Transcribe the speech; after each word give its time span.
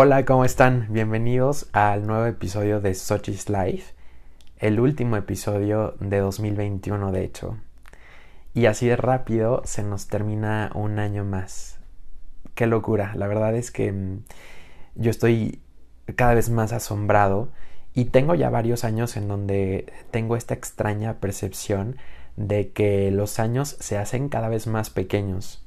Hola, 0.00 0.24
¿cómo 0.24 0.44
están? 0.44 0.86
Bienvenidos 0.90 1.68
al 1.72 2.06
nuevo 2.06 2.26
episodio 2.26 2.80
de 2.80 2.94
Sochi's 2.94 3.48
Life, 3.48 3.94
el 4.58 4.78
último 4.78 5.16
episodio 5.16 5.96
de 5.98 6.18
2021 6.18 7.10
de 7.10 7.24
hecho. 7.24 7.56
Y 8.54 8.66
así 8.66 8.86
de 8.86 8.94
rápido 8.94 9.60
se 9.64 9.82
nos 9.82 10.06
termina 10.06 10.70
un 10.76 11.00
año 11.00 11.24
más. 11.24 11.80
Qué 12.54 12.68
locura, 12.68 13.12
la 13.16 13.26
verdad 13.26 13.56
es 13.56 13.72
que 13.72 13.90
mm, 13.90 14.22
yo 14.94 15.10
estoy 15.10 15.62
cada 16.14 16.34
vez 16.34 16.48
más 16.48 16.72
asombrado 16.72 17.48
y 17.92 18.04
tengo 18.04 18.36
ya 18.36 18.50
varios 18.50 18.84
años 18.84 19.16
en 19.16 19.26
donde 19.26 19.92
tengo 20.12 20.36
esta 20.36 20.54
extraña 20.54 21.14
percepción 21.14 21.96
de 22.36 22.70
que 22.70 23.10
los 23.10 23.40
años 23.40 23.76
se 23.80 23.98
hacen 23.98 24.28
cada 24.28 24.48
vez 24.48 24.68
más 24.68 24.90
pequeños. 24.90 25.66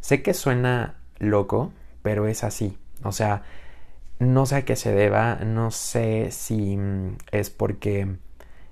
Sé 0.00 0.22
que 0.22 0.34
suena 0.34 0.96
loco, 1.18 1.72
pero 2.02 2.26
es 2.26 2.44
así. 2.44 2.76
O 3.02 3.12
sea, 3.12 3.42
no 4.20 4.46
sé 4.46 4.56
a 4.56 4.64
qué 4.64 4.76
se 4.76 4.92
deba, 4.92 5.36
no 5.36 5.70
sé 5.70 6.30
si 6.30 6.76
mm, 6.76 7.16
es 7.32 7.50
porque 7.50 8.16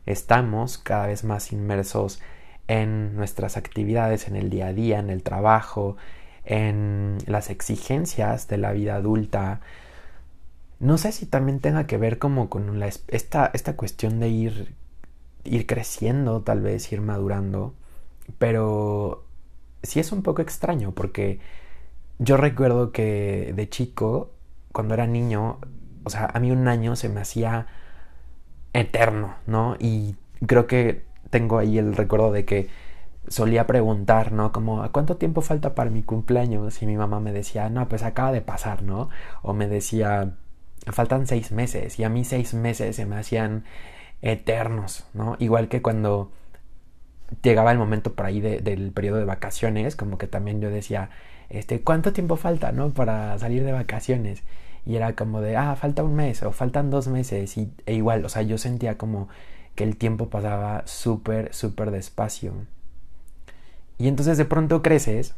estamos 0.06 0.78
cada 0.78 1.06
vez 1.09 1.24
más 1.24 1.52
inmersos 1.52 2.20
en 2.68 3.16
nuestras 3.16 3.56
actividades, 3.56 4.28
en 4.28 4.36
el 4.36 4.50
día 4.50 4.69
a 4.69 4.72
día, 4.74 4.98
en 5.00 5.10
el 5.10 5.22
trabajo, 5.22 5.96
en 6.45 7.19
las 7.27 7.50
exigencias 7.50 8.48
de 8.48 8.58
la 8.58 8.72
vida 8.72 8.96
adulta. 8.96 9.60
No 10.80 10.98
sé 10.98 11.12
si 11.12 11.27
también 11.27 11.60
tenga 11.60 11.86
que 11.86 11.98
ver 11.98 12.19
como 12.19 12.50
con 12.50 12.83
esta, 13.08 13.50
esta 13.55 13.77
cuestión 13.77 14.20
de 14.20 14.28
ir, 14.28 14.74
ir 15.44 15.66
creciendo, 15.66 16.42
tal 16.42 16.60
vez 16.60 16.92
ir 16.92 17.00
madurando, 17.00 17.74
pero 18.38 19.24
sí 19.83 20.00
es 20.00 20.12
un 20.12 20.22
poco 20.22 20.42
extraño 20.42 20.92
porque 20.92 21.41
yo 22.19 22.36
recuerdo 22.36 22.92
que 22.92 23.52
de 23.56 23.69
chico, 23.69 24.33
cuando 24.78 24.95
era 24.95 25.09
niño, 25.09 25.59
o 26.05 26.10
sea, 26.10 26.30
a 26.32 26.38
mí 26.38 26.52
un 26.52 26.68
año 26.68 26.95
se 26.95 27.09
me 27.09 27.20
hacía 27.20 27.66
eterno, 28.72 29.34
¿no? 29.44 29.75
Y 29.80 30.14
creo 30.47 30.69
que 30.69 31.02
tengo 31.30 31.58
ahí 31.58 31.78
el 31.78 31.97
recuerdo 31.97 32.30
de 32.30 32.44
que 32.44 32.69
solía 33.27 33.67
preguntar, 33.67 34.30
¿no? 34.30 34.52
Como, 34.52 34.84
¿a 34.84 34.92
cuánto 34.92 35.17
tiempo 35.17 35.41
falta 35.41 35.75
para 35.75 35.91
mi 35.91 36.05
cumpleaños? 36.05 36.80
Y 36.80 36.86
mi 36.86 36.97
mamá 36.97 37.19
me 37.19 37.33
decía, 37.33 37.69
no, 37.70 37.89
pues 37.89 38.05
acaba 38.05 38.30
de 38.30 38.41
pasar, 38.41 38.84
¿no? 38.84 39.08
O 39.42 39.52
me 39.52 39.67
decía, 39.67 40.36
faltan 40.92 41.27
seis 41.27 41.50
meses. 41.50 41.98
Y 41.98 42.05
a 42.05 42.08
mí 42.08 42.22
seis 42.24 42.55
meses 42.55 42.95
se 42.95 43.05
me 43.05 43.17
hacían 43.17 43.64
eternos, 44.22 45.08
¿no? 45.12 45.34
Igual 45.41 45.67
que 45.67 45.83
cuando 45.83 46.30
llegaba 47.42 47.72
el 47.72 47.78
momento 47.78 48.14
por 48.14 48.27
ahí 48.27 48.41
del 48.41 48.92
periodo 48.92 49.19
de 49.19 49.24
vacaciones, 49.24 49.97
como 49.97 50.19
que 50.19 50.28
también 50.28 50.61
yo 50.61 50.70
decía, 50.70 51.11
este, 51.48 51.80
¿cuánto 51.80 52.12
tiempo 52.12 52.36
falta, 52.36 52.70
no? 52.70 52.95
Para 52.95 53.36
salir 53.41 53.64
de 53.64 53.72
vacaciones. 53.72 54.45
Y 54.86 54.96
era 54.96 55.14
como 55.14 55.40
de, 55.40 55.56
ah, 55.56 55.76
falta 55.76 56.02
un 56.02 56.14
mes 56.14 56.42
o 56.42 56.52
faltan 56.52 56.90
dos 56.90 57.08
meses. 57.08 57.56
Y, 57.56 57.72
e 57.86 57.94
igual, 57.94 58.24
o 58.24 58.28
sea, 58.28 58.42
yo 58.42 58.58
sentía 58.58 58.98
como 58.98 59.28
que 59.74 59.84
el 59.84 59.96
tiempo 59.96 60.28
pasaba 60.28 60.82
súper, 60.86 61.54
súper 61.54 61.90
despacio. 61.90 62.52
Y 63.98 64.08
entonces 64.08 64.38
de 64.38 64.44
pronto 64.44 64.82
creces 64.82 65.34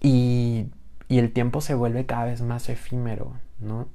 y, 0.00 0.66
y 1.08 1.18
el 1.18 1.32
tiempo 1.32 1.60
se 1.60 1.74
vuelve 1.74 2.06
cada 2.06 2.26
vez 2.26 2.42
más 2.42 2.68
efímero, 2.68 3.34
¿no? 3.60 3.88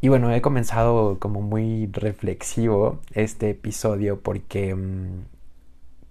Y 0.00 0.08
bueno, 0.08 0.32
he 0.32 0.42
comenzado 0.42 1.18
como 1.18 1.40
muy 1.40 1.86
reflexivo 1.92 3.00
este 3.14 3.50
episodio 3.50 4.20
porque 4.20 4.74
mm, 4.74 5.24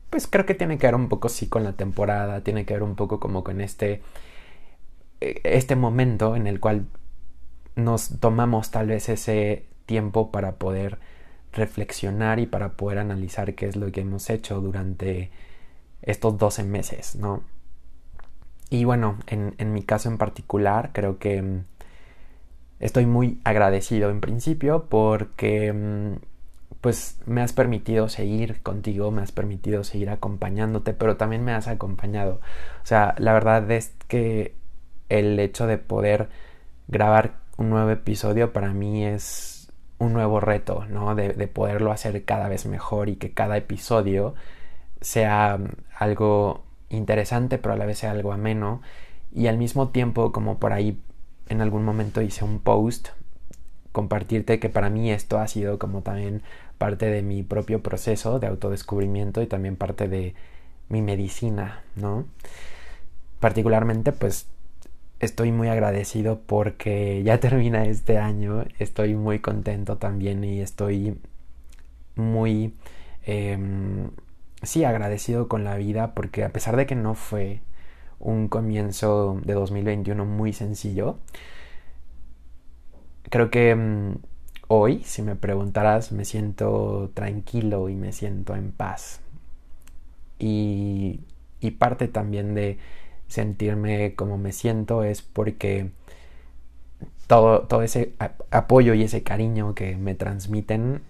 pues 0.10 0.28
creo 0.28 0.46
que 0.46 0.56
tiene 0.56 0.78
que 0.78 0.88
ver 0.88 0.96
un 0.96 1.08
poco 1.10 1.30
sí 1.30 1.48
con 1.48 1.64
la 1.64 1.74
temporada, 1.74 2.42
tiene 2.42 2.66
que 2.66 2.74
ver 2.74 2.84
un 2.84 2.96
poco 2.96 3.20
como 3.20 3.44
con 3.44 3.62
este 3.62 4.02
este 5.44 5.76
momento 5.76 6.36
en 6.36 6.48
el 6.48 6.60
cual 6.60 6.86
nos 7.76 8.20
tomamos 8.20 8.72
tal 8.72 8.88
vez 8.88 9.10
ese 9.10 9.66
tiempo 9.86 10.32
para 10.32 10.56
poder 10.56 11.00
reflexionar 11.54 12.40
y 12.40 12.46
para 12.46 12.74
poder 12.74 13.00
analizar 13.00 13.56
qué 13.56 13.68
es 13.68 13.76
lo 13.76 13.92
que 13.92 14.02
hemos 14.02 14.30
hecho 14.30 14.60
durante 14.62 15.32
estos 16.02 16.38
12 16.38 16.64
meses, 16.64 17.16
¿no? 17.16 17.44
Y 18.70 18.84
bueno, 18.84 19.20
en, 19.28 19.56
en 19.58 19.74
mi 19.74 19.84
caso 19.84 20.10
en 20.10 20.18
particular, 20.18 20.92
creo 20.94 21.18
que 21.20 21.42
mm, 21.42 21.66
estoy 22.80 23.06
muy 23.06 23.40
agradecido 23.44 24.10
en 24.10 24.22
principio 24.22 24.86
porque 24.90 25.72
mm, 25.72 26.16
pues 26.82 27.20
me 27.26 27.42
has 27.42 27.54
permitido 27.54 28.10
seguir 28.10 28.62
contigo, 28.62 29.12
me 29.12 29.22
has 29.22 29.32
permitido 29.32 29.84
seguir 29.84 30.10
acompañándote, 30.10 30.94
pero 30.94 31.18
también 31.18 31.44
me 31.44 31.54
has 31.54 31.68
acompañado. 31.68 32.42
O 32.84 32.86
sea, 32.86 33.16
la 33.18 33.34
verdad 33.34 33.70
es 33.72 33.94
que 34.08 34.54
el 35.10 35.40
hecho 35.40 35.68
de 35.68 35.78
poder 35.78 36.30
grabar 36.88 37.38
un 37.58 37.70
nuevo 37.70 37.90
episodio 37.90 38.54
para 38.54 38.74
mí 38.74 39.06
es 39.06 39.72
un 39.98 40.14
nuevo 40.14 40.40
reto, 40.40 40.86
¿no? 40.90 41.16
De, 41.16 41.30
de 41.30 41.48
poderlo 41.48 41.92
hacer 41.92 42.26
cada 42.26 42.50
vez 42.50 42.66
mejor 42.66 43.10
y 43.10 43.16
que 43.16 43.34
cada 43.34 43.58
episodio 43.58 44.36
sea 45.02 45.60
algo 45.98 46.64
interesante, 46.90 47.58
pero 47.58 47.74
a 47.74 47.78
la 47.78 47.86
vez 47.86 48.00
sea 48.00 48.12
algo 48.12 48.34
ameno. 48.34 48.82
Y 49.34 49.48
al 49.48 49.58
mismo 49.58 49.90
tiempo, 49.90 50.32
como 50.32 50.60
por 50.60 50.74
ahí 50.74 51.00
en 51.50 51.62
algún 51.62 51.84
momento 51.84 52.22
hice 52.22 52.44
un 52.44 52.60
post 52.60 53.10
compartirte 53.92 54.60
que 54.60 54.70
para 54.70 54.90
mí 54.90 55.12
esto 55.12 55.40
ha 55.40 55.48
sido 55.48 55.80
como 55.80 56.02
también 56.02 56.42
parte 56.78 57.06
de 57.06 57.22
mi 57.22 57.44
propio 57.44 57.82
proceso 57.82 58.40
de 58.40 58.48
autodescubrimiento 58.48 59.42
y 59.42 59.48
también 59.48 59.78
parte 59.78 60.10
de 60.10 60.36
mi 60.90 61.02
medicina, 61.02 61.82
¿no? 61.96 62.26
Particularmente 63.40 64.12
pues 64.12 64.48
estoy 65.20 65.52
muy 65.52 65.68
agradecido 65.70 66.42
porque 66.46 67.24
ya 67.24 67.40
termina 67.42 67.86
este 67.86 68.18
año, 68.18 68.66
estoy 68.80 69.16
muy 69.16 69.40
contento 69.40 69.98
también 69.98 70.44
y 70.44 70.62
estoy 70.62 71.18
muy, 72.16 72.74
em, 73.26 74.12
sí, 74.64 74.84
agradecido 74.84 75.48
con 75.48 75.64
la 75.64 75.76
vida 75.78 76.14
porque 76.16 76.44
a 76.44 76.50
pesar 76.52 76.76
de 76.78 76.86
que 76.86 76.96
no 76.96 77.16
fue 77.16 77.62
un 78.20 78.48
comienzo 78.48 79.40
de 79.46 79.54
2021 79.54 80.26
muy 80.26 80.54
sencillo. 80.54 81.18
Creo 83.30 83.50
que 83.50 83.76
mm, 83.76 84.18
hoy, 84.68 85.04
si 85.04 85.22
me 85.22 85.36
preguntaras, 85.36 86.12
me 86.12 86.26
siento 86.26 87.12
tranquilo 87.14 87.90
y 87.90 87.96
me 87.96 88.12
siento 88.14 88.56
en 88.56 88.72
paz. 88.72 89.22
Y 90.40 91.20
parte 91.80 92.08
también 92.08 92.54
de 92.56 92.78
sentirme 93.28 94.16
como 94.16 94.38
me 94.38 94.52
siento 94.52 95.04
es 95.04 95.22
porque 95.22 95.90
todo, 97.28 97.62
todo 97.62 97.82
ese 97.82 98.14
apoyo 98.52 98.94
y 98.94 99.04
ese 99.04 99.24
cariño 99.24 99.76
que 99.76 99.96
me 99.98 100.16
transmiten 100.16 101.02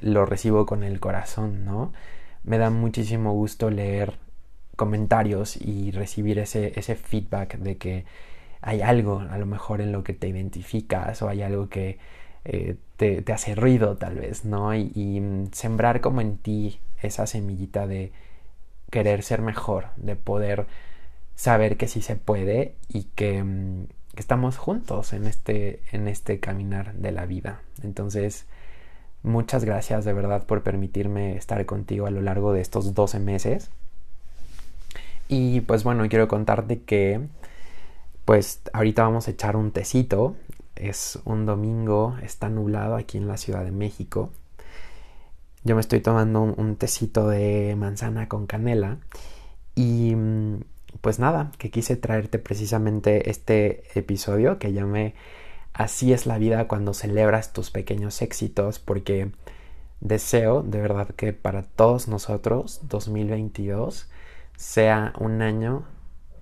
lo 0.00 0.26
recibo 0.26 0.66
con 0.66 0.82
el 0.82 1.00
corazón, 1.00 1.64
¿no? 1.64 1.92
Me 2.44 2.58
da 2.58 2.70
muchísimo 2.70 3.32
gusto 3.32 3.70
leer 3.70 4.14
comentarios 4.76 5.56
y 5.56 5.90
recibir 5.90 6.38
ese, 6.38 6.78
ese 6.78 6.94
feedback 6.94 7.58
de 7.58 7.76
que 7.78 8.04
hay 8.60 8.80
algo 8.82 9.20
a 9.20 9.38
lo 9.38 9.46
mejor 9.46 9.80
en 9.80 9.92
lo 9.92 10.04
que 10.04 10.14
te 10.14 10.28
identificas 10.28 11.22
o 11.22 11.28
hay 11.28 11.42
algo 11.42 11.68
que 11.68 11.98
eh, 12.44 12.76
te, 12.96 13.24
hace 13.32 13.54
ruido 13.54 13.96
tal 13.96 14.16
vez, 14.16 14.44
¿no? 14.44 14.74
Y, 14.74 15.22
sembrar 15.52 16.00
como 16.00 16.20
en 16.20 16.38
ti 16.38 16.80
esa 17.02 17.26
semillita 17.26 17.86
de 17.86 18.12
querer 18.90 19.22
ser 19.22 19.42
mejor, 19.42 19.88
de 19.96 20.16
poder 20.16 20.66
saber 21.38 21.76
que 21.76 21.86
sí 21.86 22.02
se 22.02 22.16
puede 22.16 22.74
y 22.88 23.04
que, 23.04 23.44
mm, 23.44 23.86
que, 24.14 24.20
estamos 24.20 24.58
juntos 24.58 25.12
en 25.12 25.26
este, 25.26 25.80
en 25.92 26.08
este 26.08 26.40
caminar 26.40 26.94
de 26.94 27.12
la 27.12 27.26
vida. 27.26 27.62
Entonces, 27.84 28.46
muchas 29.22 29.64
gracias 29.64 30.04
de 30.04 30.12
verdad 30.12 30.46
por 30.46 30.64
permitirme 30.64 31.36
estar 31.36 31.64
contigo 31.64 32.06
a 32.06 32.10
lo 32.10 32.20
largo 32.22 32.52
de 32.52 32.60
estos 32.60 32.92
12 32.92 33.20
meses. 33.20 33.70
Y 35.28 35.60
pues 35.60 35.84
bueno, 35.84 36.08
quiero 36.08 36.26
contarte 36.26 36.82
que 36.82 37.20
pues 38.24 38.60
ahorita 38.72 39.04
vamos 39.04 39.28
a 39.28 39.30
echar 39.30 39.54
un 39.56 39.70
tecito. 39.70 40.34
Es 40.74 41.20
un 41.24 41.46
domingo, 41.46 42.16
está 42.22 42.48
nublado 42.48 42.96
aquí 42.96 43.16
en 43.16 43.28
la 43.28 43.36
Ciudad 43.36 43.64
de 43.64 43.70
México. 43.72 44.32
Yo 45.62 45.76
me 45.76 45.82
estoy 45.82 46.00
tomando 46.00 46.42
un, 46.42 46.76
tecito 46.76 47.28
de 47.28 47.76
manzana 47.76 48.28
con 48.28 48.46
canela. 48.46 48.98
Y 49.76 50.14
mm, 50.16 50.62
pues 51.00 51.18
nada, 51.18 51.52
que 51.58 51.70
quise 51.70 51.96
traerte 51.96 52.38
precisamente 52.38 53.30
este 53.30 53.84
episodio 53.98 54.58
que 54.58 54.72
llamé 54.72 55.14
Así 55.78 56.12
es 56.12 56.26
la 56.26 56.38
vida 56.38 56.66
cuando 56.66 56.92
celebras 56.92 57.52
tus 57.52 57.70
pequeños 57.70 58.20
éxitos 58.20 58.80
porque 58.80 59.30
deseo 60.00 60.64
de 60.64 60.80
verdad 60.80 61.08
que 61.14 61.32
para 61.32 61.62
todos 61.62 62.08
nosotros 62.08 62.80
2022 62.88 64.10
sea 64.56 65.12
un 65.20 65.40
año 65.40 65.84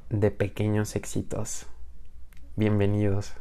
de 0.08 0.30
pequeños 0.30 0.96
éxitos. 0.96 1.66
Bienvenidos. 2.56 3.34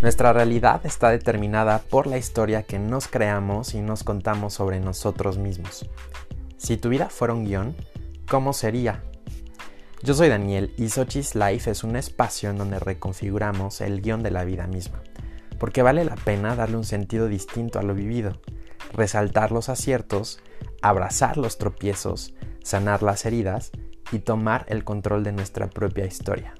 Nuestra 0.00 0.32
realidad 0.32 0.86
está 0.86 1.10
determinada 1.10 1.80
por 1.80 2.06
la 2.06 2.18
historia 2.18 2.62
que 2.62 2.78
nos 2.78 3.08
creamos 3.08 3.74
y 3.74 3.80
nos 3.80 4.04
contamos 4.04 4.54
sobre 4.54 4.78
nosotros 4.78 5.38
mismos. 5.38 5.90
Si 6.56 6.76
tu 6.76 6.88
vida 6.88 7.08
fuera 7.08 7.34
un 7.34 7.44
guion, 7.44 7.74
¿cómo 8.30 8.52
sería? 8.52 9.02
Yo 10.04 10.14
soy 10.14 10.28
Daniel 10.28 10.72
y 10.76 10.90
Sochi's 10.90 11.34
Life 11.34 11.68
es 11.68 11.82
un 11.82 11.96
espacio 11.96 12.48
en 12.48 12.58
donde 12.58 12.78
reconfiguramos 12.78 13.80
el 13.80 14.00
guion 14.00 14.22
de 14.22 14.30
la 14.30 14.44
vida 14.44 14.68
misma, 14.68 15.02
porque 15.58 15.82
vale 15.82 16.04
la 16.04 16.14
pena 16.14 16.54
darle 16.54 16.76
un 16.76 16.84
sentido 16.84 17.26
distinto 17.26 17.80
a 17.80 17.82
lo 17.82 17.92
vivido, 17.92 18.40
resaltar 18.92 19.50
los 19.50 19.68
aciertos, 19.68 20.40
abrazar 20.80 21.36
los 21.38 21.58
tropiezos, 21.58 22.34
sanar 22.62 23.02
las 23.02 23.26
heridas 23.26 23.72
y 24.12 24.20
tomar 24.20 24.64
el 24.68 24.84
control 24.84 25.24
de 25.24 25.32
nuestra 25.32 25.68
propia 25.68 26.06
historia. 26.06 26.54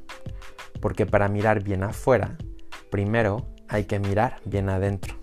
Porque 0.81 1.06
para 1.06 1.29
mirar 1.29 1.62
bien 1.62 1.84
afuera, 1.84 2.37
primero 2.90 3.46
hay 3.69 3.85
que 3.85 3.99
mirar 3.99 4.40
bien 4.44 4.69
adentro. 4.69 5.14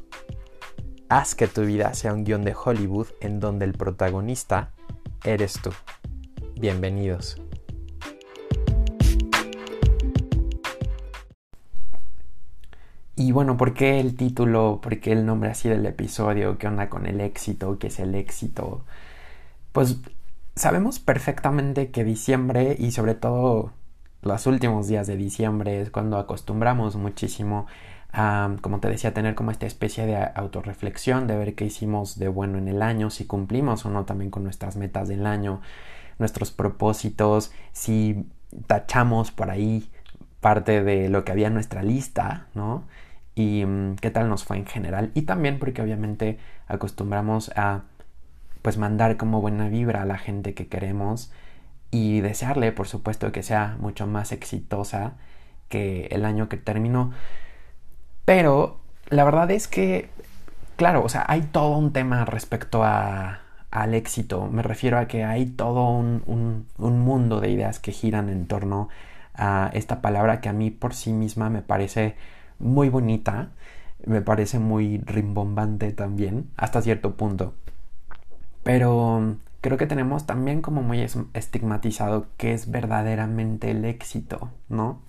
Haz 1.09 1.35
que 1.35 1.47
tu 1.47 1.61
vida 1.61 1.93
sea 1.93 2.13
un 2.13 2.23
guion 2.23 2.43
de 2.43 2.55
Hollywood 2.55 3.07
en 3.21 3.39
donde 3.39 3.65
el 3.65 3.73
protagonista 3.73 4.71
eres 5.23 5.59
tú. 5.61 5.71
Bienvenidos. 6.59 7.41
Y 13.17 13.31
bueno, 13.31 13.55
¿por 13.55 13.73
qué 13.73 13.99
el 13.99 14.15
título? 14.15 14.79
¿Por 14.81 14.99
qué 14.99 15.13
el 15.13 15.25
nombre 15.25 15.49
así 15.49 15.69
del 15.69 15.85
episodio? 15.85 16.57
¿Qué 16.57 16.67
onda 16.67 16.89
con 16.89 17.05
el 17.05 17.21
éxito? 17.21 17.79
¿Qué 17.79 17.87
es 17.87 17.99
el 17.99 18.13
éxito? 18.13 18.83
Pues 19.71 19.97
sabemos 20.55 20.99
perfectamente 20.99 21.91
que 21.91 22.03
diciembre 22.03 22.75
y 22.77 22.91
sobre 22.91 23.15
todo 23.15 23.71
los 24.25 24.47
últimos 24.47 24.87
días 24.87 25.05
de 25.05 25.15
diciembre 25.15 25.81
es 25.81 25.91
cuando 25.91 26.17
acostumbramos 26.17 26.95
muchísimo 26.95 27.67
a, 28.11 28.55
como 28.61 28.79
te 28.79 28.89
decía, 28.89 29.13
tener 29.13 29.35
como 29.35 29.51
esta 29.51 29.67
especie 29.67 30.07
de 30.07 30.17
autorreflexión, 30.17 31.27
de 31.27 31.37
ver 31.37 31.53
qué 31.53 31.65
hicimos 31.65 32.17
de 32.17 32.27
bueno 32.27 32.57
en 32.57 32.67
el 32.67 32.81
año, 32.81 33.11
si 33.11 33.25
cumplimos 33.25 33.85
o 33.85 33.91
no 33.91 34.05
también 34.05 34.31
con 34.31 34.43
nuestras 34.43 34.77
metas 34.77 35.09
del 35.09 35.27
año, 35.27 35.61
nuestros 36.17 36.51
propósitos, 36.51 37.51
si 37.71 38.25
tachamos 38.65 39.31
por 39.31 39.51
ahí 39.51 39.89
parte 40.39 40.83
de 40.83 41.07
lo 41.09 41.23
que 41.23 41.31
había 41.31 41.47
en 41.47 41.53
nuestra 41.53 41.83
lista, 41.83 42.47
¿no? 42.55 42.83
Y 43.35 43.63
mm, 43.65 43.97
qué 43.97 44.09
tal 44.09 44.27
nos 44.27 44.43
fue 44.43 44.57
en 44.57 44.65
general. 44.65 45.11
Y 45.13 45.23
también 45.23 45.59
porque 45.59 45.83
obviamente 45.83 46.39
acostumbramos 46.67 47.51
a 47.55 47.83
pues 48.63 48.77
mandar 48.79 49.17
como 49.17 49.41
buena 49.41 49.69
vibra 49.69 50.01
a 50.01 50.05
la 50.05 50.17
gente 50.17 50.55
que 50.55 50.67
queremos 50.67 51.31
y 51.95 52.19
desearle, 52.19 52.73
por 52.73 52.87
supuesto, 52.89 53.31
que 53.31 53.41
sea 53.41 53.77
mucho 53.79 54.05
más 54.05 54.33
exitosa 54.33 55.13
que 55.69 56.07
el 56.11 56.25
año 56.25 56.49
que 56.49 56.57
terminó. 56.57 57.11
Pero 58.25 58.79
la 59.09 59.23
verdad 59.23 59.49
es 59.51 59.69
que, 59.69 60.09
claro, 60.75 61.03
o 61.03 61.09
sea, 61.09 61.23
hay 61.29 61.41
todo 61.43 61.77
un 61.77 61.93
tema 61.93 62.25
respecto 62.25 62.83
al 62.83 63.93
éxito. 63.93 64.47
Me 64.47 64.61
refiero 64.61 64.97
a 64.99 65.07
que 65.07 65.23
hay 65.23 65.45
todo 65.45 65.89
un, 65.89 66.67
un 66.77 66.99
mundo 66.99 67.39
de 67.39 67.49
ideas 67.51 67.79
que 67.79 67.93
giran 67.93 68.27
en 68.29 68.47
torno 68.47 68.89
a 69.33 69.69
esta 69.73 70.01
palabra 70.01 70.41
que 70.41 70.49
a 70.49 70.53
mí 70.53 70.71
por 70.71 70.93
sí 70.93 71.13
misma 71.13 71.49
me 71.49 71.61
parece 71.61 72.17
muy 72.59 72.89
bonita, 72.89 73.51
me 74.05 74.21
parece 74.21 74.59
muy 74.59 74.97
rimbombante 74.99 75.93
también, 75.93 76.49
hasta 76.57 76.81
cierto 76.81 77.15
punto. 77.15 77.53
Pero 78.63 79.37
creo 79.65 79.79
que 79.79 79.87
tenemos 79.87 80.27
también 80.27 80.61
como 80.61 80.83
muy 80.83 81.01
estigmatizado 81.33 82.27
qué 82.37 82.53
es 82.53 82.69
verdaderamente 82.69 83.71
el 83.71 83.83
éxito, 83.83 84.51
¿no? 84.69 85.01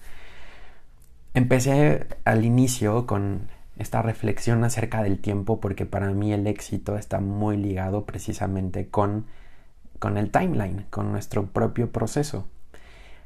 Empecé 1.35 2.07
al 2.25 2.43
inicio 2.47 3.07
con 3.07 3.49
esta 3.77 4.01
reflexión 4.01 4.65
acerca 4.65 5.03
del 5.03 5.19
tiempo 5.19 5.61
porque 5.61 5.85
para 5.85 6.09
mí 6.13 6.33
el 6.33 6.47
éxito 6.47 6.97
está 6.97 7.21
muy 7.21 7.59
ligado 7.59 8.07
precisamente 8.07 8.89
con, 8.89 9.27
con 9.99 10.17
el 10.17 10.31
timeline, 10.31 10.87
con 10.89 11.13
nuestro 11.13 11.49
propio 11.49 11.93
proceso. 11.93 12.49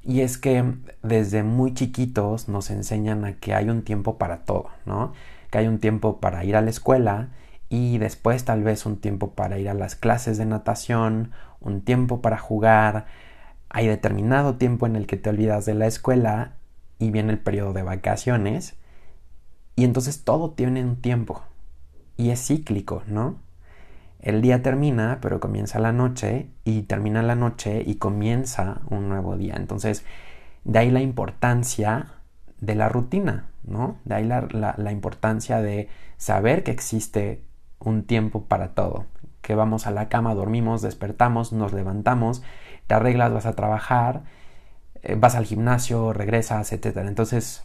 Y 0.02 0.22
es 0.22 0.36
que 0.36 0.64
desde 1.04 1.44
muy 1.44 1.74
chiquitos 1.74 2.48
nos 2.48 2.70
enseñan 2.70 3.24
a 3.24 3.34
que 3.34 3.54
hay 3.54 3.68
un 3.68 3.82
tiempo 3.82 4.18
para 4.18 4.38
todo, 4.38 4.70
¿no? 4.84 5.12
Que 5.52 5.58
hay 5.58 5.68
un 5.68 5.78
tiempo 5.78 6.18
para 6.18 6.44
ir 6.44 6.56
a 6.56 6.60
la 6.60 6.70
escuela 6.70 7.28
y 7.70 7.98
después 7.98 8.44
tal 8.44 8.64
vez 8.64 8.84
un 8.84 9.00
tiempo 9.00 9.30
para 9.30 9.58
ir 9.58 9.70
a 9.70 9.74
las 9.74 9.94
clases 9.94 10.36
de 10.36 10.44
natación, 10.44 11.30
un 11.60 11.82
tiempo 11.82 12.20
para 12.20 12.36
jugar, 12.36 13.06
hay 13.70 13.86
determinado 13.86 14.56
tiempo 14.56 14.86
en 14.86 14.96
el 14.96 15.06
que 15.06 15.16
te 15.16 15.30
olvidas 15.30 15.64
de 15.64 15.74
la 15.74 15.86
escuela 15.86 16.54
y 16.98 17.12
viene 17.12 17.32
el 17.32 17.38
periodo 17.38 17.72
de 17.72 17.84
vacaciones 17.84 18.76
y 19.76 19.84
entonces 19.84 20.24
todo 20.24 20.50
tiene 20.50 20.84
un 20.84 20.96
tiempo 20.96 21.42
y 22.16 22.30
es 22.30 22.44
cíclico, 22.44 23.04
¿no? 23.06 23.36
El 24.18 24.42
día 24.42 24.62
termina, 24.62 25.18
pero 25.22 25.38
comienza 25.40 25.78
la 25.78 25.92
noche 25.92 26.50
y 26.64 26.82
termina 26.82 27.22
la 27.22 27.36
noche 27.36 27.84
y 27.86 27.94
comienza 27.94 28.80
un 28.90 29.08
nuevo 29.08 29.36
día. 29.36 29.54
Entonces, 29.56 30.04
de 30.64 30.78
ahí 30.80 30.90
la 30.90 31.00
importancia 31.00 32.14
de 32.60 32.74
la 32.74 32.88
rutina, 32.90 33.48
¿no? 33.62 33.96
De 34.04 34.16
ahí 34.16 34.24
la, 34.24 34.74
la 34.76 34.92
importancia 34.92 35.62
de 35.62 35.88
saber 36.18 36.64
que 36.64 36.72
existe 36.72 37.44
un 37.80 38.04
tiempo 38.04 38.44
para 38.44 38.74
todo. 38.74 39.06
Que 39.42 39.54
vamos 39.54 39.86
a 39.86 39.90
la 39.90 40.08
cama, 40.08 40.34
dormimos, 40.34 40.82
despertamos, 40.82 41.52
nos 41.52 41.72
levantamos, 41.72 42.42
te 42.86 42.94
arreglas, 42.94 43.32
vas 43.32 43.46
a 43.46 43.56
trabajar, 43.56 44.24
eh, 45.02 45.16
vas 45.16 45.34
al 45.34 45.46
gimnasio, 45.46 46.12
regresas, 46.12 46.72
etc. 46.72 46.98
Entonces, 46.98 47.64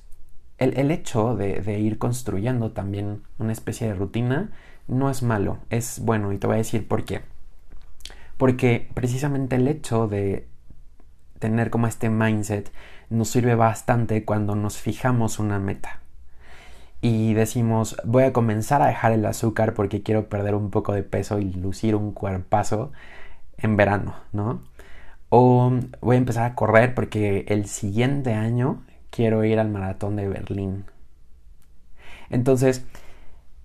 el, 0.58 0.92
hecho 0.92 1.36
de, 1.36 1.62
de, 1.62 1.80
ir 1.80 1.98
construyendo 1.98 2.72
también 2.72 3.24
una 3.38 3.52
especie 3.52 3.88
de 3.88 3.94
rutina 3.94 4.52
no 4.88 5.10
es 5.10 5.22
malo, 5.22 5.58
es 5.70 6.00
bueno 6.00 6.32
y 6.32 6.38
te 6.38 6.48
voy 6.48 6.56
a 6.56 6.58
decir 6.58 6.88
por 6.88 7.04
qué. 7.04 7.22
Porque 8.38 8.90
precisamente 8.94 9.58
el 9.58 9.68
hecho 9.68 10.08
de 10.08 10.48
tener 11.40 11.70
como 11.70 11.88
este 11.88 12.10
mindset 12.10 12.72
nos 13.10 13.30
sirve 13.30 13.56
bastante 13.56 14.24
cuando 14.24 14.56
nos 14.56 14.78
fijamos 14.78 15.40
una 15.40 15.60
meta 15.60 16.00
y 17.06 17.36
decimos 17.36 17.98
voy 18.04 18.24
a 18.24 18.34
comenzar 18.34 18.82
a 18.82 18.88
dejar 18.88 19.12
el 19.12 19.24
azúcar 19.28 19.76
porque 19.76 20.02
quiero 20.02 20.28
perder 20.28 20.56
un 20.56 20.72
poco 20.72 20.92
de 20.92 21.04
peso 21.04 21.38
y 21.38 21.54
lucir 21.54 21.96
un 21.96 22.12
cuerpazo 22.14 22.92
en 23.58 23.78
verano, 23.78 24.16
¿no? 24.34 24.64
O 25.30 25.72
voy 26.02 26.16
a 26.16 26.18
empezar 26.18 26.46
a 26.46 26.56
correr 26.56 26.96
porque 26.96 27.46
el 27.48 27.68
siguiente 27.68 28.34
año 28.34 28.84
quiero 29.12 29.44
ir 29.44 29.60
al 29.60 29.70
maratón 29.70 30.16
de 30.16 30.28
Berlín. 30.28 30.86
Entonces, 32.32 32.84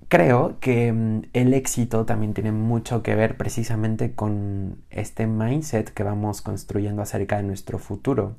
creo 0.08 0.58
que 0.60 0.92
mm, 0.92 1.22
el 1.32 1.54
éxito 1.54 2.04
también 2.04 2.34
tiene 2.34 2.52
mucho 2.52 3.02
que 3.02 3.14
ver 3.14 3.38
precisamente 3.38 4.12
con 4.12 4.82
este 4.90 5.26
mindset 5.26 5.88
que 5.94 6.02
vamos 6.02 6.42
construyendo 6.42 7.00
acerca 7.00 7.38
de 7.38 7.44
nuestro 7.44 7.78
futuro. 7.78 8.36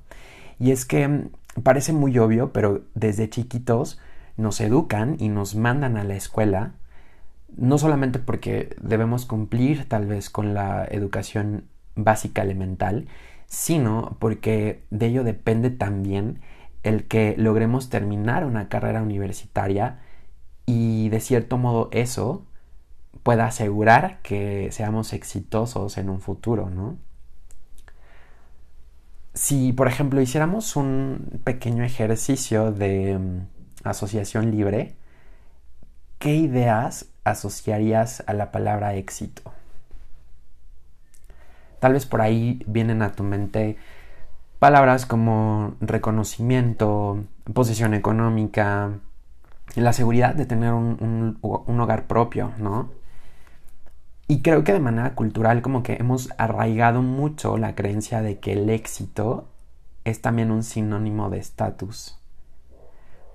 Y 0.59 0.69
es 0.69 0.85
que 0.85 1.07
mm, 1.07 1.29
parece 1.63 1.91
muy 1.91 2.19
obvio, 2.19 2.53
pero 2.53 2.83
desde 2.93 3.31
chiquitos 3.31 3.99
nos 4.41 4.59
educan 4.61 5.15
y 5.19 5.29
nos 5.29 5.55
mandan 5.55 5.97
a 5.97 6.03
la 6.03 6.15
escuela, 6.15 6.73
no 7.55 7.77
solamente 7.77 8.19
porque 8.19 8.75
debemos 8.81 9.25
cumplir 9.25 9.87
tal 9.87 10.05
vez 10.05 10.29
con 10.29 10.53
la 10.53 10.85
educación 10.89 11.65
básica 11.95 12.41
elemental, 12.41 13.07
sino 13.47 14.17
porque 14.19 14.83
de 14.89 15.07
ello 15.07 15.23
depende 15.23 15.69
también 15.69 16.41
el 16.83 17.07
que 17.07 17.35
logremos 17.37 17.89
terminar 17.89 18.45
una 18.45 18.69
carrera 18.69 19.01
universitaria 19.01 19.99
y 20.65 21.09
de 21.09 21.19
cierto 21.19 21.57
modo 21.57 21.89
eso 21.91 22.45
pueda 23.23 23.45
asegurar 23.45 24.19
que 24.23 24.69
seamos 24.71 25.13
exitosos 25.13 25.97
en 25.97 26.09
un 26.09 26.21
futuro, 26.21 26.69
¿no? 26.69 26.97
Si, 29.33 29.71
por 29.73 29.87
ejemplo, 29.87 30.21
hiciéramos 30.21 30.75
un 30.75 31.41
pequeño 31.43 31.83
ejercicio 31.83 32.71
de 32.71 33.17
asociación 33.83 34.51
libre, 34.51 34.95
¿qué 36.19 36.35
ideas 36.35 37.07
asociarías 37.23 38.23
a 38.27 38.33
la 38.33 38.51
palabra 38.51 38.95
éxito? 38.95 39.51
Tal 41.79 41.93
vez 41.93 42.05
por 42.05 42.21
ahí 42.21 42.63
vienen 42.67 43.01
a 43.01 43.13
tu 43.13 43.23
mente 43.23 43.77
palabras 44.59 45.07
como 45.07 45.73
reconocimiento, 45.81 47.23
posición 47.51 47.95
económica, 47.95 48.99
la 49.75 49.91
seguridad 49.91 50.35
de 50.35 50.45
tener 50.45 50.73
un, 50.73 51.39
un, 51.41 51.79
hogar 51.79 52.05
propio, 52.05 52.51
¿no? 52.59 52.91
Y 54.27 54.43
creo 54.43 54.63
que 54.63 54.73
de 54.73 54.79
manera 54.79 55.15
cultural 55.15 55.63
como 55.63 55.81
que 55.81 55.93
hemos 55.93 56.29
arraigado 56.37 57.01
mucho 57.01 57.57
la 57.57 57.73
creencia 57.73 58.21
de 58.21 58.39
que 58.39 58.53
el 58.53 58.69
éxito 58.69 59.47
es 60.03 60.21
también 60.21 60.51
un 60.51 60.61
sinónimo 60.61 61.31
de 61.31 61.39
estatus. 61.39 62.20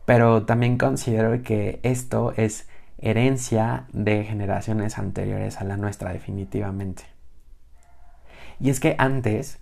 Pero 0.07 0.47
también 0.47 0.79
considero 0.79 1.43
que 1.43 1.81
esto 1.83 2.33
es 2.37 2.69
herencia 2.99 3.85
de 3.93 4.25
generaciones 4.25 4.99
anteriores 4.99 5.61
a 5.61 5.65
la 5.65 5.77
nuestra 5.77 6.13
definitivamente. 6.13 7.05
Y 8.59 8.71
es 8.71 8.81
que 8.81 8.95
antes 8.99 9.59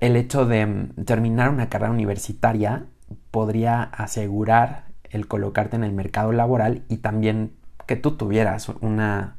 el 0.00 0.16
hecho 0.16 0.46
de 0.46 0.66
mm, 0.66 1.04
terminar 1.04 1.50
una 1.50 1.68
carrera 1.68 1.92
universitaria 1.92 2.86
podría 3.30 3.82
asegurar 3.82 4.84
el 5.10 5.28
colocarte 5.28 5.76
en 5.76 5.84
el 5.84 5.92
mercado 5.92 6.32
laboral 6.32 6.84
y 6.88 6.98
también 6.98 7.52
que 7.86 7.96
tú 7.96 8.16
tuvieras 8.16 8.68
una, 8.80 9.36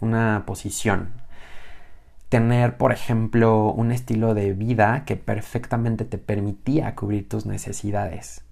una 0.00 0.44
posición. 0.46 1.22
tener, 2.28 2.76
por 2.76 2.92
ejemplo, 2.92 3.70
un 3.72 3.92
estilo 3.92 4.34
de 4.34 4.54
vida 4.54 5.04
que 5.04 5.16
perfectamente 5.16 6.04
te 6.04 6.18
permitía 6.18 6.94
cubrir 6.96 7.28
tus 7.28 7.46
necesidades. 7.46 8.43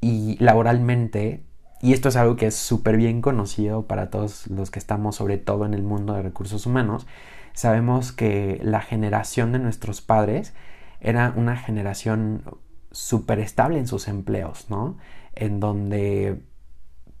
Y 0.00 0.36
laboralmente, 0.38 1.44
y 1.80 1.92
esto 1.92 2.08
es 2.08 2.16
algo 2.16 2.36
que 2.36 2.46
es 2.46 2.54
súper 2.56 2.96
bien 2.96 3.20
conocido 3.20 3.86
para 3.86 4.10
todos 4.10 4.46
los 4.48 4.70
que 4.70 4.78
estamos 4.78 5.16
sobre 5.16 5.38
todo 5.38 5.64
en 5.66 5.74
el 5.74 5.82
mundo 5.82 6.14
de 6.14 6.22
recursos 6.22 6.66
humanos, 6.66 7.06
sabemos 7.52 8.12
que 8.12 8.60
la 8.62 8.80
generación 8.80 9.52
de 9.52 9.58
nuestros 9.58 10.00
padres 10.00 10.54
era 11.00 11.32
una 11.36 11.56
generación 11.56 12.42
súper 12.90 13.38
estable 13.38 13.78
en 13.78 13.86
sus 13.86 14.08
empleos, 14.08 14.70
¿no? 14.70 14.96
En 15.34 15.60
donde 15.60 16.42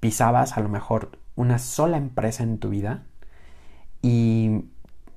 pisabas 0.00 0.56
a 0.56 0.60
lo 0.60 0.68
mejor 0.68 1.18
una 1.34 1.58
sola 1.58 1.96
empresa 1.96 2.42
en 2.42 2.58
tu 2.58 2.70
vida 2.70 3.04
y 4.02 4.64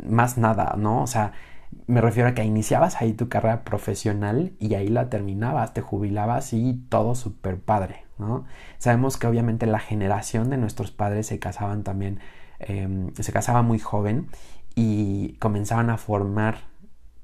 más 0.04 0.38
nada, 0.38 0.76
¿no? 0.78 1.02
O 1.04 1.08
sea, 1.08 1.34
me 1.92 2.00
refiero 2.00 2.30
a 2.30 2.34
que 2.34 2.44
iniciabas 2.46 3.02
ahí 3.02 3.12
tu 3.12 3.28
carrera 3.28 3.64
profesional 3.66 4.54
y 4.60 4.76
ahí 4.76 4.88
la 4.88 5.10
terminabas, 5.10 5.74
te 5.74 5.82
jubilabas 5.82 6.54
y 6.54 6.74
todo 6.88 7.16
súper 7.16 7.60
padre, 7.60 8.06
¿no? 8.18 8.46
Sabemos 8.78 9.18
que 9.18 9.28
obviamente 9.28 9.66
la 9.66 9.80
generación 9.80 10.50
de 10.50 10.56
nuestros 10.58 10.92
padres 10.92 11.28
se 11.28 11.40
casaban 11.40 11.84
también, 11.84 12.20
em, 12.60 13.14
se 13.16 13.34
casaba 13.34 13.62
muy 13.62 13.78
joven 13.78 14.30
y 14.74 15.34
comenzaban 15.40 15.90
a 15.90 15.98
formar 15.98 16.60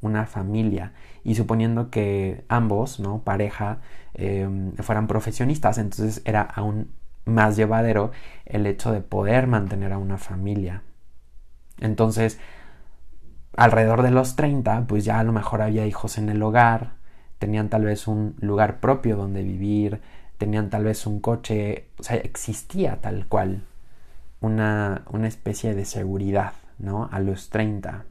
una 0.02 0.26
familia 0.26 0.92
y 1.24 1.36
suponiendo 1.36 1.90
que 1.90 2.44
ambos, 2.50 3.00
¿no? 3.00 3.20
Pareja, 3.24 3.80
em, 4.16 4.74
fueran 4.78 5.08
profesionistas, 5.08 5.78
entonces 5.78 6.22
era 6.26 6.42
aún 6.42 6.92
más 7.26 7.56
llevadero 7.56 8.12
el 8.46 8.66
hecho 8.66 8.92
de 8.92 9.02
poder 9.02 9.48
mantener 9.48 9.94
a 9.94 9.98
una 9.98 10.18
familia. 10.18 10.84
Entonces, 11.80 12.40
alrededor 13.58 14.04
de 14.04 14.12
los 14.12 14.36
30, 14.36 14.86
pues 14.88 15.04
ya 15.04 15.20
a 15.20 15.24
lo 15.24 15.34
mejor 15.34 15.62
había 15.62 15.86
hijos 15.86 16.18
en 16.18 16.30
el 16.30 16.42
hogar, 16.42 16.94
tenían 17.40 17.70
tal 17.70 17.84
vez 17.84 18.08
un 18.08 18.36
lugar 18.40 18.80
propio 18.80 19.18
donde 19.18 19.44
vivir, 19.44 20.00
tenían 20.38 20.70
tal 20.70 20.84
vez 20.86 21.06
un 21.08 21.20
coche, 21.20 21.90
o 22.00 22.04
sea, 22.04 22.18
existía 22.18 23.02
tal 23.02 23.28
cual 23.28 23.64
una, 24.40 25.04
una 25.10 25.28
especie 25.28 25.74
de 25.74 25.86
seguridad, 25.86 26.54
¿no? 26.78 27.10
A 27.12 27.20
los 27.20 27.50
30. 27.50 28.06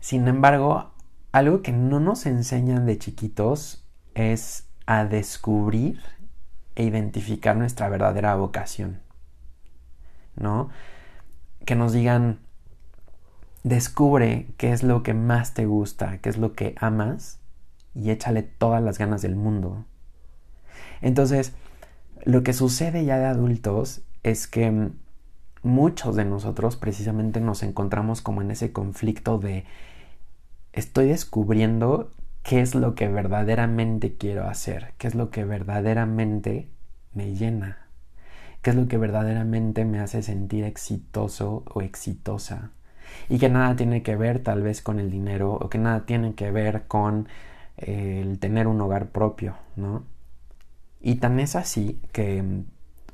Sin 0.00 0.26
embargo, 0.26 0.90
algo 1.30 1.62
que 1.62 1.72
no 1.72 2.00
nos 2.00 2.26
enseñan 2.26 2.84
de 2.84 2.98
chiquitos 2.98 3.84
es 4.14 4.68
a 4.86 5.04
descubrir 5.04 6.00
e 6.74 6.82
identificar 6.82 7.56
nuestra 7.56 7.88
verdadera 7.88 8.34
vocación, 8.34 9.00
¿no? 10.34 10.70
Que 11.64 11.76
nos 11.76 11.92
digan, 11.92 12.40
Descubre 13.68 14.46
qué 14.56 14.72
es 14.72 14.82
lo 14.82 15.02
que 15.02 15.12
más 15.12 15.52
te 15.52 15.66
gusta, 15.66 16.22
qué 16.22 16.30
es 16.30 16.38
lo 16.38 16.54
que 16.54 16.74
amas 16.80 17.38
y 17.94 18.08
échale 18.08 18.42
todas 18.42 18.82
las 18.82 18.96
ganas 18.96 19.20
del 19.20 19.36
mundo. 19.36 19.84
Entonces, 21.02 21.52
lo 22.24 22.42
que 22.42 22.54
sucede 22.54 23.04
ya 23.04 23.18
de 23.18 23.26
adultos 23.26 24.00
es 24.22 24.46
que 24.46 24.88
muchos 25.62 26.16
de 26.16 26.24
nosotros 26.24 26.76
precisamente 26.76 27.42
nos 27.42 27.62
encontramos 27.62 28.22
como 28.22 28.40
en 28.40 28.52
ese 28.52 28.72
conflicto 28.72 29.36
de 29.38 29.66
estoy 30.72 31.08
descubriendo 31.08 32.14
qué 32.42 32.62
es 32.62 32.74
lo 32.74 32.94
que 32.94 33.08
verdaderamente 33.08 34.16
quiero 34.16 34.48
hacer, 34.48 34.94
qué 34.96 35.08
es 35.08 35.14
lo 35.14 35.28
que 35.28 35.44
verdaderamente 35.44 36.70
me 37.12 37.34
llena, 37.34 37.90
qué 38.62 38.70
es 38.70 38.76
lo 38.76 38.88
que 38.88 38.96
verdaderamente 38.96 39.84
me 39.84 40.00
hace 40.00 40.22
sentir 40.22 40.64
exitoso 40.64 41.64
o 41.66 41.82
exitosa 41.82 42.72
y 43.28 43.38
que 43.38 43.48
nada 43.48 43.76
tiene 43.76 44.02
que 44.02 44.16
ver 44.16 44.40
tal 44.42 44.62
vez 44.62 44.82
con 44.82 44.98
el 45.00 45.10
dinero 45.10 45.52
o 45.54 45.68
que 45.68 45.78
nada 45.78 46.06
tiene 46.06 46.34
que 46.34 46.50
ver 46.50 46.86
con 46.86 47.28
eh, 47.76 48.20
el 48.22 48.38
tener 48.38 48.66
un 48.66 48.80
hogar 48.80 49.08
propio, 49.10 49.56
¿no? 49.76 50.04
Y 51.00 51.16
tan 51.16 51.40
es 51.40 51.56
así 51.56 52.00
que, 52.12 52.44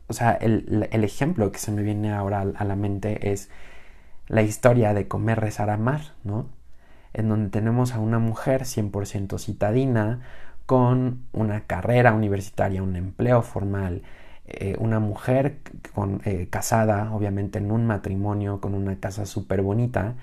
o 0.09 0.13
sea, 0.13 0.33
el, 0.33 0.89
el 0.91 1.05
ejemplo 1.05 1.53
que 1.53 1.59
se 1.59 1.73
me 1.73 1.83
viene 1.83 2.13
ahora 2.13 2.41
a 2.41 2.65
la 2.65 2.77
mente 2.77 3.33
es 3.33 3.51
la 4.29 4.43
historia 4.43 4.95
de 4.95 5.09
comer, 5.09 5.41
rezar, 5.41 5.71
amar, 5.71 6.15
¿no? 6.25 6.49
En 7.13 7.29
donde 7.29 7.51
tenemos 7.51 7.93
a 7.95 8.01
una 8.01 8.19
mujer 8.19 8.63
100% 8.63 9.39
citadina, 9.39 10.21
con 10.67 11.25
una 11.33 11.63
carrera 11.67 12.15
universitaria, 12.15 12.83
un 12.83 12.97
empleo 12.97 13.43
formal, 13.43 14.03
eh, 14.47 14.77
una 14.79 15.01
mujer 15.01 15.61
eh, 16.25 16.49
casada, 16.51 17.13
obviamente 17.15 17.59
en 17.59 17.71
un 17.71 17.87
matrimonio, 17.87 18.61
con 18.61 18.75
una 18.75 19.01
casa 19.01 19.27
súper 19.27 19.63
bonita, 19.63 20.17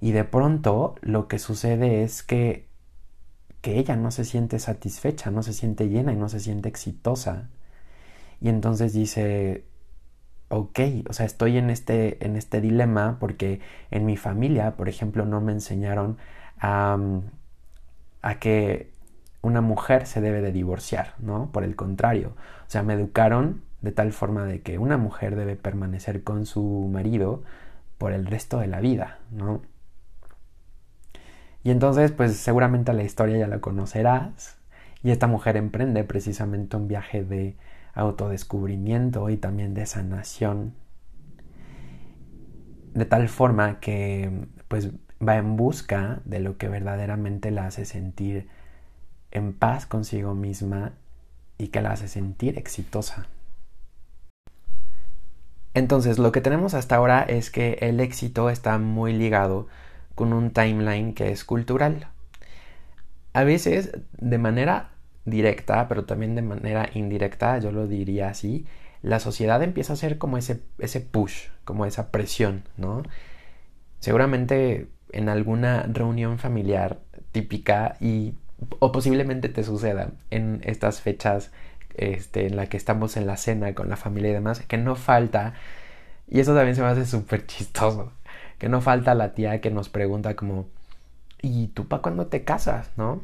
y 0.00 0.12
de 0.12 0.24
pronto 0.24 0.94
lo 1.02 1.28
que 1.28 1.38
sucede 1.38 2.02
es 2.04 2.22
que, 2.22 2.68
que 3.60 3.78
ella 3.78 3.96
no 3.96 4.10
se 4.10 4.24
siente 4.24 4.58
satisfecha, 4.58 5.30
no 5.30 5.42
se 5.42 5.52
siente 5.52 5.88
llena 5.88 6.12
y 6.12 6.16
no 6.16 6.28
se 6.28 6.40
siente 6.40 6.68
exitosa. 6.68 7.50
Y 8.40 8.48
entonces 8.48 8.92
dice, 8.92 9.64
ok, 10.48 10.80
o 11.08 11.12
sea, 11.12 11.26
estoy 11.26 11.58
en 11.58 11.70
este, 11.70 12.24
en 12.24 12.36
este 12.36 12.60
dilema 12.60 13.18
porque 13.20 13.60
en 13.90 14.06
mi 14.06 14.16
familia, 14.16 14.76
por 14.76 14.88
ejemplo, 14.88 15.26
no 15.26 15.40
me 15.40 15.52
enseñaron 15.52 16.18
a, 16.60 16.98
a 18.22 18.38
que 18.38 18.92
una 19.42 19.60
mujer 19.60 20.06
se 20.06 20.20
debe 20.20 20.40
de 20.40 20.52
divorciar, 20.52 21.14
¿no? 21.18 21.50
Por 21.52 21.64
el 21.64 21.76
contrario, 21.76 22.34
o 22.66 22.70
sea, 22.70 22.82
me 22.82 22.94
educaron 22.94 23.62
de 23.80 23.92
tal 23.92 24.12
forma 24.12 24.44
de 24.44 24.60
que 24.62 24.78
una 24.78 24.96
mujer 24.96 25.36
debe 25.36 25.56
permanecer 25.56 26.24
con 26.24 26.46
su 26.46 26.88
marido 26.92 27.42
por 27.98 28.12
el 28.12 28.26
resto 28.26 28.58
de 28.58 28.66
la 28.66 28.80
vida, 28.80 29.18
¿no? 29.30 29.62
Y 31.62 31.70
entonces, 31.70 32.12
pues 32.12 32.36
seguramente 32.36 32.92
la 32.92 33.02
historia 33.02 33.36
ya 33.36 33.46
la 33.46 33.60
conocerás. 33.60 34.58
Y 35.02 35.10
esta 35.10 35.26
mujer 35.26 35.56
emprende 35.56 36.04
precisamente 36.04 36.76
un 36.76 36.88
viaje 36.88 37.24
de 37.24 37.56
autodescubrimiento 37.94 39.28
y 39.30 39.36
también 39.36 39.74
de 39.74 39.86
sanación. 39.86 40.74
De 42.94 43.04
tal 43.04 43.28
forma 43.28 43.80
que 43.80 44.46
pues 44.68 44.90
va 45.26 45.36
en 45.36 45.56
busca 45.56 46.20
de 46.24 46.40
lo 46.40 46.56
que 46.58 46.68
verdaderamente 46.68 47.50
la 47.50 47.66
hace 47.66 47.84
sentir 47.84 48.48
en 49.30 49.52
paz 49.52 49.86
consigo 49.86 50.34
misma 50.34 50.92
y 51.58 51.68
que 51.68 51.82
la 51.82 51.92
hace 51.92 52.08
sentir 52.08 52.58
exitosa. 52.58 53.26
Entonces, 55.74 56.18
lo 56.18 56.32
que 56.32 56.40
tenemos 56.40 56.74
hasta 56.74 56.96
ahora 56.96 57.22
es 57.22 57.50
que 57.50 57.78
el 57.80 58.00
éxito 58.00 58.50
está 58.50 58.78
muy 58.78 59.12
ligado 59.12 59.68
con 60.14 60.32
un 60.32 60.50
timeline 60.50 61.14
que 61.14 61.30
es 61.30 61.44
cultural. 61.44 62.08
A 63.32 63.44
veces 63.44 63.92
de 64.18 64.38
manera 64.38 64.90
directa, 65.24 65.86
pero 65.88 66.04
también 66.04 66.34
de 66.34 66.42
manera 66.42 66.88
indirecta, 66.94 67.58
yo 67.58 67.70
lo 67.70 67.86
diría 67.86 68.30
así, 68.30 68.66
la 69.02 69.20
sociedad 69.20 69.62
empieza 69.62 69.92
a 69.92 69.94
hacer 69.94 70.18
como 70.18 70.38
ese, 70.38 70.60
ese 70.78 71.00
push, 71.00 71.48
como 71.64 71.86
esa 71.86 72.10
presión, 72.10 72.64
¿no? 72.76 73.02
Seguramente 74.00 74.88
en 75.12 75.28
alguna 75.28 75.82
reunión 75.82 76.38
familiar 76.38 76.98
típica 77.32 77.96
y 78.00 78.34
o 78.78 78.92
posiblemente 78.92 79.48
te 79.48 79.64
suceda 79.64 80.12
en 80.30 80.60
estas 80.64 81.00
fechas 81.00 81.50
este, 81.94 82.46
en 82.46 82.56
la 82.56 82.66
que 82.66 82.76
estamos 82.76 83.16
en 83.16 83.26
la 83.26 83.36
cena 83.36 83.74
con 83.74 83.88
la 83.88 83.96
familia 83.96 84.30
y 84.30 84.34
demás, 84.34 84.60
que 84.60 84.78
no 84.78 84.96
falta, 84.96 85.54
y 86.28 86.40
eso 86.40 86.54
también 86.54 86.76
se 86.76 86.82
me 86.82 86.88
hace 86.88 87.06
súper 87.06 87.46
chistoso, 87.46 88.12
que 88.58 88.68
no 88.68 88.80
falta 88.80 89.14
la 89.14 89.34
tía 89.34 89.60
que 89.60 89.70
nos 89.70 89.88
pregunta 89.88 90.36
como, 90.36 90.66
¿y 91.42 91.68
tú 91.68 91.86
para 91.88 92.02
cuándo 92.02 92.26
te 92.26 92.44
casas? 92.44 92.90
¿No? 92.96 93.22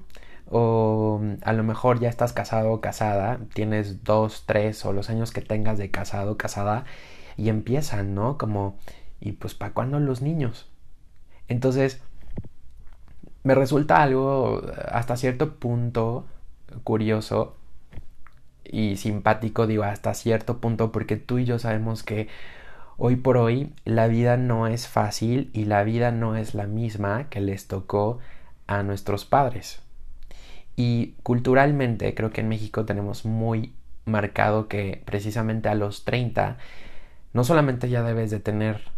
O 0.50 1.20
a 1.42 1.52
lo 1.52 1.64
mejor 1.64 2.00
ya 2.00 2.08
estás 2.08 2.32
casado 2.32 2.72
o 2.72 2.80
casada, 2.80 3.38
tienes 3.54 4.04
dos, 4.04 4.44
tres 4.46 4.84
o 4.84 4.92
los 4.92 5.10
años 5.10 5.32
que 5.32 5.40
tengas 5.40 5.78
de 5.78 5.90
casado 5.90 6.32
o 6.32 6.36
casada 6.36 6.84
y 7.36 7.48
empiezan, 7.48 8.14
¿no? 8.14 8.38
Como, 8.38 8.76
¿y 9.20 9.32
pues 9.32 9.54
para 9.54 9.72
cuándo 9.72 9.98
los 10.00 10.22
niños? 10.22 10.68
Entonces, 11.48 12.02
me 13.44 13.54
resulta 13.54 14.02
algo 14.02 14.62
hasta 14.90 15.16
cierto 15.16 15.54
punto 15.56 16.26
curioso 16.82 17.56
y 18.64 18.96
simpático, 18.96 19.66
digo, 19.66 19.84
hasta 19.84 20.14
cierto 20.14 20.58
punto, 20.58 20.90
porque 20.90 21.16
tú 21.16 21.38
y 21.38 21.44
yo 21.44 21.58
sabemos 21.58 22.02
que 22.02 22.28
hoy 22.96 23.16
por 23.16 23.36
hoy 23.36 23.72
la 23.84 24.06
vida 24.08 24.36
no 24.36 24.66
es 24.66 24.88
fácil 24.88 25.50
y 25.52 25.66
la 25.66 25.84
vida 25.84 26.10
no 26.10 26.36
es 26.36 26.54
la 26.54 26.66
misma 26.66 27.28
que 27.28 27.40
les 27.40 27.68
tocó 27.68 28.18
a 28.66 28.82
nuestros 28.82 29.24
padres. 29.26 29.80
Y 30.76 31.14
culturalmente 31.22 32.14
creo 32.14 32.30
que 32.30 32.40
en 32.40 32.48
México 32.48 32.84
tenemos 32.84 33.24
muy 33.24 33.74
marcado 34.06 34.68
que 34.68 35.02
precisamente 35.04 35.68
a 35.68 35.74
los 35.74 36.04
30 36.04 36.58
no 37.32 37.44
solamente 37.44 37.88
ya 37.88 38.02
debes 38.02 38.30
de 38.30 38.40
tener 38.40 38.93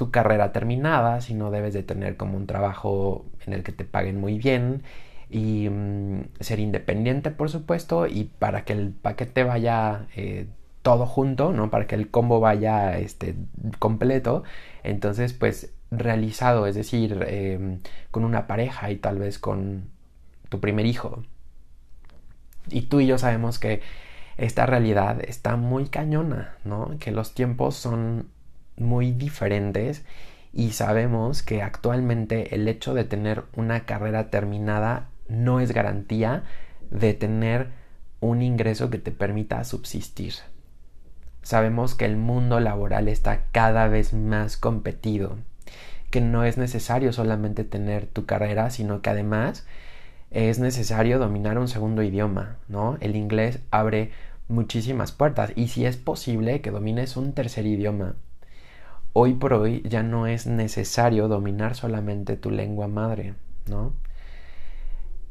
tu 0.00 0.10
carrera 0.10 0.50
terminada, 0.50 1.20
sino 1.20 1.50
debes 1.50 1.74
de 1.74 1.82
tener 1.82 2.16
como 2.16 2.38
un 2.38 2.46
trabajo 2.46 3.26
en 3.46 3.52
el 3.52 3.62
que 3.62 3.70
te 3.70 3.84
paguen 3.84 4.18
muy 4.18 4.38
bien 4.38 4.82
y 5.28 5.68
mm, 5.68 6.22
ser 6.40 6.58
independiente, 6.58 7.30
por 7.30 7.50
supuesto, 7.50 8.06
y 8.06 8.24
para 8.38 8.64
que 8.64 8.72
el 8.72 8.92
paquete 8.92 9.44
vaya 9.44 10.06
eh, 10.16 10.46
todo 10.80 11.04
junto, 11.04 11.52
¿no? 11.52 11.70
Para 11.70 11.86
que 11.86 11.96
el 11.96 12.10
combo 12.10 12.40
vaya 12.40 12.98
este, 12.98 13.34
completo, 13.78 14.42
entonces 14.84 15.34
pues 15.34 15.74
realizado, 15.90 16.66
es 16.66 16.74
decir, 16.74 17.22
em, 17.28 17.80
con 18.10 18.24
una 18.24 18.46
pareja 18.46 18.90
y 18.90 18.96
tal 18.96 19.18
vez 19.18 19.38
con 19.38 19.84
tu 20.48 20.60
primer 20.60 20.86
hijo. 20.86 21.24
Y 22.70 22.82
tú 22.82 23.00
y 23.00 23.06
yo 23.06 23.18
sabemos 23.18 23.58
que 23.58 23.82
esta 24.38 24.64
realidad 24.64 25.20
está 25.28 25.56
muy 25.56 25.88
cañona, 25.88 26.54
¿no? 26.64 26.96
Que 26.98 27.10
los 27.10 27.34
tiempos 27.34 27.74
son 27.76 28.28
muy 28.76 29.12
diferentes 29.12 30.04
y 30.52 30.70
sabemos 30.70 31.42
que 31.42 31.62
actualmente 31.62 32.54
el 32.54 32.66
hecho 32.68 32.94
de 32.94 33.04
tener 33.04 33.44
una 33.56 33.80
carrera 33.80 34.30
terminada 34.30 35.08
no 35.28 35.60
es 35.60 35.72
garantía 35.72 36.44
de 36.90 37.14
tener 37.14 37.68
un 38.20 38.42
ingreso 38.42 38.90
que 38.90 38.98
te 38.98 39.12
permita 39.12 39.62
subsistir. 39.64 40.34
Sabemos 41.42 41.94
que 41.94 42.04
el 42.04 42.16
mundo 42.16 42.60
laboral 42.60 43.08
está 43.08 43.44
cada 43.52 43.88
vez 43.88 44.12
más 44.12 44.56
competido, 44.56 45.38
que 46.10 46.20
no 46.20 46.44
es 46.44 46.58
necesario 46.58 47.12
solamente 47.12 47.64
tener 47.64 48.06
tu 48.06 48.26
carrera, 48.26 48.70
sino 48.70 49.00
que 49.00 49.10
además 49.10 49.66
es 50.30 50.58
necesario 50.58 51.18
dominar 51.18 51.58
un 51.58 51.68
segundo 51.68 52.02
idioma, 52.02 52.56
¿no? 52.68 52.98
El 53.00 53.16
inglés 53.16 53.60
abre 53.70 54.10
muchísimas 54.48 55.12
puertas 55.12 55.52
y 55.54 55.68
si 55.68 55.86
es 55.86 55.96
posible 55.96 56.60
que 56.60 56.70
domines 56.70 57.16
un 57.16 57.32
tercer 57.32 57.66
idioma. 57.66 58.16
Hoy 59.12 59.34
por 59.34 59.54
hoy 59.54 59.82
ya 59.88 60.02
no 60.02 60.26
es 60.26 60.46
necesario 60.46 61.28
dominar 61.28 61.74
solamente 61.74 62.36
tu 62.36 62.50
lengua 62.50 62.86
madre, 62.86 63.34
¿no? 63.66 63.92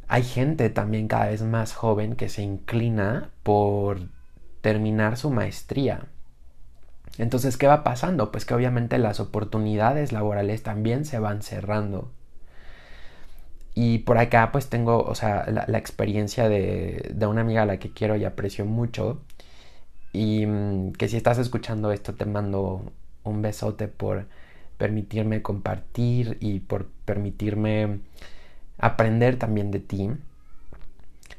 Hay 0.08 0.24
gente 0.24 0.70
también 0.70 1.08
cada 1.08 1.28
vez 1.28 1.44
más 1.44 1.74
joven 1.74 2.16
que 2.16 2.30
se 2.30 2.42
inclina 2.42 3.30
por 3.44 4.10
terminar 4.62 5.18
su 5.18 5.30
maestría. 5.30 6.08
Entonces, 7.18 7.58
¿qué 7.58 7.68
va 7.68 7.84
pasando? 7.84 8.32
Pues 8.32 8.46
que 8.46 8.54
obviamente 8.54 8.98
las 8.98 9.20
oportunidades 9.20 10.12
laborales 10.12 10.64
también 10.64 11.06
se 11.06 11.20
van 11.20 11.42
cerrando. 11.42 12.12
Y 13.76 14.00
por 14.00 14.18
acá 14.18 14.52
pues 14.52 14.70
tengo, 14.70 15.04
o 15.04 15.16
sea, 15.16 15.46
la, 15.68 15.78
experiencia 15.78 16.50
de, 16.50 17.12
de, 17.14 17.26
una 17.28 17.42
amiga 17.42 17.62
a 17.64 17.66
la 17.66 17.78
que 17.80 17.92
quiero 17.94 18.16
y 18.18 18.26
aprecio 18.26 18.66
mucho. 18.66 19.22
Y 20.14 20.46
mm, 20.46 20.94
que 20.94 21.08
si 21.08 21.18
estás 21.18 21.38
escuchando 21.38 21.92
esto 21.92 22.16
te 22.16 22.26
mando 22.26 22.92
un 23.30 23.42
besote 23.42 23.88
por 23.88 24.28
permitirme 24.78 25.42
compartir 25.42 26.38
y 26.40 26.60
por 26.62 26.88
permitirme 27.06 28.00
aprender 28.78 29.38
también 29.38 29.72
de 29.72 29.80
ti. 29.80 30.10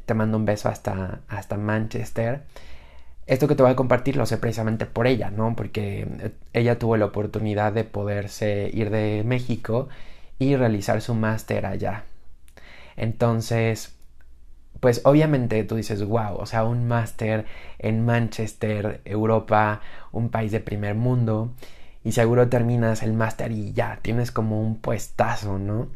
Te 0.06 0.14
mando 0.14 0.36
un 0.36 0.44
beso 0.44 0.68
hasta, 0.68 1.20
hasta 1.28 1.56
Manchester. 1.56 2.42
Esto 3.26 3.48
que 3.48 3.54
te 3.54 3.62
voy 3.62 3.72
a 3.72 3.76
compartir 3.76 4.16
lo 4.16 4.26
sé 4.26 4.38
precisamente 4.38 4.86
por 4.86 5.06
ella, 5.06 5.30
¿no? 5.30 5.54
Porque 5.56 6.32
ella 6.52 6.78
tuvo 6.78 6.96
la 6.96 7.06
oportunidad 7.06 7.72
de 7.72 7.84
poderse 7.84 8.70
ir 8.72 8.90
de 8.90 9.22
México 9.24 9.88
y 10.38 10.56
realizar 10.56 11.00
su 11.00 11.14
máster 11.14 11.66
allá. 11.66 12.04
Entonces, 12.96 13.94
pues 14.80 15.02
obviamente 15.04 15.62
tú 15.64 15.76
dices, 15.76 16.04
wow, 16.04 16.36
o 16.36 16.46
sea, 16.46 16.64
un 16.64 16.88
máster 16.88 17.46
en 17.78 18.04
Manchester, 18.04 19.00
Europa, 19.04 19.80
un 20.12 20.30
país 20.30 20.52
de 20.52 20.60
primer 20.60 20.94
mundo, 20.94 21.52
y 22.04 22.12
seguro 22.12 22.48
terminas 22.48 23.02
el 23.02 23.12
máster 23.12 23.52
y 23.52 23.72
ya, 23.72 23.98
tienes 24.02 24.32
como 24.32 24.60
un 24.60 24.76
puestazo, 24.80 25.58
¿no? 25.58 25.88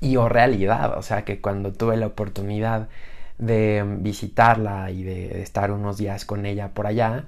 Y 0.00 0.16
o 0.16 0.28
realidad, 0.28 0.98
o 0.98 1.02
sea, 1.02 1.24
que 1.24 1.40
cuando 1.40 1.72
tuve 1.72 1.96
la 1.96 2.06
oportunidad 2.08 2.88
de 3.38 3.84
visitarla 4.00 4.90
y 4.90 5.02
de, 5.04 5.42
estar 5.42 5.72
unos 5.72 5.98
días 5.98 6.24
con 6.24 6.46
ella 6.46 6.74
por 6.74 6.86
allá, 6.86 7.26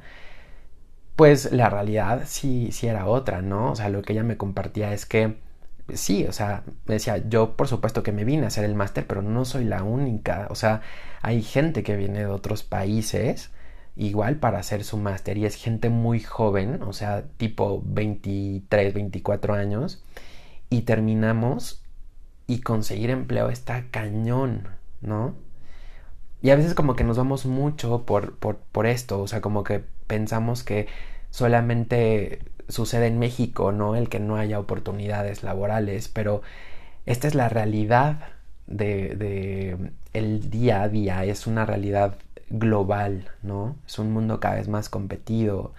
pues 1.16 1.52
la 1.52 1.70
realidad 1.70 2.22
sí, 2.26 2.70
sí 2.72 2.86
era 2.88 3.06
otra, 3.06 3.42
¿no? 3.42 3.72
O 3.72 3.76
sea, 3.76 3.88
lo 3.88 4.02
que 4.02 4.12
ella 4.12 4.22
me 4.24 4.36
compartía 4.36 4.92
es 4.92 5.06
que 5.06 5.36
sí, 5.94 6.26
o 6.26 6.32
sea, 6.32 6.64
me 6.86 6.94
decía, 6.94 7.18
yo 7.28 7.56
por 7.56 7.68
supuesto 7.68 8.02
que 8.02 8.12
me 8.12 8.24
vine 8.24 8.44
a 8.44 8.48
hacer 8.48 8.64
el 8.64 8.74
máster, 8.74 9.06
pero 9.06 9.22
no 9.22 9.44
soy 9.44 9.64
la 9.64 9.82
única, 9.82 10.48
o 10.50 10.54
sea, 10.54 10.82
hay 11.22 11.42
gente 11.42 11.82
que 11.82 11.96
viene 11.96 12.20
de 12.20 12.26
otros 12.26 12.62
países 12.64 13.50
igual 13.96 14.36
para 14.36 14.58
hacer 14.58 14.84
su 14.84 14.96
máster 14.98 15.38
y 15.38 15.46
es 15.46 15.56
gente 15.56 15.88
muy 15.88 16.20
joven, 16.20 16.82
o 16.82 16.92
sea, 16.92 17.24
tipo 17.36 17.82
23, 17.86 18.94
24 18.94 19.54
años, 19.54 20.04
y 20.70 20.82
terminamos 20.82 21.82
y 22.46 22.60
conseguir 22.60 23.10
empleo 23.10 23.50
está 23.50 23.86
cañón, 23.90 24.68
¿no? 25.00 25.34
Y 26.42 26.50
a 26.50 26.56
veces 26.56 26.74
como 26.74 26.94
que 26.96 27.04
nos 27.04 27.16
vamos 27.16 27.46
mucho 27.46 28.04
por, 28.04 28.36
por, 28.38 28.58
por 28.58 28.86
esto, 28.86 29.20
o 29.22 29.26
sea, 29.28 29.40
como 29.40 29.64
que 29.64 29.82
pensamos 30.06 30.62
que 30.62 30.86
solamente 31.30 32.40
sucede 32.68 33.06
en 33.06 33.18
México, 33.18 33.72
¿no? 33.72 33.96
El 33.96 34.08
que 34.08 34.20
no 34.20 34.36
haya 34.36 34.60
oportunidades 34.60 35.42
laborales, 35.42 36.08
pero 36.08 36.42
esta 37.06 37.28
es 37.28 37.34
la 37.34 37.48
realidad 37.48 38.28
de, 38.66 39.14
de 39.16 39.92
el 40.12 40.50
día 40.50 40.82
a 40.82 40.88
día, 40.88 41.24
es 41.24 41.46
una 41.46 41.66
realidad 41.66 42.18
global, 42.50 43.30
¿no? 43.42 43.76
Es 43.86 43.98
un 43.98 44.12
mundo 44.12 44.40
cada 44.40 44.56
vez 44.56 44.68
más 44.68 44.88
competido, 44.88 45.74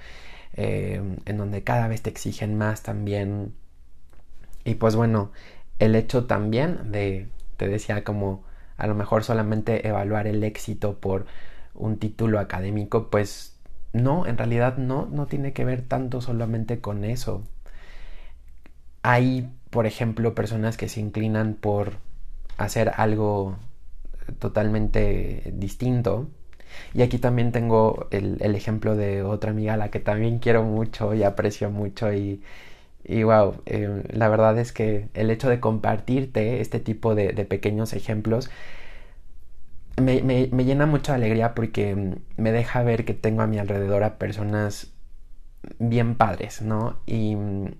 eh, 0.54 1.02
en 1.26 1.38
donde 1.38 1.64
cada 1.64 1.88
vez 1.88 2.02
te 2.02 2.10
exigen 2.10 2.58
más 2.58 2.84
también. 2.84 3.54
Y 4.64 4.76
pues 4.76 4.96
bueno, 4.96 5.32
el 5.80 5.96
hecho 5.96 6.26
también 6.26 6.92
de, 6.92 7.28
te 7.58 7.68
decía, 7.68 8.04
como 8.04 8.44
a 8.78 8.88
lo 8.88 8.96
mejor 8.96 9.24
solamente 9.24 9.88
evaluar 9.88 10.28
el 10.28 10.44
éxito 10.44 11.00
por 11.00 11.26
un 11.74 11.98
título 11.98 12.40
académico, 12.40 13.10
pues 13.10 13.58
no, 13.94 14.26
en 14.26 14.38
realidad 14.38 14.78
no, 14.78 15.06
no 15.08 15.28
tiene 15.28 15.54
que 15.54 15.66
ver 15.66 15.82
tanto 15.84 16.22
solamente 16.22 16.82
con 16.82 17.04
eso. 17.06 17.44
Hay, 19.04 19.50
por 19.70 19.86
ejemplo, 19.86 20.36
personas 20.36 20.78
que 20.78 20.90
se 20.90 21.00
inclinan 21.00 21.54
por 21.56 21.94
hacer 22.58 22.92
algo 22.98 23.58
totalmente 24.40 25.54
distinto. 25.56 26.30
Y 26.94 27.02
aquí 27.02 27.18
también 27.18 27.52
tengo 27.52 28.08
el, 28.12 28.56
ejemplo 28.56 28.96
de 28.96 29.24
otra 29.24 29.52
amiga 29.52 29.74
a 29.74 29.78
la 29.78 29.90
que 29.90 30.00
también 30.00 30.40
quiero 30.40 30.64
mucho 30.64 31.14
y 31.14 31.24
aprecio 31.24 31.70
mucho 31.72 32.14
y, 32.14 32.42
y 33.04 33.24
wow, 33.24 33.56
eh, 33.66 34.04
la 34.12 34.30
verdad 34.30 34.58
es 34.60 34.72
que 34.72 35.10
el 35.14 35.30
hecho 35.32 35.50
de 35.50 35.60
compartirte 35.60 36.62
este 36.62 36.80
tipo 36.80 37.16
de, 37.16 37.34
de 37.34 37.46
pequeños 37.46 37.94
ejemplos 37.94 38.50
me, 40.02 40.22
me, 40.22 40.50
me, 40.52 40.66
llena 40.66 40.86
mucha 40.86 41.16
alegría 41.16 41.56
porque 41.56 41.96
mm, 41.96 42.16
me 42.38 42.52
deja 42.52 42.84
ver 42.84 43.06
que 43.06 43.14
tengo 43.14 43.42
a 43.42 43.48
mi 43.48 43.60
alrededor 43.60 44.04
a 44.04 44.18
personas 44.18 44.94
bien 45.80 46.16
padres, 46.16 46.62
¿no? 46.62 46.98
Y, 47.06 47.36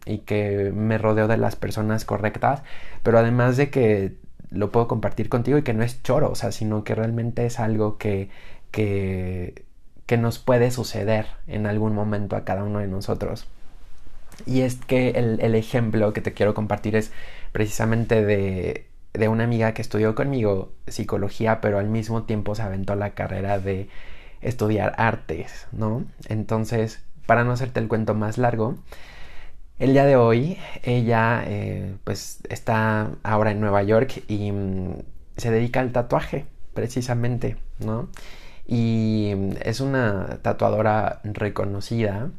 y, 0.06 0.20
que 0.20 0.72
me 0.74 0.98
rodeo 0.98 1.28
de 1.28 1.38
las 1.38 1.56
personas 1.56 2.06
correctas, 2.06 2.64
pero 3.04 3.20
además 3.20 3.58
de 3.58 3.70
que 3.70 4.16
lo 4.52 4.72
puedo 4.72 4.88
compartir 4.88 5.30
contigo 5.30 5.58
y 5.58 5.64
que 5.64 5.74
no 5.74 5.84
es 5.84 6.02
choro, 6.04 6.32
o 6.32 6.36
sea, 6.36 6.52
sino 6.52 6.84
que 6.84 6.96
realmente 6.96 7.46
es 7.46 7.60
algo 7.60 7.98
que, 7.98 8.30
que, 8.76 9.64
nos 10.18 10.40
puede 10.40 10.72
suceder 10.72 11.28
en 11.48 11.66
algún 11.66 11.96
momento 11.96 12.36
a 12.36 12.46
cada 12.46 12.64
uno 12.64 12.80
de 12.80 12.88
nosotros. 12.88 13.48
Y 14.46 14.62
es 14.62 14.76
que 14.76 15.12
el, 15.12 15.40
el 15.42 15.56
ejemplo 15.56 16.14
que 16.14 16.22
te 16.22 16.34
quiero 16.34 16.54
compartir 16.54 16.96
es 16.96 17.12
precisamente 17.52 18.24
de 18.24 18.88
de 19.18 19.28
una 19.28 19.44
amiga 19.44 19.74
que 19.74 19.82
estudió 19.82 20.16
conmigo 20.16 20.74
psicología, 20.88 21.62
pero 21.62 21.80
al 21.80 21.88
mismo 21.88 22.24
tiempo 22.24 22.56
se 22.56 22.62
aventó 22.62 22.96
la 22.96 23.12
carrera 23.12 23.60
de 23.60 23.90
estudiar 24.42 24.94
artes, 24.98 25.68
¿no? 25.72 26.06
Entonces, 26.28 27.02
para 27.26 27.44
no 27.44 27.52
hacerte 27.52 27.80
el 27.80 27.88
cuento 27.88 28.14
más 28.14 28.38
largo, 28.38 28.76
el 29.80 29.94
día 29.94 30.06
de 30.06 30.16
hoy 30.16 30.58
ella 30.84 31.44
eh, 31.46 31.96
pues 32.04 32.40
está 32.50 33.10
ahora 33.24 33.52
en 33.52 33.60
Nueva 33.60 33.84
York 33.84 34.24
y 34.28 34.52
mm, 34.52 35.00
se 35.38 35.52
dedica 35.52 35.80
al 35.80 35.92
tatuaje, 35.92 36.46
precisamente, 36.74 37.58
¿no? 37.80 38.10
Y 38.68 39.34
mm, 39.36 39.52
es 39.64 39.80
una 39.82 40.40
tatuadora 40.42 41.22
reconocida, 41.24 42.32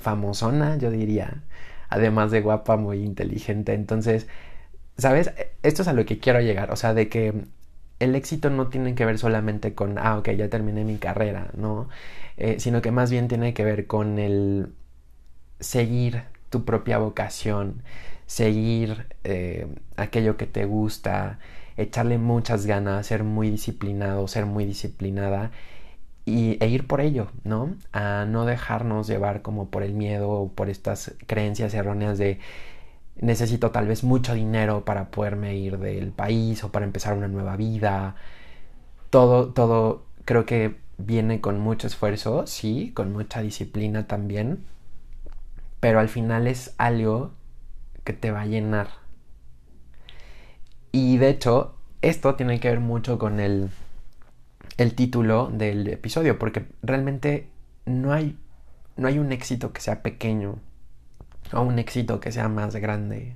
famosona, 0.00 0.76
yo 0.78 0.90
diría, 0.90 1.42
además 1.88 2.30
de 2.30 2.40
guapa, 2.40 2.76
muy 2.76 3.02
inteligente, 3.04 3.74
entonces 3.74 4.26
¿Sabes? 4.98 5.32
Esto 5.62 5.82
es 5.82 5.88
a 5.88 5.92
lo 5.92 6.04
que 6.04 6.18
quiero 6.18 6.40
llegar, 6.40 6.70
o 6.70 6.76
sea, 6.76 6.94
de 6.94 7.08
que 7.08 7.34
el 7.98 8.14
éxito 8.14 8.50
no 8.50 8.68
tiene 8.68 8.94
que 8.94 9.04
ver 9.06 9.18
solamente 9.18 9.74
con, 9.74 9.98
ah, 9.98 10.18
ok, 10.18 10.30
ya 10.30 10.48
terminé 10.50 10.84
mi 10.84 10.98
carrera, 10.98 11.50
¿no? 11.56 11.88
Eh, 12.36 12.60
sino 12.60 12.82
que 12.82 12.90
más 12.92 13.10
bien 13.10 13.28
tiene 13.28 13.54
que 13.54 13.64
ver 13.64 13.86
con 13.86 14.18
el 14.18 14.68
seguir 15.60 16.24
tu 16.50 16.64
propia 16.64 16.98
vocación, 16.98 17.82
seguir 18.26 19.06
eh, 19.24 19.66
aquello 19.96 20.36
que 20.36 20.46
te 20.46 20.64
gusta, 20.66 21.38
echarle 21.82 22.18
muchas 22.18 22.66
ganas, 22.66 23.06
ser 23.06 23.24
muy 23.24 23.50
disciplinado, 23.50 24.28
ser 24.28 24.46
muy 24.46 24.64
disciplinada 24.64 25.50
y, 26.24 26.58
e 26.64 26.68
ir 26.68 26.86
por 26.86 27.00
ello, 27.00 27.28
¿no? 27.44 27.74
A 27.92 28.24
no 28.26 28.44
dejarnos 28.46 29.08
llevar 29.08 29.42
como 29.42 29.68
por 29.70 29.82
el 29.82 29.94
miedo 29.94 30.30
o 30.30 30.48
por 30.52 30.70
estas 30.70 31.14
creencias 31.26 31.74
erróneas 31.74 32.18
de 32.18 32.38
necesito 33.16 33.70
tal 33.70 33.86
vez 33.88 34.04
mucho 34.04 34.34
dinero 34.34 34.84
para 34.84 35.10
poderme 35.10 35.56
ir 35.56 35.78
del 35.78 36.12
país 36.12 36.64
o 36.64 36.72
para 36.72 36.84
empezar 36.86 37.16
una 37.16 37.28
nueva 37.28 37.56
vida. 37.56 38.16
Todo, 39.10 39.52
todo 39.52 40.04
creo 40.24 40.46
que 40.46 40.76
viene 40.98 41.40
con 41.40 41.60
mucho 41.60 41.86
esfuerzo, 41.86 42.46
sí, 42.46 42.92
con 42.94 43.12
mucha 43.12 43.42
disciplina 43.42 44.06
también, 44.06 44.64
pero 45.80 46.00
al 46.00 46.08
final 46.08 46.46
es 46.46 46.74
algo 46.78 47.32
que 48.04 48.12
te 48.12 48.30
va 48.30 48.42
a 48.42 48.46
llenar. 48.46 49.01
Y 50.92 51.16
de 51.16 51.30
hecho, 51.30 51.74
esto 52.02 52.34
tiene 52.34 52.60
que 52.60 52.68
ver 52.68 52.80
mucho 52.80 53.18
con 53.18 53.40
el, 53.40 53.70
el 54.76 54.94
título 54.94 55.48
del 55.50 55.88
episodio, 55.88 56.38
porque 56.38 56.66
realmente 56.82 57.48
no 57.86 58.12
hay, 58.12 58.38
no 58.96 59.08
hay 59.08 59.18
un 59.18 59.32
éxito 59.32 59.72
que 59.72 59.80
sea 59.80 60.02
pequeño 60.02 60.58
o 61.52 61.62
un 61.62 61.78
éxito 61.78 62.20
que 62.20 62.32
sea 62.32 62.48
más 62.48 62.76
grande. 62.76 63.34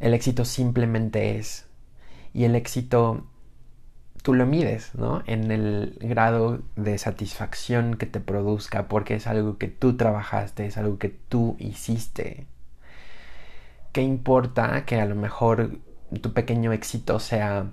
El 0.00 0.14
éxito 0.14 0.44
simplemente 0.44 1.38
es. 1.38 1.66
Y 2.32 2.44
el 2.44 2.54
éxito 2.54 3.26
tú 4.22 4.34
lo 4.34 4.46
mides, 4.46 4.94
¿no? 4.94 5.22
En 5.26 5.50
el 5.50 5.96
grado 6.00 6.60
de 6.76 6.98
satisfacción 6.98 7.96
que 7.96 8.06
te 8.06 8.20
produzca, 8.20 8.88
porque 8.88 9.14
es 9.14 9.26
algo 9.26 9.58
que 9.58 9.68
tú 9.68 9.96
trabajaste, 9.96 10.66
es 10.66 10.76
algo 10.76 10.98
que 10.98 11.08
tú 11.08 11.56
hiciste. 11.58 12.46
¿Qué 13.92 14.02
importa 14.02 14.84
que 14.84 15.00
a 15.00 15.06
lo 15.06 15.14
mejor 15.14 15.78
tu 16.20 16.32
pequeño 16.32 16.72
éxito 16.72 17.20
sea 17.20 17.66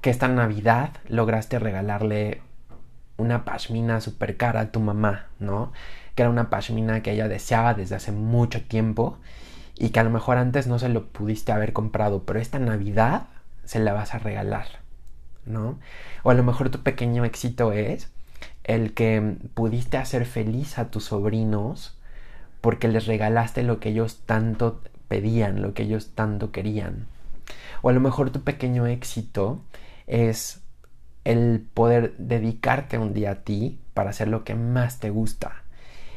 que 0.00 0.10
esta 0.10 0.28
Navidad 0.28 0.90
lograste 1.08 1.58
regalarle 1.58 2.42
una 3.16 3.44
pashmina 3.44 4.00
super 4.00 4.36
cara 4.36 4.60
a 4.60 4.70
tu 4.70 4.80
mamá, 4.80 5.26
¿no? 5.38 5.72
Que 6.14 6.22
era 6.22 6.30
una 6.30 6.50
pashmina 6.50 7.02
que 7.02 7.12
ella 7.12 7.28
deseaba 7.28 7.74
desde 7.74 7.96
hace 7.96 8.12
mucho 8.12 8.62
tiempo 8.62 9.18
y 9.78 9.90
que 9.90 10.00
a 10.00 10.04
lo 10.04 10.10
mejor 10.10 10.38
antes 10.38 10.66
no 10.66 10.78
se 10.78 10.88
lo 10.88 11.06
pudiste 11.06 11.52
haber 11.52 11.72
comprado, 11.72 12.24
pero 12.24 12.38
esta 12.38 12.58
Navidad 12.58 13.26
se 13.64 13.80
la 13.80 13.92
vas 13.92 14.14
a 14.14 14.18
regalar, 14.18 14.66
¿no? 15.44 15.78
O 16.22 16.30
a 16.30 16.34
lo 16.34 16.42
mejor 16.42 16.70
tu 16.70 16.82
pequeño 16.82 17.24
éxito 17.24 17.72
es 17.72 18.10
el 18.64 18.94
que 18.94 19.36
pudiste 19.54 19.96
hacer 19.96 20.24
feliz 20.26 20.78
a 20.78 20.90
tus 20.90 21.04
sobrinos 21.04 21.98
porque 22.60 22.88
les 22.88 23.06
regalaste 23.06 23.62
lo 23.62 23.80
que 23.80 23.90
ellos 23.90 24.22
tanto 24.26 24.80
pedían, 25.08 25.62
lo 25.62 25.74
que 25.74 25.84
ellos 25.84 26.10
tanto 26.14 26.50
querían. 26.52 27.06
O 27.86 27.88
a 27.88 27.92
lo 27.92 28.00
mejor 28.00 28.30
tu 28.30 28.42
pequeño 28.42 28.88
éxito 28.88 29.62
es 30.08 30.60
el 31.22 31.64
poder 31.72 32.16
dedicarte 32.18 32.98
un 32.98 33.14
día 33.14 33.30
a 33.30 33.44
ti 33.44 33.78
para 33.94 34.10
hacer 34.10 34.26
lo 34.26 34.42
que 34.42 34.56
más 34.56 34.98
te 34.98 35.10
gusta. 35.10 35.62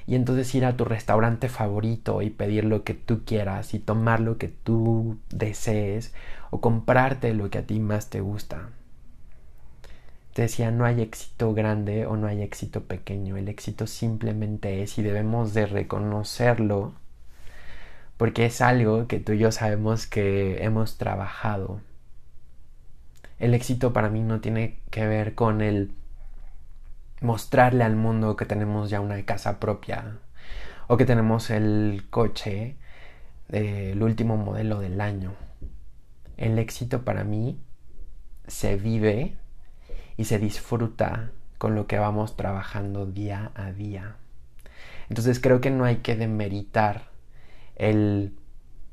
Y 0.08 0.16
entonces 0.16 0.56
ir 0.56 0.66
a 0.66 0.76
tu 0.76 0.84
restaurante 0.84 1.48
favorito 1.48 2.24
y 2.24 2.32
pedir 2.32 2.66
lo 2.66 2.84
que 2.84 2.96
tú 2.96 3.24
quieras 3.24 3.76
y 3.76 3.80
tomar 3.80 4.20
lo 4.20 4.40
que 4.40 4.48
tú 4.48 5.20
desees 5.30 6.12
o 6.50 6.60
comprarte 6.60 7.36
lo 7.36 7.52
que 7.52 7.60
a 7.60 7.68
ti 7.68 7.80
más 7.80 8.10
te 8.10 8.20
gusta. 8.20 8.70
Te 10.34 10.42
decía, 10.42 10.72
no 10.72 10.86
hay 10.86 11.04
éxito 11.04 11.54
grande 11.54 12.08
o 12.08 12.18
no 12.18 12.26
hay 12.26 12.42
éxito 12.42 12.86
pequeño, 12.86 13.38
el 13.38 13.48
éxito 13.48 13.86
simplemente 13.86 14.82
es 14.82 14.98
y 14.98 15.04
debemos 15.04 15.54
de 15.54 15.68
reconocerlo 15.68 16.96
porque 18.20 18.46
es 18.46 18.60
algo 18.60 19.08
que 19.08 19.22
tú 19.22 19.32
y 19.32 19.38
yo 19.38 19.50
sabemos 19.50 20.06
que 20.06 20.62
hemos 20.66 20.98
trabajado. 20.98 21.80
El 23.40 23.54
éxito 23.54 23.94
para 23.94 24.10
mí 24.10 24.20
no 24.20 24.42
tiene 24.42 24.82
que 24.92 25.08
ver 25.08 25.36
con 25.36 25.62
el 25.62 25.94
mostrarle 27.22 27.86
al 27.86 27.96
mundo 27.96 28.36
que 28.36 28.46
tenemos 28.46 28.90
ya 28.90 29.00
una 29.00 29.24
casa 29.24 29.62
propia 29.62 30.18
o 30.88 30.98
que 30.98 31.06
tenemos 31.06 31.50
el 31.50 32.08
coche 32.10 32.76
del 33.48 34.04
último 34.04 34.36
modelo 34.36 34.82
del 34.82 35.00
año. 35.00 35.36
El 36.36 36.60
éxito 36.60 37.06
para 37.06 37.24
mí 37.24 37.58
se 38.48 38.76
vive 38.76 39.38
y 40.18 40.26
se 40.26 40.40
disfruta 40.40 41.32
con 41.58 41.74
lo 41.74 41.88
que 41.88 41.98
vamos 41.98 42.36
trabajando 42.36 43.06
día 43.06 43.54
a 43.56 43.72
día. 43.72 44.18
Entonces 45.08 45.40
creo 45.40 45.62
que 45.62 45.72
no 45.72 45.86
hay 45.86 46.00
que 46.00 46.18
demeritar 46.18 47.09
el 47.80 48.34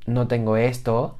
no 0.07 0.27
tengo 0.27 0.57
esto 0.57 1.19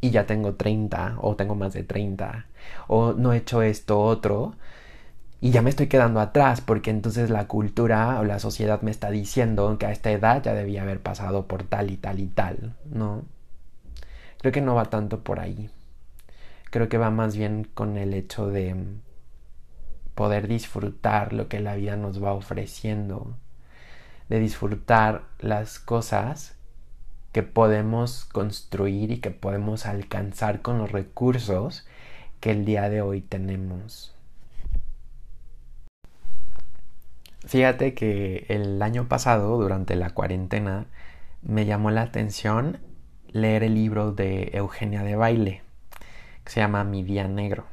y 0.00 0.10
ya 0.10 0.26
tengo 0.26 0.54
30 0.54 1.16
o 1.20 1.36
tengo 1.36 1.56
más 1.56 1.72
de 1.72 1.82
30 1.82 2.46
o 2.86 3.14
no 3.14 3.32
he 3.32 3.38
hecho 3.38 3.62
esto 3.62 4.00
otro 4.00 4.54
y 5.40 5.50
ya 5.50 5.62
me 5.62 5.70
estoy 5.70 5.88
quedando 5.88 6.20
atrás 6.20 6.60
porque 6.60 6.90
entonces 6.90 7.30
la 7.30 7.46
cultura 7.46 8.20
o 8.20 8.24
la 8.24 8.38
sociedad 8.38 8.80
me 8.82 8.90
está 8.90 9.10
diciendo 9.10 9.76
que 9.78 9.86
a 9.86 9.92
esta 9.92 10.10
edad 10.10 10.42
ya 10.42 10.54
debía 10.54 10.82
haber 10.82 11.00
pasado 11.00 11.46
por 11.46 11.64
tal 11.64 11.90
y 11.90 11.96
tal 11.96 12.20
y 12.20 12.26
tal, 12.26 12.74
¿no? 12.90 13.22
Creo 14.40 14.52
que 14.52 14.62
no 14.62 14.74
va 14.74 14.86
tanto 14.86 15.22
por 15.22 15.40
ahí. 15.40 15.70
Creo 16.70 16.88
que 16.88 16.98
va 16.98 17.10
más 17.10 17.36
bien 17.36 17.68
con 17.74 17.96
el 17.96 18.14
hecho 18.14 18.48
de 18.48 18.76
poder 20.14 20.48
disfrutar 20.48 21.32
lo 21.32 21.48
que 21.48 21.60
la 21.60 21.76
vida 21.76 21.96
nos 21.96 22.22
va 22.22 22.32
ofreciendo, 22.32 23.36
de 24.28 24.40
disfrutar 24.40 25.24
las 25.38 25.78
cosas 25.78 26.55
que 27.36 27.42
podemos 27.42 28.24
construir 28.24 29.10
y 29.10 29.18
que 29.18 29.30
podemos 29.30 29.84
alcanzar 29.84 30.62
con 30.62 30.78
los 30.78 30.90
recursos 30.90 31.86
que 32.40 32.50
el 32.50 32.64
día 32.64 32.88
de 32.88 33.02
hoy 33.02 33.20
tenemos. 33.20 34.14
Fíjate 37.44 37.92
que 37.92 38.46
el 38.48 38.80
año 38.80 39.06
pasado, 39.06 39.58
durante 39.58 39.96
la 39.96 40.14
cuarentena, 40.14 40.86
me 41.42 41.66
llamó 41.66 41.90
la 41.90 42.00
atención 42.00 42.78
leer 43.28 43.64
el 43.64 43.74
libro 43.74 44.12
de 44.12 44.52
Eugenia 44.54 45.02
de 45.02 45.16
Baile, 45.16 45.62
que 46.42 46.52
se 46.52 46.60
llama 46.60 46.84
Mi 46.84 47.02
Día 47.02 47.28
Negro. 47.28 47.66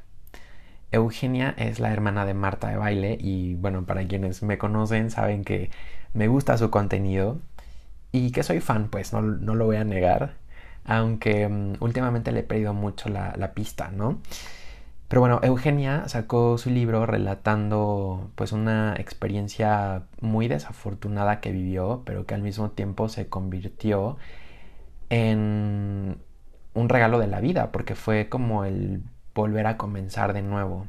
Eugenia 0.91 1.55
es 1.57 1.79
la 1.79 1.93
hermana 1.93 2.25
de 2.25 2.33
Marta 2.33 2.67
de 2.67 2.75
Baile 2.75 3.17
y 3.17 3.55
bueno, 3.55 3.85
para 3.85 4.05
quienes 4.05 4.43
me 4.43 4.57
conocen 4.57 5.09
saben 5.09 5.45
que 5.45 5.71
me 6.13 6.27
gusta 6.27 6.57
su 6.57 6.69
contenido 6.69 7.39
y 8.13 8.31
que 8.31 8.43
soy 8.43 8.61
fan, 8.61 8.89
pues 8.89 9.11
no, 9.11 9.21
lo 9.21 9.65
voy 9.65 9.77
a 9.77 9.83
negar, 9.83 10.35
aunque 10.85 11.49
mm, 11.49 11.73
últimamente 11.81 12.31
le 12.31 12.41
he 12.41 12.43
perdido 12.43 12.73
mucho 12.73 13.09
la, 13.09 13.33
la, 13.37 13.53
pista, 13.53 13.91
¿no? 13.91 14.21
Pero 15.09 15.21
bueno, 15.21 15.39
Eugenia 15.43 16.07
sacó 16.07 16.57
su 16.57 16.69
libro 16.69 17.05
relatando 17.05 18.31
pues 18.35 18.51
una 18.51 18.95
experiencia 18.97 20.03
muy 20.21 20.47
desafortunada 20.47 21.39
que 21.41 21.51
vivió, 21.51 22.03
pero 22.05 22.25
que 22.25 22.35
al 22.35 22.41
mismo 22.43 22.71
tiempo 22.71 23.09
se 23.09 23.27
convirtió 23.27 24.17
en 25.09 26.17
un 26.73 26.89
regalo 26.89 27.19
de 27.19 27.27
la 27.27 27.39
vida, 27.41 27.71
porque 27.71 27.95
fue 27.95 28.29
como 28.29 28.65
el 28.65 29.03
volver 29.35 29.67
a 29.67 29.77
comenzar 29.77 30.33
de 30.33 30.41
nuevo. 30.43 30.87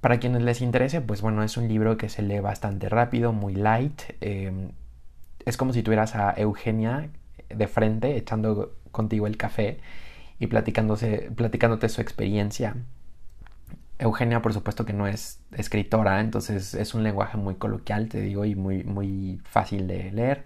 Para 0.00 0.18
quienes 0.20 0.42
les 0.42 0.60
interese, 0.62 1.00
pues 1.00 1.22
bueno, 1.22 1.42
es 1.42 1.56
un 1.56 1.68
libro 1.68 1.96
que 1.96 2.08
se 2.08 2.22
lee 2.22 2.40
bastante 2.40 2.88
rápido, 2.88 3.32
muy 3.32 3.54
light. 3.54 4.02
Eh, 4.20 4.70
es 5.46 5.56
como 5.56 5.72
si 5.72 5.82
tuvieras 5.82 6.14
a 6.14 6.34
Eugenia 6.36 7.08
de 7.48 7.68
frente 7.68 8.16
echando 8.16 8.74
contigo 8.90 9.26
el 9.26 9.36
café 9.36 9.78
y 10.38 10.48
platicándote 10.48 11.88
su 11.88 12.00
experiencia. 12.00 12.76
Eugenia, 13.98 14.42
por 14.42 14.52
supuesto 14.52 14.84
que 14.84 14.92
no 14.92 15.06
es 15.06 15.40
escritora, 15.52 16.20
entonces 16.20 16.74
es 16.74 16.94
un 16.94 17.02
lenguaje 17.02 17.38
muy 17.38 17.54
coloquial, 17.54 18.08
te 18.08 18.20
digo, 18.20 18.44
y 18.44 18.54
muy, 18.54 18.84
muy 18.84 19.40
fácil 19.44 19.86
de 19.86 20.10
leer. 20.12 20.44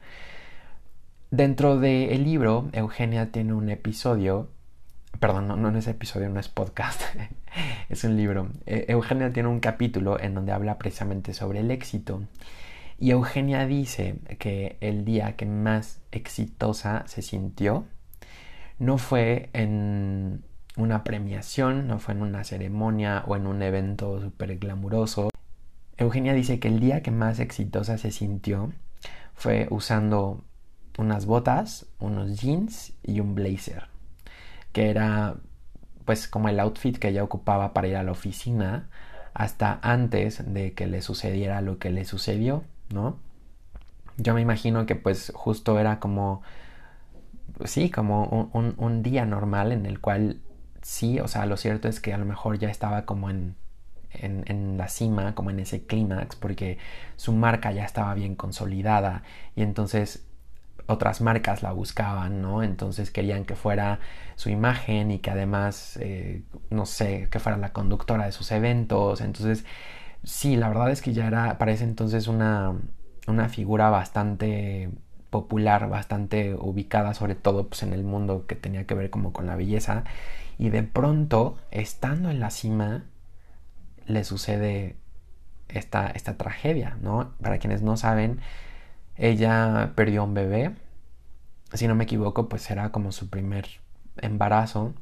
Dentro 1.30 1.78
del 1.78 2.22
libro, 2.22 2.68
Eugenia 2.72 3.32
tiene 3.32 3.54
un 3.54 3.70
episodio, 3.70 4.50
perdón, 5.18 5.48
no, 5.48 5.56
no 5.56 5.76
es 5.76 5.88
episodio, 5.88 6.28
no 6.28 6.38
es 6.38 6.48
podcast, 6.48 7.02
es 7.88 8.04
un 8.04 8.16
libro. 8.16 8.50
E, 8.66 8.84
Eugenia 8.88 9.32
tiene 9.32 9.48
un 9.48 9.60
capítulo 9.60 10.20
en 10.20 10.34
donde 10.34 10.52
habla 10.52 10.78
precisamente 10.78 11.32
sobre 11.32 11.60
el 11.60 11.70
éxito 11.70 12.22
y 13.00 13.12
Eugenia 13.12 13.66
dice 13.66 14.20
que 14.38 14.76
el 14.82 15.06
día 15.06 15.34
que 15.34 15.46
más 15.46 16.02
exitosa 16.12 17.04
se 17.06 17.22
sintió 17.22 17.86
no 18.78 18.98
fue 18.98 19.48
en 19.54 20.44
una 20.76 21.02
premiación, 21.02 21.88
no 21.88 21.98
fue 21.98 22.12
en 22.12 22.20
una 22.20 22.44
ceremonia 22.44 23.24
o 23.26 23.36
en 23.36 23.46
un 23.46 23.62
evento 23.62 24.20
súper 24.20 24.58
glamuroso. 24.58 25.30
Eugenia 25.96 26.34
dice 26.34 26.60
que 26.60 26.68
el 26.68 26.78
día 26.78 27.02
que 27.02 27.10
más 27.10 27.40
exitosa 27.40 27.96
se 27.96 28.10
sintió 28.10 28.70
fue 29.34 29.66
usando 29.70 30.44
unas 30.98 31.24
botas, 31.24 31.86
unos 32.00 32.38
jeans 32.38 32.92
y 33.02 33.20
un 33.20 33.34
blazer, 33.34 33.84
que 34.72 34.90
era 34.90 35.36
pues 36.04 36.28
como 36.28 36.50
el 36.50 36.60
outfit 36.60 36.98
que 36.98 37.08
ella 37.08 37.24
ocupaba 37.24 37.72
para 37.72 37.88
ir 37.88 37.96
a 37.96 38.02
la 38.02 38.12
oficina 38.12 38.90
hasta 39.32 39.78
antes 39.82 40.52
de 40.52 40.74
que 40.74 40.86
le 40.86 41.00
sucediera 41.00 41.62
lo 41.62 41.78
que 41.78 41.88
le 41.88 42.04
sucedió 42.04 42.62
¿no? 42.92 43.18
Yo 44.16 44.35
me 44.35 44.40
imagino 44.40 44.87
que 44.87 44.96
pues 44.96 45.33
justo 45.35 45.79
era 45.79 46.00
como, 46.00 46.42
sí, 47.64 47.90
como 47.90 48.50
un, 48.53 49.03
día 49.03 49.24
normal 49.24 49.72
en 49.72 49.87
el 49.87 50.00
cual 50.00 50.40
sí, 50.83 51.20
o 51.20 51.29
sea, 51.29 51.46
lo 51.46 51.57
cierto 51.57 51.88
es 51.88 52.00
que 52.00 52.12
a 52.12 52.18
lo 52.18 52.26
mejor 52.26 52.59
ya 52.59 52.68
estaba 52.70 53.07
como 53.07 53.31
en, 53.31 53.57
en, 54.12 54.44
en, 54.46 54.76
la 54.76 54.88
cima, 54.88 55.35
como 55.35 55.50
en 55.50 55.61
ese 55.61 55.87
clímax, 55.87 56.37
porque 56.37 56.79
su 57.16 57.33
marca 57.33 57.72
ya 57.72 57.85
estaba 57.85 58.12
bien 58.14 58.35
consolidada 58.35 59.22
y 59.57 59.62
entonces 59.62 60.26
otras 60.90 61.20
marcas 61.20 61.62
la 61.62 61.72
buscaban, 61.72 62.42
¿no? 62.42 62.62
Entonces 62.62 63.11
querían 63.11 63.44
que 63.44 63.55
fuera 63.55 64.00
su 64.35 64.50
imagen 64.50 65.11
y 65.11 65.18
que 65.20 65.31
además, 65.31 65.96
eh, 66.00 66.42
no 66.70 66.87
sé, 66.87 67.29
que 67.31 67.38
fuera 67.38 67.57
la 67.59 67.72
conductora 67.72 68.26
de 68.26 68.33
sus 68.33 68.50
eventos. 68.53 69.20
Entonces 69.20 69.64
sí, 70.24 70.56
la 70.56 70.68
verdad 70.68 70.90
es 70.90 71.02
que 71.02 71.12
ya 71.12 71.26
era 71.26 71.59
para 71.59 71.72
ese 71.72 71.85
entonces 71.85 72.28
una, 72.28 72.74
una 73.26 73.48
figura 73.48 73.90
bastante 73.90 74.90
popular, 75.30 75.88
bastante 75.88 76.54
ubicada, 76.54 77.14
sobre 77.14 77.35
todo 77.35 77.68
pues, 77.68 77.83
en 77.83 77.92
el 77.92 78.02
mundo 78.04 78.46
que 78.46 78.56
tenía 78.56 78.87
que 78.87 78.94
ver 78.94 79.11
como 79.11 79.33
con 79.33 79.46
la 79.46 79.56
belleza. 79.56 80.04
Y 80.59 80.70
de 80.70 80.83
pronto, 80.83 81.59
estando 81.70 82.30
en 82.30 82.40
la 82.40 82.50
cima, 82.50 83.04
le 84.06 84.24
sucede 84.24 84.96
esta, 85.68 86.09
esta 86.09 86.37
tragedia, 86.37 86.96
¿no? 87.02 87.33
Para 87.40 87.59
quienes 87.59 87.83
no 87.83 87.96
saben, 87.96 88.40
ella 89.16 89.92
perdió 89.96 90.24
un 90.24 90.35
bebé. 90.35 90.74
Si 91.72 91.87
no 91.88 91.94
me 91.94 92.04
equivoco, 92.04 92.48
pues 92.48 92.70
era 92.70 92.90
como 92.92 93.12
su 93.12 93.30
primer 93.30 93.66
embarazo 94.18 94.94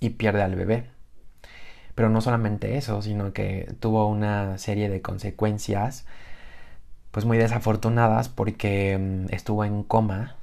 y 0.00 0.10
pierde 0.10 0.42
al 0.42 0.56
bebé. 0.56 0.90
Pero 1.98 2.10
no 2.10 2.20
solamente 2.20 2.76
eso, 2.76 3.02
sino 3.02 3.32
que 3.32 3.74
tuvo 3.80 4.06
una 4.06 4.56
serie 4.58 4.88
de 4.88 5.02
consecuencias 5.02 6.06
pues 7.10 7.26
muy 7.26 7.38
desafortunadas 7.38 8.28
porque 8.28 8.96
mm, 8.96 9.34
estuvo 9.34 9.64
en 9.64 9.82
coma 9.82 10.36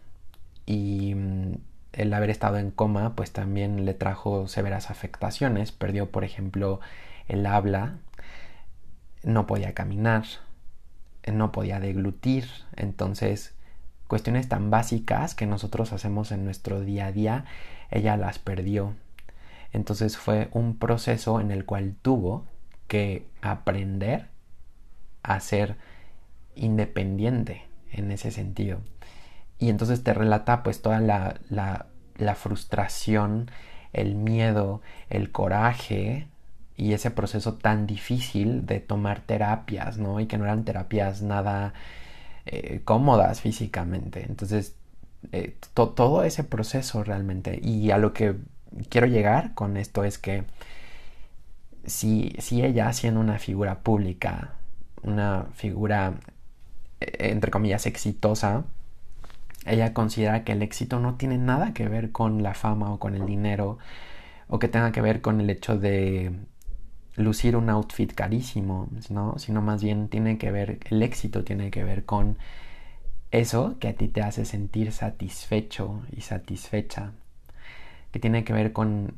y 0.66 1.16
mm, 1.16 1.54
el 1.94 2.14
haber 2.14 2.30
estado 2.30 2.58
en 2.58 2.72
coma 2.72 3.16
pues 3.16 3.32
también 3.32 3.86
le 3.86 3.94
trajo 3.94 4.50
severas 4.50 4.92
afectaciones. 4.92 5.72
Perdió 5.72 6.12
por 6.12 6.26
ejemplo 6.26 6.82
el 7.30 7.46
habla, 7.46 8.00
no 9.24 9.48
podía 9.48 9.74
caminar, 9.74 10.26
no 11.26 11.54
podía 11.54 11.80
deglutir, 11.80 12.50
entonces 12.76 13.54
cuestiones 14.10 14.50
tan 14.50 14.72
básicas 14.72 15.36
que 15.36 15.46
nosotros 15.46 15.94
hacemos 15.94 16.34
en 16.34 16.44
nuestro 16.44 16.82
día 16.82 17.06
a 17.06 17.12
día, 17.14 17.46
ella 17.92 18.18
las 18.18 18.40
perdió. 18.40 18.94
Entonces 19.76 20.18
fue 20.18 20.48
un 20.54 20.78
proceso 20.78 21.42
en 21.42 21.52
el 21.52 21.66
cual 21.66 21.96
tuvo 22.02 22.46
que 22.88 23.28
aprender 23.42 24.30
a 25.22 25.40
ser 25.42 25.76
independiente 26.56 27.64
en 27.92 28.10
ese 28.12 28.32
sentido. 28.32 28.80
Y 29.60 29.70
entonces 29.70 30.02
te 30.02 30.14
relata 30.14 30.64
pues 30.64 30.82
toda 30.82 31.02
la, 31.02 31.42
la, 31.50 32.36
frustración, 32.36 33.52
el 33.92 34.16
miedo, 34.16 34.82
el 35.10 35.34
coraje 35.34 36.30
y 36.78 36.94
ese 36.94 37.12
proceso 37.12 37.56
tan 37.56 37.86
difícil 37.86 38.66
de 38.66 38.80
tomar 38.80 39.22
terapias, 39.22 39.98
¿no? 39.98 40.22
Y 40.22 40.28
que 40.28 40.38
no 40.38 40.46
eran 40.46 40.64
terapias 40.64 41.22
nada 41.22 41.74
eh, 42.46 42.80
cómodas 42.86 43.42
físicamente. 43.42 44.24
Entonces, 44.26 44.78
eh, 45.34 45.58
todo 45.74 46.24
ese 46.24 46.46
proceso 46.46 47.04
realmente. 47.04 47.60
Y 47.62 47.92
a 47.92 47.98
lo 47.98 48.14
que 48.14 48.36
quiero 48.90 49.08
llegar 49.08 49.54
con 49.54 49.78
esto 49.78 50.04
es 50.04 50.18
que 50.18 50.44
si, 51.86 52.36
si 52.40 52.64
ella 52.64 52.92
siendo 52.94 53.20
una 53.20 53.40
figura 53.40 53.80
pública, 53.80 54.54
una 55.04 55.48
figura 55.54 56.16
eh, 57.00 57.30
entre 57.32 57.52
comillas 57.52 57.86
exitosa, 57.86 58.66
ella 59.66 59.94
considera 59.94 60.44
que 60.44 60.54
el 60.54 60.62
éxito 60.62 61.00
no 61.00 61.16
tiene 61.16 61.38
nada 61.38 61.74
que 61.74 61.88
ver 61.88 62.12
con 62.12 62.44
la 62.44 62.54
fama 62.54 62.92
o 62.92 63.00
con 63.00 63.16
el 63.16 63.26
dinero 63.26 63.78
o 64.48 64.60
que 64.60 64.68
tenga 64.68 64.92
que 64.92 65.02
ver 65.02 65.22
con 65.22 65.42
el 65.42 65.50
hecho 65.50 65.78
de 65.78 66.32
lucir 67.16 67.56
un 67.56 67.70
outfit 67.70 68.14
carísimo, 68.14 68.90
¿no? 69.10 69.38
sino 69.40 69.62
más 69.62 69.82
bien 69.84 70.10
tiene 70.10 70.38
que 70.38 70.52
ver, 70.52 70.80
el 70.90 71.02
éxito 71.02 71.44
tiene 71.44 71.72
que 71.72 71.84
ver 71.84 72.06
con 72.06 72.38
eso 73.32 73.78
que 73.80 73.88
a 73.90 73.96
ti 73.96 74.08
te 74.08 74.22
hace 74.22 74.46
sentir 74.46 74.92
satisfecho 74.92 76.04
y 76.12 76.22
satisfecha 76.22 77.14
que 78.16 78.20
tiene 78.20 78.46
que 78.46 78.54
ver 78.54 78.72
con 78.72 79.16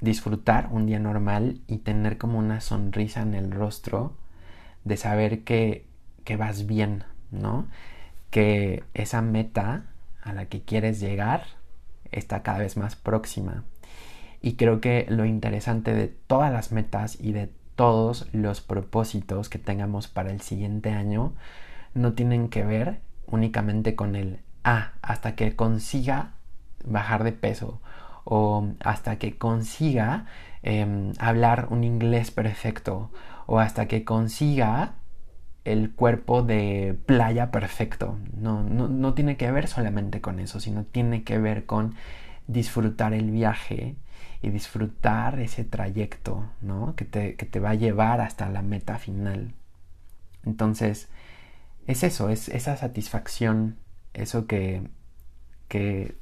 disfrutar 0.00 0.68
un 0.72 0.84
día 0.84 0.98
normal 0.98 1.60
y 1.68 1.78
tener 1.78 2.18
como 2.18 2.40
una 2.40 2.60
sonrisa 2.60 3.22
en 3.22 3.34
el 3.34 3.52
rostro 3.52 4.16
de 4.82 4.96
saber 4.96 5.44
que, 5.44 5.86
que 6.24 6.34
vas 6.34 6.66
bien, 6.66 7.04
¿no? 7.30 7.68
Que 8.30 8.82
esa 8.94 9.22
meta 9.22 9.84
a 10.22 10.32
la 10.32 10.46
que 10.46 10.62
quieres 10.62 10.98
llegar 10.98 11.44
está 12.10 12.42
cada 12.42 12.58
vez 12.58 12.76
más 12.76 12.96
próxima. 12.96 13.62
Y 14.42 14.54
creo 14.54 14.80
que 14.80 15.06
lo 15.08 15.24
interesante 15.24 15.94
de 15.94 16.08
todas 16.08 16.52
las 16.52 16.72
metas 16.72 17.16
y 17.20 17.30
de 17.30 17.48
todos 17.76 18.26
los 18.32 18.60
propósitos 18.60 19.48
que 19.48 19.60
tengamos 19.60 20.08
para 20.08 20.32
el 20.32 20.40
siguiente 20.40 20.90
año 20.90 21.32
no 21.94 22.14
tienen 22.14 22.48
que 22.48 22.64
ver 22.64 23.02
únicamente 23.28 23.94
con 23.94 24.16
el 24.16 24.40
ah, 24.64 24.94
hasta 25.00 25.36
que 25.36 25.54
consiga 25.54 26.32
bajar 26.84 27.24
de 27.24 27.32
peso 27.32 27.80
o 28.24 28.68
hasta 28.80 29.18
que 29.18 29.36
consiga 29.36 30.26
em, 30.62 31.12
hablar 31.18 31.68
un 31.70 31.84
inglés 31.84 32.30
perfecto 32.30 33.10
o 33.46 33.58
hasta 33.58 33.86
que 33.86 34.04
consiga 34.04 34.94
el 35.64 35.92
cuerpo 35.92 36.42
de 36.42 36.98
playa 37.06 37.50
perfecto. 37.50 38.18
No, 38.36 38.62
no, 38.62 38.88
no, 38.88 39.14
tiene 39.14 39.36
que 39.36 39.50
ver 39.50 39.68
solamente 39.68 40.20
con 40.20 40.38
eso, 40.40 40.60
sino 40.60 40.84
tiene 40.84 41.22
que 41.24 41.38
ver 41.38 41.66
con 41.66 41.94
disfrutar 42.46 43.14
el 43.14 43.30
viaje 43.30 43.96
y 44.42 44.50
disfrutar 44.50 45.40
ese 45.40 45.64
trayecto, 45.64 46.44
¿no? 46.60 46.94
Que 46.96 47.04
te, 47.06 47.34
que 47.36 47.46
te 47.46 47.60
va 47.60 47.70
a 47.70 47.74
llevar 47.74 48.20
hasta 48.20 48.48
la 48.50 48.62
meta 48.62 48.98
final. 48.98 49.54
Entonces, 50.44 51.08
es 51.86 52.02
eso, 52.02 52.28
es 52.30 52.48
esa 52.48 52.76
satisfacción, 52.76 53.76
eso 54.12 54.46
que, 54.46 54.88
que 55.68 56.14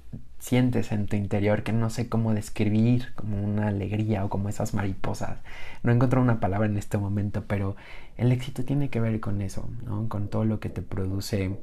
sientes 0.43 0.91
en 0.91 1.07
tu 1.07 1.15
interior 1.15 1.63
que 1.63 1.73
no 1.73 1.89
sé 1.89 2.09
cómo 2.09 2.35
describir, 2.35 3.15
como 3.15 3.41
una 3.41 3.69
alegría 3.69 4.25
o 4.25 4.29
como 4.29 4.49
esas 4.49 4.75
mariposas. 4.75 5.39
No 5.85 5.93
encuentro 5.93 6.21
una 6.21 6.41
palabra 6.41 6.67
en 6.67 6.77
este 6.77 6.99
momento, 6.99 7.45
pero 7.47 7.77
el 8.17 8.33
éxito 8.33 8.65
tiene 8.65 8.91
que 8.91 8.99
ver 8.99 9.21
con 9.21 9.41
eso, 9.41 9.71
¿no? 9.85 10.09
Con 10.09 10.27
todo 10.27 10.45
lo 10.45 10.59
que 10.59 10.69
te 10.69 10.83
produce 10.83 11.61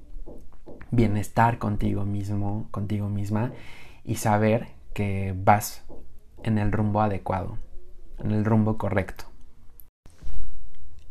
bienestar 0.91 1.57
contigo 1.57 2.05
mismo, 2.05 2.69
contigo 2.71 3.09
misma 3.09 3.51
y 4.05 4.15
saber 4.15 4.67
que 4.93 5.35
vas 5.37 5.83
en 6.43 6.57
el 6.57 6.71
rumbo 6.71 7.01
adecuado, 7.01 7.57
en 8.19 8.31
el 8.31 8.45
rumbo 8.45 8.77
correcto. 8.77 9.25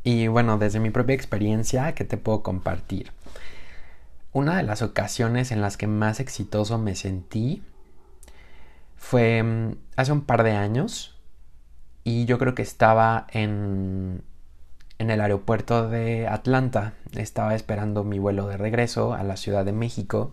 Y 0.04 0.26
bueno, 0.28 0.56
desde 0.56 0.80
mi 0.80 0.88
propia 0.88 1.14
experiencia, 1.14 1.94
¿qué 1.94 2.06
te 2.06 2.16
puedo 2.16 2.42
compartir? 2.42 3.12
Una 4.32 4.56
de 4.56 4.62
las 4.62 4.82
ocasiones 4.82 5.52
en 5.52 5.62
las 5.62 5.76
que 5.76 5.86
más 5.86 6.20
exitoso 6.20 6.78
me 6.78 6.94
sentí 6.94 7.62
fue 8.96 9.42
mm, 9.42 9.76
hace 9.96 10.12
un 10.12 10.22
par 10.22 10.42
de 10.42 10.52
años 10.52 11.16
y 12.04 12.26
yo 12.26 12.38
creo 12.38 12.54
que 12.54 12.62
estaba 12.62 13.26
en, 13.30 14.22
en 14.98 15.10
el 15.10 15.20
aeropuerto 15.20 15.88
de 15.88 16.26
Atlanta. 16.28 16.94
Estaba 17.12 17.54
esperando 17.54 18.04
mi 18.04 18.18
vuelo 18.18 18.46
de 18.48 18.56
regreso 18.58 19.14
a 19.14 19.22
la 19.22 19.36
Ciudad 19.36 19.64
de 19.64 19.72
México. 19.72 20.32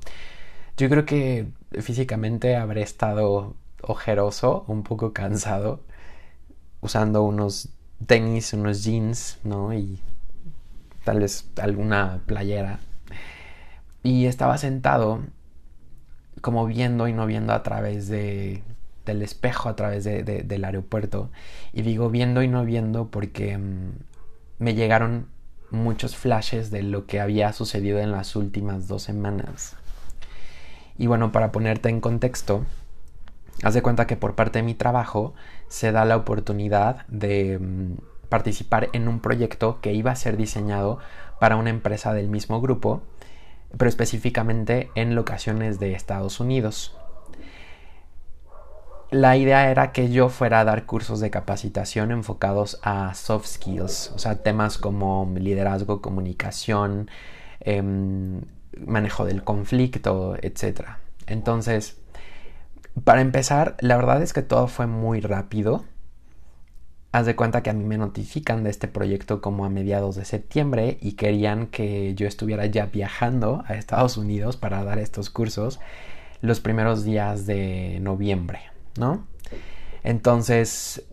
Yo 0.77 0.89
creo 0.89 1.05
que 1.05 1.47
físicamente 1.81 2.57
habré 2.57 2.81
estado 2.81 3.55
ojeroso, 3.81 4.65
un 4.67 4.83
poco 4.83 5.13
cansado, 5.13 5.81
usando 6.81 7.23
unos 7.23 7.69
tenis, 8.05 8.53
unos 8.53 8.83
jeans, 8.83 9.39
¿no? 9.43 9.73
Y 9.73 10.01
tal 11.05 11.21
vez 11.21 11.49
alguna 11.57 12.21
playera 12.25 12.79
y 14.05 14.27
estaba 14.27 14.59
sentado 14.59 15.19
como 16.41 16.67
viendo 16.67 17.07
y 17.07 17.13
no 17.13 17.25
viendo 17.25 17.53
a 17.53 17.63
través 17.63 18.07
de, 18.07 18.61
del 19.03 19.23
espejo, 19.23 19.67
a 19.67 19.75
través 19.75 20.03
de, 20.03 20.21
del 20.21 20.63
aeropuerto. 20.63 21.31
Y 21.73 21.81
digo 21.81 22.11
viendo 22.11 22.43
y 22.43 22.47
no 22.47 22.63
viendo 22.63 23.07
porque 23.07 23.57
mm, 23.57 23.93
me 24.59 24.75
llegaron 24.75 25.27
muchos 25.71 26.15
flashes 26.15 26.69
de 26.69 26.83
lo 26.83 27.07
que 27.07 27.19
había 27.19 27.51
sucedido 27.51 27.97
en 27.97 28.11
las 28.11 28.35
últimas 28.35 28.87
dos 28.87 29.01
semanas. 29.01 29.75
Y 30.99 31.07
bueno, 31.07 31.31
para 31.31 31.51
ponerte 31.51 31.89
en 31.89 31.99
contexto, 31.99 32.63
haz 33.63 33.73
de 33.73 33.81
cuenta 33.81 34.05
que 34.05 34.17
por 34.17 34.35
parte 34.35 34.59
de 34.59 34.63
mi 34.63 34.75
trabajo 34.75 35.33
se 35.67 35.91
da 35.91 36.05
la 36.05 36.15
oportunidad 36.15 37.07
de 37.07 37.57
mm, 37.57 37.95
participar 38.29 38.87
en 38.93 39.07
un 39.07 39.19
proyecto 39.19 39.79
que 39.81 39.93
iba 39.93 40.11
a 40.11 40.15
ser 40.15 40.37
diseñado 40.37 40.99
para 41.39 41.55
una 41.55 41.71
empresa 41.71 42.13
del 42.13 42.29
mismo 42.29 42.61
grupo 42.61 43.01
pero 43.77 43.89
específicamente 43.89 44.89
en 44.95 45.15
locaciones 45.15 45.79
de 45.79 45.93
Estados 45.93 46.39
Unidos. 46.39 46.95
La 49.11 49.37
idea 49.37 49.69
era 49.69 49.91
que 49.91 50.09
yo 50.09 50.29
fuera 50.29 50.59
a 50.59 50.65
dar 50.65 50.85
cursos 50.85 51.19
de 51.19 51.29
capacitación 51.29 52.11
enfocados 52.11 52.79
a 52.81 53.13
soft 53.13 53.47
skills, 53.47 54.11
o 54.15 54.19
sea, 54.19 54.41
temas 54.43 54.77
como 54.77 55.31
liderazgo, 55.37 56.01
comunicación, 56.01 57.09
em, 57.59 58.41
manejo 58.85 59.25
del 59.25 59.43
conflicto, 59.43 60.35
etc. 60.41 60.97
Entonces, 61.27 61.97
para 63.03 63.21
empezar, 63.21 63.77
la 63.79 63.95
verdad 63.95 64.21
es 64.21 64.33
que 64.33 64.41
todo 64.41 64.67
fue 64.67 64.87
muy 64.87 65.21
rápido 65.21 65.85
Haz 67.15 67.25
de 67.25 67.37
cuenta 67.37 67.63
que 67.63 67.69
a 67.69 67.73
mí 67.73 67.85
me 67.85 67.97
notifican 67.97 68.65
de 68.65 68.69
este 68.69 68.89
proyecto 68.89 69.39
como 69.39 69.63
a 69.63 69.69
mediados 69.69 70.17
de 70.17 70.25
septiembre 70.25 70.97
y 70.99 71.13
querían 71.13 71.67
que 71.67 72.13
yo 72.13 72.27
estuviera 72.27 72.65
ya 72.65 72.87
viajando 72.87 73.63
a 73.67 73.75
Estados 73.75 74.17
Unidos 74.17 74.57
para 74.57 74.83
dar 74.83 74.99
estos 74.99 75.29
cursos 75.29 75.79
los 76.41 76.59
primeros 76.59 77.05
días 77.05 77.45
de 77.45 77.99
noviembre, 78.01 78.63
¿no? 78.99 79.25
Entonces 80.03 81.05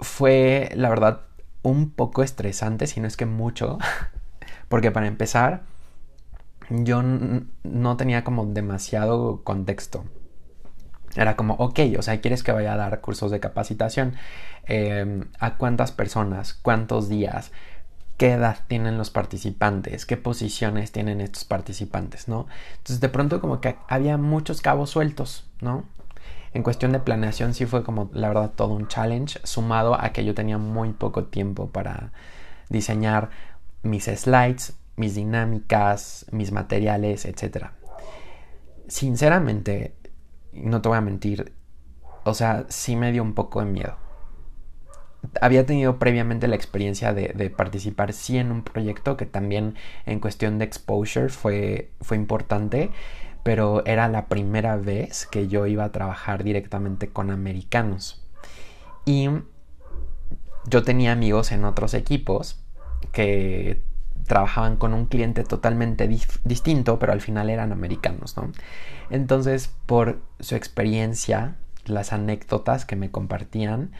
fue, 0.00 0.70
la 0.76 0.88
verdad, 0.88 1.26
un 1.60 1.90
poco 1.90 2.22
estresante, 2.22 2.86
si 2.86 3.00
no 3.00 3.06
es 3.06 3.18
que 3.18 3.26
mucho, 3.26 3.76
porque 4.70 4.92
para 4.92 5.08
empezar, 5.08 5.64
yo 6.70 7.02
no 7.02 7.98
tenía 7.98 8.24
como 8.24 8.46
demasiado 8.46 9.42
contexto. 9.44 10.06
Era 11.16 11.36
como, 11.36 11.54
ok, 11.54 11.80
o 11.98 12.02
sea, 12.02 12.20
¿quieres 12.20 12.42
que 12.42 12.52
vaya 12.52 12.74
a 12.74 12.76
dar 12.76 13.00
cursos 13.00 13.30
de 13.30 13.40
capacitación? 13.40 14.14
Em, 14.66 15.26
¿A 15.38 15.56
cuántas 15.56 15.92
personas? 15.92 16.54
¿Cuántos 16.54 17.08
días? 17.08 17.52
¿Qué 18.16 18.32
edad 18.32 18.58
tienen 18.68 18.98
los 18.98 19.10
participantes? 19.10 20.06
¿Qué 20.06 20.16
posiciones 20.16 20.92
tienen 20.92 21.20
estos 21.20 21.44
participantes? 21.44 22.28
¿No? 22.28 22.46
Entonces, 22.72 23.00
de 23.00 23.08
pronto, 23.08 23.40
como 23.40 23.60
que 23.60 23.76
había 23.88 24.16
muchos 24.18 24.60
cabos 24.60 24.90
sueltos, 24.90 25.46
¿no? 25.60 25.84
En 26.52 26.62
cuestión 26.62 26.92
de 26.92 27.00
planeación, 27.00 27.54
sí 27.54 27.66
fue 27.66 27.82
como, 27.82 28.10
la 28.12 28.28
verdad, 28.28 28.52
todo 28.54 28.74
un 28.74 28.86
challenge, 28.86 29.40
sumado 29.42 30.00
a 30.00 30.10
que 30.10 30.24
yo 30.24 30.34
tenía 30.34 30.58
muy 30.58 30.92
poco 30.92 31.24
tiempo 31.24 31.68
para 31.70 32.12
diseñar 32.68 33.30
mis 33.82 34.04
slides, 34.04 34.74
mis 34.96 35.16
dinámicas, 35.16 36.26
mis 36.30 36.52
materiales, 36.52 37.24
etc. 37.24 37.70
Sinceramente, 38.86 39.94
no 40.54 40.80
te 40.80 40.88
voy 40.88 40.98
a 40.98 41.02
mentir, 41.02 41.52
o 42.24 42.34
sea, 42.34 42.64
sí 42.68 42.96
me 42.96 43.12
dio 43.12 43.22
un 43.22 43.34
poco 43.34 43.60
de 43.60 43.66
miedo. 43.66 43.96
Había 45.40 45.64
tenido 45.64 45.98
previamente 45.98 46.48
la 46.48 46.56
experiencia 46.56 47.14
de, 47.14 47.50
participar 47.50 48.12
sí 48.12 48.38
en 48.38 48.52
un 48.52 48.62
proyecto 48.62 49.16
que 49.16 49.26
también 49.26 49.74
en 50.06 50.20
cuestión 50.20 50.58
de 50.58 50.66
exposure 50.66 51.28
fue, 51.30 51.90
fue 52.00 52.16
importante, 52.16 52.90
pero 53.42 53.84
era 53.86 54.08
la 54.08 54.26
primera 54.26 54.76
vez 54.76 55.26
que 55.26 55.48
yo 55.48 55.66
iba 55.66 55.84
a 55.84 55.92
trabajar 55.92 56.44
directamente 56.44 57.08
con 57.08 57.30
americanos. 57.30 58.22
Y 59.06 59.28
yo 60.66 60.82
tenía 60.82 61.12
amigos 61.12 61.52
en 61.52 61.64
otros 61.64 61.94
equipos 61.94 62.62
que 63.12 63.82
trabajaban 64.26 64.76
con 64.76 64.94
un 64.94 65.06
cliente 65.06 65.44
totalmente 65.44 66.08
distinto, 66.44 66.98
pero 66.98 67.12
al 67.12 67.20
final 67.20 67.50
eran 67.50 67.72
americanos, 67.72 68.36
¿no? 68.36 68.50
Entonces, 69.10 69.70
por 69.86 70.20
su 70.40 70.54
experiencia, 70.54 71.56
las 71.84 72.12
anécdotas 72.12 72.84
que 72.84 72.96
me 72.96 73.10
compartían, 73.10 73.92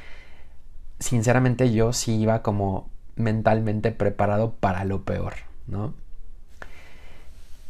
sinceramente 0.98 1.72
yo 1.72 1.92
sí 1.92 2.16
iba 2.16 2.42
como 2.42 2.88
mentalmente 3.16 3.92
preparado 3.92 4.52
para 4.54 4.84
lo 4.84 5.02
peor, 5.02 5.34
¿no? 5.66 5.94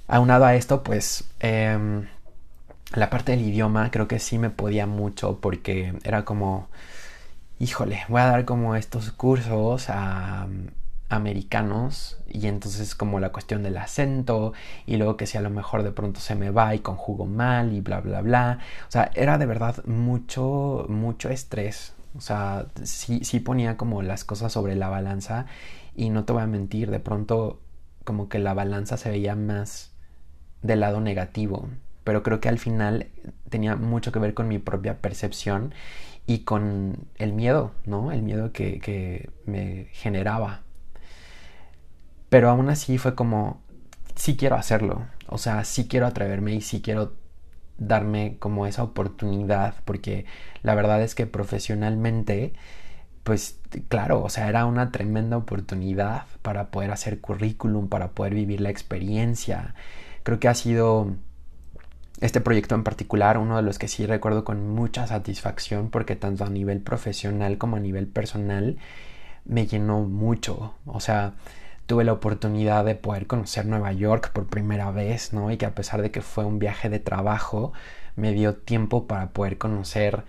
Aunado 0.07 0.45
a 0.45 0.55
esto, 0.55 0.83
pues 0.83 1.25
em, 1.40 2.07
la 2.95 3.11
parte 3.11 3.33
del 3.33 3.43
idioma 3.43 3.90
creo 3.90 4.07
que 4.07 4.19
sí 4.19 4.38
me 4.38 4.51
podía 4.51 4.87
mucho 4.87 5.40
porque 5.40 5.95
era 6.05 6.25
como, 6.25 6.69
híjole, 7.59 8.05
voy 8.09 8.21
a 8.21 8.27
dar 8.27 8.45
como 8.45 8.77
estos 8.77 9.11
cursos 9.12 9.87
a 9.88 10.47
americanos 11.14 12.18
y 12.29 12.46
entonces 12.46 12.94
como 12.94 13.20
la 13.20 13.33
cuestión 13.33 13.62
del 13.62 13.77
acento 13.77 14.53
y 14.87 14.96
luego 14.96 15.16
que 15.16 15.27
si 15.27 15.38
a 15.38 15.40
lo 15.40 15.50
mejor 15.50 15.83
de 15.83 15.92
pronto 15.92 16.20
se 16.20 16.35
me 16.35 16.50
va 16.50 16.74
y 16.74 16.81
conjugo 16.81 17.27
mal 17.27 17.72
y 17.72 17.81
bla 17.81 18.00
bla 18.00 18.20
bla. 18.22 18.59
O 18.88 18.90
sea 18.90 19.11
era 19.14 19.38
de 19.38 19.46
verdad 19.46 19.85
mucho 19.87 20.87
mucho 20.88 21.31
estrés. 21.31 21.94
O 22.16 22.20
sea 22.20 22.66
sí, 22.83 23.24
sí 23.24 23.40
ponía 23.40 23.77
como 23.77 24.03
las 24.03 24.24
cosas 24.24 24.53
sobre 24.53 24.77
la 24.77 24.88
balanza 24.88 25.46
y 25.96 26.11
no 26.11 26.24
te 26.24 26.33
voy 26.33 26.42
a 26.42 26.46
mentir 26.46 26.90
de 26.90 27.00
pronto 27.00 27.61
como 28.05 28.29
que 28.29 28.38
la 28.38 28.55
balanza 28.55 28.96
se 28.96 29.11
veía 29.11 29.35
más 29.37 29.92
del 30.62 30.81
lado 30.81 31.00
negativo 31.00 31.68
pero 32.05 32.22
creo 32.22 32.40
que 32.40 32.48
al 32.48 32.59
final 32.59 33.09
tenía 33.48 33.77
mucho 33.77 34.12
que 34.12 34.18
ver 34.18 34.35
con 34.35 34.46
mi 34.46 34.59
propia 34.59 35.00
percepción 35.00 35.74
y 36.27 36.40
con 36.40 37.09
el 37.16 37.33
miedo, 37.33 37.72
¿no? 37.87 38.12
El 38.12 38.22
miedo 38.22 38.53
que, 38.53 38.79
que 38.81 39.31
me 39.46 39.88
generaba 39.92 40.62
pero 42.35 42.51
aún 42.51 42.68
así 42.68 42.99
fue 42.99 43.14
como, 43.14 43.61
sí 44.16 44.37
quiero 44.37 44.57
hacerlo, 44.57 45.07
o 45.29 45.38
sea, 45.38 45.62
sí 45.62 45.87
quiero 45.87 46.09
atreverme 46.09 46.53
y 46.53 46.62
sí 46.62 46.83
quiero 46.83 47.12
darme 47.79 48.38
como 48.40 48.66
esa 48.66 48.83
oportunidad, 48.83 49.77
porque 49.85 50.27
la 50.64 50.75
verdad 50.75 51.01
es 51.01 51.14
que 51.14 51.29
profesionalmente, 51.29 52.53
pues 53.23 53.61
claro, 53.87 54.20
o 54.20 54.31
sea, 54.31 54.49
era 54.49 54.66
una 54.66 54.90
tremenda 54.90 55.37
oportunidad 55.37 56.25
para 56.42 56.73
poder 56.73 56.90
hacer 56.90 57.20
currículum, 57.20 57.88
para 57.88 58.11
poder 58.11 58.35
vivir 58.35 58.61
la 58.61 58.70
experiencia. 58.70 59.77
Creo 60.25 60.40
que 60.40 60.49
ha 60.49 60.55
sido 60.55 61.14
este 62.20 62.40
proyecto 62.40 62.75
en 62.75 62.83
particular 62.83 63.38
uno 63.38 63.59
de 63.59 63.62
los 63.62 63.79
que 63.79 63.87
sí 63.87 64.07
recuerdo 64.07 64.42
con 64.42 64.70
mucha 64.70 65.07
satisfacción 65.07 65.88
porque 65.88 66.16
tanto 66.16 66.44
a 66.44 66.51
nivel 66.51 66.81
profesional 66.81 67.59
como 67.59 67.77
a 67.77 67.81
nivel 67.81 68.09
personal 68.09 68.79
me 69.44 69.68
llenó 69.68 70.01
mucho. 70.01 70.75
O 70.85 70.99
sea, 70.99 71.35
tuve 71.87 72.05
la 72.05 72.12
oportunidad 72.12 72.85
de 72.85 72.94
poder 72.94 73.27
conocer 73.27 73.66
Nueva 73.66 73.92
York 73.92 74.33
por 74.33 74.47
primera 74.47 74.90
vez, 74.90 75.33
¿no? 75.33 75.51
Y 75.51 75.57
que 75.57 75.66
a 75.66 75.75
pesar 75.75 76.03
de 76.03 76.11
que 76.11 76.23
fue 76.23 76.44
un 76.44 76.59
viaje 76.59 76.88
de 76.88 76.99
trabajo, 76.99 77.73
me 78.16 78.33
dio 78.33 78.57
tiempo 78.57 79.07
para 79.07 79.31
poder 79.31 79.59
conocer 79.59 80.25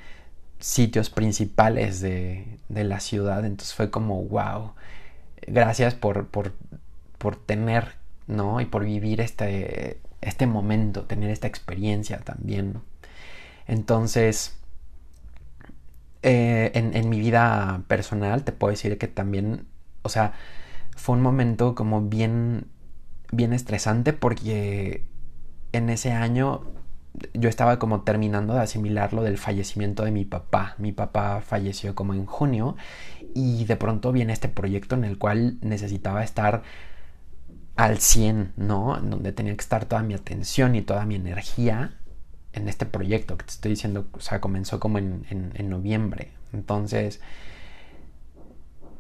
sitios 0.60 1.10
principales 1.10 2.02
de, 2.02 2.60
la 2.70 3.00
ciudad. 3.00 3.46
Entonces 3.46 3.74
fue 3.76 3.92
como, 3.92 4.24
wow, 4.24 4.74
gracias 5.48 5.94
por, 5.96 6.28
por, 6.28 6.54
por 7.18 7.38
tener, 7.38 7.96
¿no? 8.28 8.62
Y 8.62 8.66
por 8.66 8.84
vivir 8.86 9.22
este, 9.22 10.00
este 10.22 10.48
momento, 10.48 11.04
tener 11.04 11.30
esta 11.30 11.48
experiencia 11.48 12.20
también. 12.20 12.82
Entonces, 13.68 14.58
eh, 16.24 16.72
en, 16.74 16.96
en 16.96 17.10
mi 17.10 17.20
vida 17.20 17.84
personal 17.88 18.44
te 18.44 18.52
puedo 18.52 18.72
decir 18.72 18.98
que 18.98 19.08
también, 19.08 19.68
o 20.02 20.10
sea, 20.10 20.34
fue 20.96 21.16
un 21.16 21.22
momento 21.22 21.76
como 21.76 22.02
bien, 22.02 22.68
bien 23.32 23.54
estresante 23.54 24.14
porque 24.14 25.06
en 25.72 25.90
ese 25.90 26.12
año 26.12 26.64
yo 27.34 27.50
estaba 27.50 27.80
como 27.80 28.02
terminando 28.02 28.54
de 28.54 28.62
asimilar 28.62 29.14
lo 29.14 29.22
del 29.24 29.38
fallecimiento 29.38 30.04
de 30.04 30.12
mi 30.12 30.26
papá. 30.26 30.76
Mi 30.78 30.92
papá 30.92 31.42
falleció 31.42 31.96
como 31.96 32.14
en 32.14 32.26
junio 32.26 32.76
y 33.34 33.66
de 33.66 33.76
pronto 33.76 34.12
viene 34.12 34.34
este 34.34 34.50
proyecto 34.50 34.96
en 34.96 35.04
el 35.04 35.18
cual 35.18 35.58
necesitaba 35.62 36.24
estar 36.24 36.64
al 37.76 38.00
100, 38.00 38.54
¿no? 38.58 38.98
En 38.98 39.10
donde 39.10 39.32
tenía 39.32 39.56
que 39.56 39.62
estar 39.62 39.86
toda 39.86 40.02
mi 40.02 40.14
atención 40.14 40.76
y 40.76 40.82
toda 40.82 41.06
mi 41.06 41.16
energía 41.16 41.98
en 42.54 42.70
este 42.70 42.86
proyecto 42.86 43.38
que 43.38 43.46
te 43.46 43.52
estoy 43.52 43.72
diciendo, 43.72 44.08
o 44.14 44.22
sea, 44.22 44.40
comenzó 44.40 44.80
como 44.80 44.98
en, 44.98 45.26
en 45.30 45.70
noviembre. 45.70 46.32
Entonces, 46.54 47.20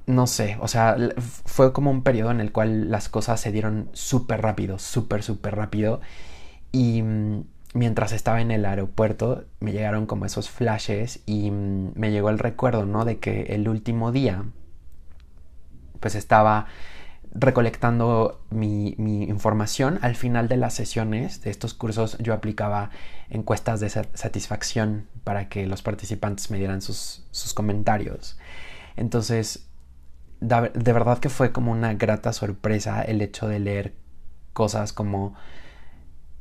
no 0.08 0.28
sé, 0.28 0.58
o 0.62 0.68
sea, 0.68 0.98
fue 1.46 1.74
como 1.74 1.89
un 1.91 2.04
periodo 2.04 2.32
en 2.32 2.39
el 2.39 2.52
cual 2.52 2.91
las 2.91 3.10
cosas 3.10 3.39
se 3.41 3.52
dieron 3.52 3.89
súper 3.94 4.41
rápido, 4.41 4.78
súper, 4.80 5.24
súper 5.24 5.56
rápido. 5.56 6.02
Y 6.72 7.02
mm, 7.02 7.46
mientras 7.74 8.12
estaba 8.12 8.41
en 8.41 8.52
el 8.52 8.65
aeropuerto 8.65 9.46
me 9.60 9.72
llegaron 9.72 10.06
como 10.06 10.26
esos 10.26 10.50
flashes 10.50 11.22
y 11.26 11.52
mm, 11.52 11.94
me 11.96 12.12
llegó 12.12 12.30
el 12.30 12.39
recuerdo, 12.39 12.86
¿no? 12.86 13.06
De 13.06 13.18
que 13.20 13.44
el 13.50 13.68
último 13.68 14.12
día, 14.12 14.46
pues 16.00 16.15
estaba 16.15 16.68
recolectando 17.34 18.41
mi, 18.50 18.96
mi, 18.98 19.24
información. 19.24 20.00
Al 20.02 20.15
final 20.15 20.48
de 20.48 20.58
las 20.58 20.74
sesiones 20.74 21.41
de 21.41 21.50
estos 21.50 21.74
cursos 21.74 22.18
yo 22.20 22.34
aplicaba 22.34 22.91
encuestas 23.30 23.80
de 23.80 23.89
satisfacción 23.89 25.08
para 25.24 25.50
que 25.50 25.65
los 25.68 25.82
participantes 25.82 26.52
me 26.52 26.60
dieran 26.60 26.82
sus, 26.82 27.26
sus 27.32 27.54
comentarios. 27.54 28.38
Entonces 28.96 29.68
de 30.39 30.93
verdad 30.93 31.19
que 31.19 31.30
fue 31.30 31.52
como 31.52 31.71
una 31.71 31.93
grata 31.93 32.34
sorpresa 32.34 33.02
el 33.02 33.21
hecho 33.21 33.48
de 33.48 33.60
leer 33.60 33.93
cosas 34.54 34.93
como 34.93 35.36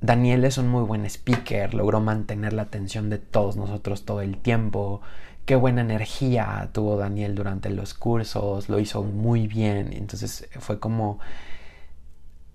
Daniel 0.01 0.45
es 0.45 0.59
un 0.59 0.69
muy 0.69 0.83
buen 0.85 1.07
speaker, 1.07 1.73
logró 1.73 2.01
mantener 2.01 2.53
la 2.53 2.63
atención 2.63 3.09
de 3.09 3.19
todos 3.19 3.57
nosotros 3.57 4.05
todo 4.05 4.21
el 4.21 4.37
tiempo, 4.37 5.01
qué 5.47 5.57
buena 5.57 5.81
energía 5.81 6.69
tuvo 6.73 6.99
Daniel 6.99 7.35
durante 7.35 7.71
los 7.71 7.95
cursos, 7.95 8.69
lo 8.69 8.79
hizo 8.81 9.03
muy 9.03 9.47
bien, 9.47 9.93
entonces 9.95 10.49
fue 10.61 10.79
como, 10.79 11.21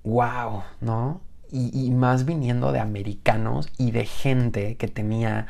wow, 0.03 0.63
¿no? 0.79 1.21
Y, 1.51 1.87
y 1.87 1.89
más 1.89 2.25
viniendo 2.25 2.71
de 2.71 2.79
americanos 2.79 3.69
y 3.79 3.91
de 3.91 4.05
gente 4.05 4.77
que 4.77 4.87
tenía 4.87 5.47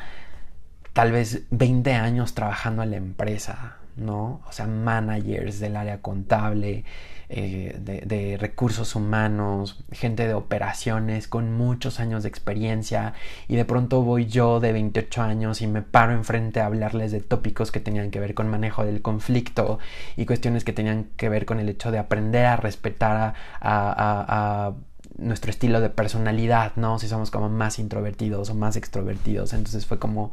tal 0.94 1.12
vez 1.12 1.42
20 1.50 1.92
años 1.92 2.34
trabajando 2.34 2.82
en 2.82 2.92
la 2.92 2.96
empresa, 2.96 3.76
¿no? 3.96 4.40
O 4.48 4.52
sea, 4.52 4.66
managers 4.66 5.60
del 5.60 5.76
área 5.76 6.00
contable, 6.02 6.84
eh, 7.32 7.78
de, 7.78 8.36
recursos 8.38 8.96
humanos, 8.96 9.84
gente 9.92 10.26
de 10.26 10.34
operaciones 10.34 11.28
con 11.28 11.52
muchos 11.52 12.00
años 12.00 12.24
de 12.24 12.28
experiencia 12.28 13.14
y 13.46 13.54
de 13.54 13.64
pronto 13.64 14.02
voy 14.02 14.26
yo 14.26 14.58
de 14.58 14.72
28 14.72 15.22
años 15.22 15.62
y 15.62 15.68
me 15.68 15.80
paro 15.82 16.12
enfrente 16.12 16.60
a 16.60 16.66
hablarles 16.66 17.12
de 17.12 17.20
tópicos 17.20 17.70
que 17.70 17.78
tenían 17.78 18.10
que 18.10 18.18
ver 18.18 18.34
con 18.34 18.48
manejo 18.48 18.84
del 18.84 19.00
conflicto 19.00 19.78
y 20.16 20.26
cuestiones 20.26 20.64
que 20.64 20.72
tenían 20.72 21.04
que 21.16 21.28
ver 21.28 21.46
con 21.46 21.60
el 21.60 21.68
hecho 21.68 21.92
de 21.92 21.98
aprender 22.00 22.46
a 22.46 22.56
respetar 22.56 23.34
a, 23.60 24.72
nuestro 25.16 25.50
estilo 25.50 25.80
de 25.80 25.90
personalidad, 25.90 26.72
¿no? 26.76 26.98
Si 26.98 27.06
somos 27.06 27.30
como 27.30 27.48
más 27.48 27.78
introvertidos 27.78 28.50
o 28.50 28.54
más 28.56 28.74
extrovertidos. 28.74 29.52
Entonces 29.52 29.86
fue 29.86 29.98
como, 30.00 30.32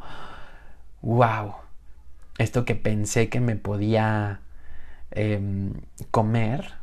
wow, 1.02 1.54
esto 2.38 2.64
que 2.64 2.74
pensé 2.76 3.28
que 3.28 3.40
me 3.40 3.56
podía 3.56 4.40
em, 5.12 5.74
comer, 6.10 6.74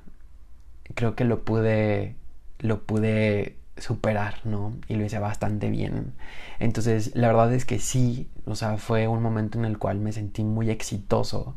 creo 0.95 1.15
que 1.15 1.25
lo 1.25 1.43
pude, 1.43 2.15
lo 2.59 2.83
pude 2.83 3.57
superar, 3.77 4.35
¿no? 4.45 4.73
Y 4.87 4.95
lo 4.95 5.05
hice 5.05 5.19
bastante 5.19 5.69
bien. 5.69 6.13
Entonces, 6.59 7.11
la 7.15 7.27
verdad 7.27 7.53
es 7.53 7.65
que 7.65 7.79
sí, 7.79 8.29
o 8.45 8.55
sea, 8.55 8.77
fue 8.77 9.07
un 9.07 9.21
momento 9.21 9.57
en 9.59 9.65
el 9.65 9.77
cual 9.77 9.99
me 9.99 10.13
sentí 10.13 10.43
muy 10.43 10.69
exitoso 10.69 11.55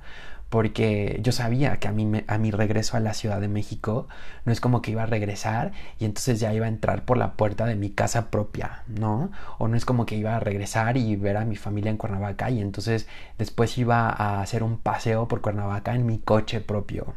porque 0.48 1.20
yo 1.22 1.32
sabía 1.32 1.76
que 1.76 1.88
a 1.88 1.92
mí 1.92 2.24
a 2.26 2.38
mi 2.38 2.50
regreso 2.50 2.96
a 2.96 3.00
la 3.00 3.12
Ciudad 3.12 3.40
de 3.40 3.48
México 3.48 4.08
no 4.44 4.52
es 4.52 4.60
como 4.60 4.80
que 4.80 4.92
iba 4.92 5.02
a 5.02 5.06
regresar 5.06 5.72
y 5.98 6.06
entonces 6.06 6.40
ya 6.40 6.54
iba 6.54 6.66
a 6.66 6.70
entrar 6.70 7.04
por 7.04 7.18
la 7.18 7.34
puerta 7.34 7.66
de 7.66 7.74
mi 7.76 7.90
casa 7.90 8.30
propia, 8.30 8.82
¿no? 8.86 9.30
O 9.58 9.68
no 9.68 9.76
es 9.76 9.84
como 9.84 10.06
que 10.06 10.16
iba 10.16 10.36
a 10.36 10.40
regresar 10.40 10.96
y 10.96 11.16
ver 11.16 11.36
a 11.36 11.44
mi 11.44 11.56
familia 11.56 11.90
en 11.90 11.98
Cuernavaca 11.98 12.50
y 12.50 12.60
entonces 12.60 13.06
después 13.36 13.76
iba 13.76 14.08
a 14.08 14.40
hacer 14.40 14.62
un 14.62 14.78
paseo 14.78 15.28
por 15.28 15.42
Cuernavaca 15.42 15.94
en 15.94 16.06
mi 16.06 16.18
coche 16.18 16.60
propio. 16.60 17.14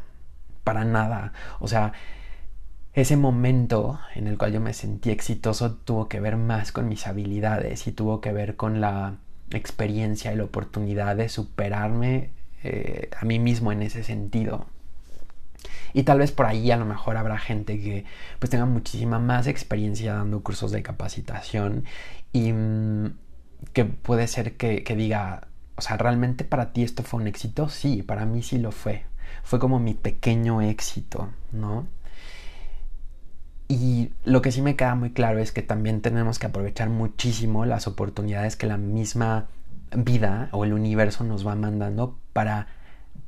Para 0.64 0.84
nada. 0.84 1.32
O 1.58 1.68
sea, 1.68 1.92
ese 2.92 3.16
momento 3.16 3.98
en 4.14 4.26
el 4.26 4.36
cual 4.36 4.52
yo 4.52 4.60
me 4.60 4.74
sentí 4.74 5.10
exitoso 5.10 5.72
tuvo 5.76 6.08
que 6.08 6.20
ver 6.20 6.36
más 6.36 6.72
con 6.72 6.88
mis 6.88 7.06
habilidades 7.06 7.86
y 7.86 7.92
tuvo 7.92 8.20
que 8.20 8.32
ver 8.32 8.56
con 8.56 8.80
la 8.80 9.16
experiencia 9.50 10.32
y 10.32 10.36
la 10.36 10.44
oportunidad 10.44 11.16
de 11.16 11.28
superarme 11.28 12.41
eh, 12.64 13.10
a 13.18 13.24
mí 13.24 13.38
mismo 13.38 13.72
en 13.72 13.82
ese 13.82 14.02
sentido. 14.04 14.66
Y 15.94 16.04
tal 16.04 16.18
vez 16.18 16.32
por 16.32 16.46
ahí 16.46 16.70
a 16.70 16.76
lo 16.76 16.86
mejor 16.86 17.16
habrá 17.16 17.38
gente 17.38 17.80
que 17.80 18.04
pues 18.38 18.50
tenga 18.50 18.66
muchísima 18.66 19.18
más 19.18 19.46
experiencia 19.46 20.14
dando 20.14 20.42
cursos 20.42 20.72
de 20.72 20.82
capacitación 20.82 21.84
y 22.32 22.52
mm, 22.52 23.14
que 23.72 23.84
puede 23.84 24.26
ser 24.26 24.56
que, 24.56 24.82
que 24.84 24.96
diga, 24.96 25.48
o 25.76 25.82
sea, 25.82 25.96
¿realmente 25.96 26.44
para 26.44 26.72
ti 26.72 26.82
esto 26.82 27.02
fue 27.02 27.20
un 27.20 27.26
éxito? 27.26 27.68
Sí, 27.68 28.02
para 28.02 28.26
mí 28.26 28.42
sí 28.42 28.58
lo 28.58 28.72
fue. 28.72 29.04
Fue 29.44 29.58
como 29.58 29.78
mi 29.78 29.94
pequeño 29.94 30.62
éxito, 30.62 31.30
¿no? 31.52 31.86
Y 33.68 34.10
lo 34.24 34.42
que 34.42 34.52
sí 34.52 34.60
me 34.60 34.76
queda 34.76 34.94
muy 34.94 35.12
claro 35.12 35.38
es 35.38 35.50
que 35.50 35.62
también 35.62 36.02
tenemos 36.02 36.38
que 36.38 36.46
aprovechar 36.46 36.90
muchísimo 36.90 37.64
las 37.64 37.86
oportunidades 37.86 38.56
que 38.56 38.66
la 38.66 38.76
misma 38.76 39.46
vida 39.94 40.48
o 40.52 40.64
el 40.64 40.72
universo 40.72 41.24
nos 41.24 41.46
va 41.46 41.54
mandando 41.54 42.18
para 42.32 42.66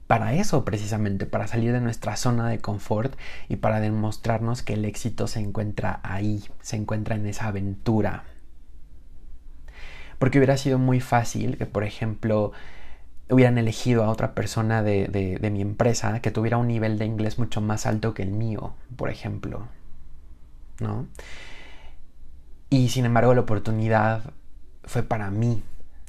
para 0.07 0.35
eso 0.35 0.67
precisamente, 0.67 1.25
para 1.25 1.47
salir 1.47 1.73
de 1.73 1.81
nuestra 1.81 2.17
zona 2.17 2.49
de 2.49 2.59
confort 2.59 3.15
y 3.49 3.57
para 3.57 3.81
demostrarnos 3.81 4.63
que 4.63 4.75
el 4.75 4.85
éxito 4.85 5.27
se 5.27 5.41
encuentra 5.41 6.01
ahí, 6.03 6.45
se 6.61 6.77
encuentra 6.77 7.17
en 7.17 7.27
esa 7.27 7.47
aventura. 7.47 8.25
Porque 10.19 10.39
hubiera 10.39 10.59
sido 10.59 10.79
muy 10.79 11.01
fácil 11.01 11.57
que, 11.57 11.65
por 11.65 11.85
ejemplo, 11.85 12.53
hubieran 13.31 13.57
elegido 13.57 14.05
a 14.05 14.11
otra 14.11 14.35
persona 14.35 14.83
de, 14.83 15.09
de 15.41 15.51
mi 15.51 15.63
empresa 15.63 16.21
que 16.21 16.31
tuviera 16.31 16.59
un 16.59 16.69
nivel 16.69 16.99
de 16.99 17.07
inglés 17.07 17.39
mucho 17.39 17.63
más 17.63 17.87
alto 17.87 18.13
que 18.13 18.23
el 18.23 18.31
mío, 18.31 18.75
por 18.97 19.09
ejemplo. 19.09 19.69
¿no? 20.81 21.07
Y 22.71 22.89
sin 22.89 23.05
embargo 23.05 23.35
la 23.35 23.43
oportunidad 23.43 24.33
fue 24.85 25.03
para 25.03 25.31
mí. 25.31 25.63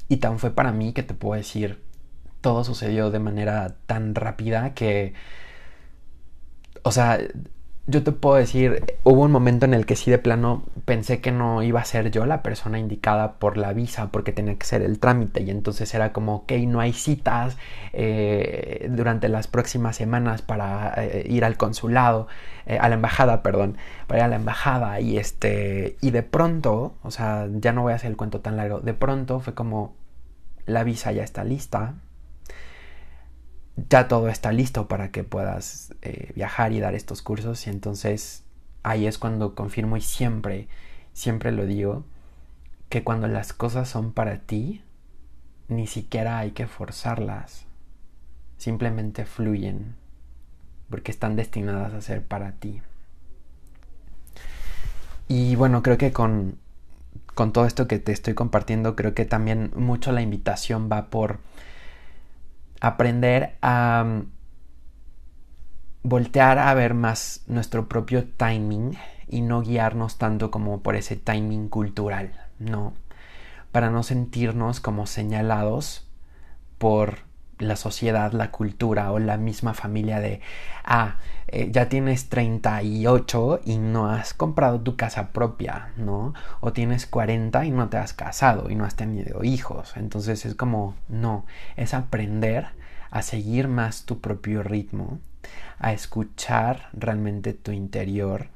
Y 0.07 0.17
tan 0.17 0.39
fue 0.39 0.51
para 0.51 0.71
mí 0.71 0.93
que 0.93 1.03
te 1.03 1.13
puedo 1.13 1.37
decir, 1.37 1.83
todo 2.41 2.63
sucedió 2.63 3.11
de 3.11 3.19
manera 3.19 3.77
tan 3.87 4.15
rápida 4.15 4.73
que, 4.73 5.13
o 6.83 6.91
sea, 6.91 7.19
yo 7.88 8.03
te 8.03 8.11
puedo 8.11 8.36
decir, 8.36 8.83
hubo 9.03 9.21
un 9.21 9.31
momento 9.31 9.65
en 9.65 9.75
el 9.75 9.86
que 9.86 9.95
sí 9.95 10.09
de 10.09 10.17
plano 10.17 10.63
pensé 10.86 11.21
que 11.21 11.31
no 11.31 11.61
iba 11.61 11.79
a 11.79 11.86
ser 11.86 12.09
yo 12.09 12.25
la 12.25 12.41
persona 12.41 12.79
indicada 12.79 13.33
por 13.33 13.57
la 13.57 13.73
visa 13.73 14.09
porque 14.11 14.31
tenía 14.31 14.57
que 14.57 14.65
ser 14.65 14.81
el 14.81 14.97
trámite 14.99 15.43
y 15.43 15.51
entonces 15.51 15.93
era 15.93 16.11
como, 16.11 16.36
ok, 16.38 16.53
no 16.67 16.79
hay 16.79 16.93
citas 16.93 17.57
eh, 17.93 18.88
durante 18.89 19.29
las 19.29 19.47
próximas 19.47 19.95
semanas 19.95 20.41
para 20.41 20.95
eh, 20.97 21.27
ir 21.29 21.45
al 21.45 21.57
consulado, 21.57 22.27
eh, 22.65 22.79
a 22.79 22.89
la 22.89 22.95
embajada, 22.95 23.43
perdón, 23.43 23.77
para 24.07 24.21
ir 24.21 24.23
a 24.25 24.27
la 24.29 24.38
embajada 24.38 24.99
y 24.99 25.19
este, 25.19 25.97
y 26.01 26.09
de 26.09 26.23
pronto, 26.23 26.95
o 27.03 27.11
sea, 27.11 27.47
ya 27.51 27.71
no 27.71 27.83
voy 27.83 27.93
a 27.93 27.97
hacer 27.97 28.09
el 28.09 28.17
cuento 28.17 28.41
tan 28.41 28.57
largo, 28.57 28.79
de 28.79 28.95
pronto 28.95 29.39
fue 29.39 29.53
como, 29.53 29.93
la 30.65 30.83
visa 30.83 31.11
ya 31.11 31.23
está 31.23 31.43
lista, 31.43 31.93
ya 33.78 34.07
todo 34.07 34.30
está 34.30 34.51
listo 34.51 34.88
para 34.88 35.11
que 35.11 35.23
puedas 35.23 35.93
eh, 36.01 36.32
viajar 36.36 36.71
y 36.71 36.80
dar 36.80 36.95
estos 36.95 37.21
cursos 37.21 37.67
y 37.67 37.69
entonces 37.69 38.43
ahí 38.84 39.07
es 39.07 39.17
cuando 39.17 39.55
confirmo 39.55 39.97
y 39.97 40.01
siempre, 40.01 40.67
siempre 41.13 41.51
lo 41.51 41.65
digo, 41.65 42.05
que 42.89 43.03
cuando 43.03 43.28
las 43.28 43.51
cosas 43.51 43.89
son 43.89 44.13
para 44.13 44.39
ti, 44.39 44.82
ni 45.67 45.88
siquiera 45.88 46.38
hay 46.38 46.51
que 46.51 46.67
forzarlas, 46.67 47.65
simplemente 48.57 49.26
fluyen, 49.26 49.95
porque 50.89 51.11
están 51.11 51.36
destinadas 51.36 51.93
a 51.93 52.01
ser 52.01 52.23
para 52.23 52.53
ti. 52.53 52.82
Y 55.28 55.55
bueno, 55.55 55.82
creo 55.82 55.97
que 55.97 56.13
con, 56.13 56.59
con 57.34 57.51
todo 57.51 57.65
esto 57.65 57.88
que 57.88 57.97
te 57.97 58.11
estoy 58.11 58.36
compartiendo, 58.36 58.95
creo 58.95 59.15
que 59.15 59.26
también 59.26 59.71
mucho 59.76 60.11
la 60.11 60.21
invitación 60.21 60.88
va 60.91 61.09
por 61.09 61.39
aprender 62.82 63.57
a 63.61 64.03
mm, 64.05 64.32
voltear 66.03 66.59
a 66.59 66.73
ver 66.73 66.93
más 66.93 67.43
nuestro 67.47 67.88
propio 67.88 68.26
timing 68.26 68.97
y 69.28 69.41
no 69.41 69.61
guiarnos 69.61 70.17
tanto 70.17 70.51
como 70.51 70.82
por 70.82 70.95
ese 70.95 71.15
timing 71.15 71.67
cultural, 71.67 72.32
no, 72.59 72.93
para 73.71 73.89
no 73.89 74.03
sentirnos 74.03 74.80
como 74.80 75.07
señalados 75.07 76.07
por 76.78 77.24
la 77.59 77.75
sociedad, 77.75 78.31
la 78.33 78.51
cultura 78.51 79.11
o 79.11 79.19
la 79.19 79.37
misma 79.37 79.73
familia 79.73 80.19
de, 80.19 80.41
ah, 80.83 81.17
eh, 81.47 81.69
ya 81.71 81.89
tienes 81.89 82.29
38 82.29 83.61
y 83.65 83.77
no 83.77 84.09
has 84.09 84.33
comprado 84.33 84.81
tu 84.81 84.95
casa 84.95 85.31
propia, 85.31 85.89
¿no? 85.95 86.33
O 86.59 86.73
tienes 86.73 87.05
40 87.05 87.65
y 87.65 87.71
no 87.71 87.89
te 87.89 87.97
has 87.97 88.13
casado 88.13 88.69
y 88.69 88.75
no 88.75 88.85
has 88.85 88.95
tenido 88.95 89.43
hijos. 89.43 89.93
Entonces 89.95 90.45
es 90.45 90.55
como, 90.55 90.95
no, 91.07 91.45
es 91.75 91.93
aprender 91.93 92.67
a 93.11 93.21
seguir 93.21 93.67
más 93.67 94.05
tu 94.05 94.19
propio 94.19 94.63
ritmo, 94.63 95.19
a 95.79 95.93
escuchar 95.93 96.89
realmente 96.93 97.53
tu 97.53 97.71
interior, 97.71 98.47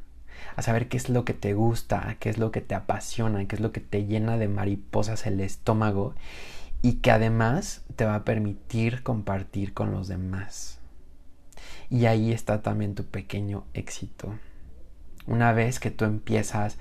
a 0.56 0.62
saber 0.62 0.88
qué 0.90 0.98
es 0.98 1.10
lo 1.10 1.24
que 1.26 1.34
te 1.34 1.54
gusta, 1.54 2.18
qué 2.20 2.30
es 2.30 2.38
lo 2.38 2.52
que 2.52 2.62
te 2.62 2.76
apasiona, 2.76 3.46
qué 3.46 3.56
es 3.56 3.62
lo 3.62 3.72
que 3.72 3.80
te 3.80 4.06
llena 4.06 4.38
de 4.38 4.48
mariposas 4.48 5.26
el 5.28 5.40
estómago 5.40 6.14
y 6.82 6.94
que 6.96 7.12
además 7.12 7.84
te 7.96 8.06
va 8.06 8.16
a 8.16 8.26
permitir 8.26 9.04
compartir 9.04 9.74
con 9.74 9.92
los 9.92 10.08
demás. 10.08 10.80
Y 11.90 12.06
ahí 12.06 12.32
está 12.32 12.62
también 12.62 12.96
tu 12.96 13.06
pequeño 13.06 13.66
éxito. 13.74 14.36
Una 15.28 15.54
vez 15.54 15.80
que 15.80 15.92
tú 15.92 16.06
empiezas 16.06 16.78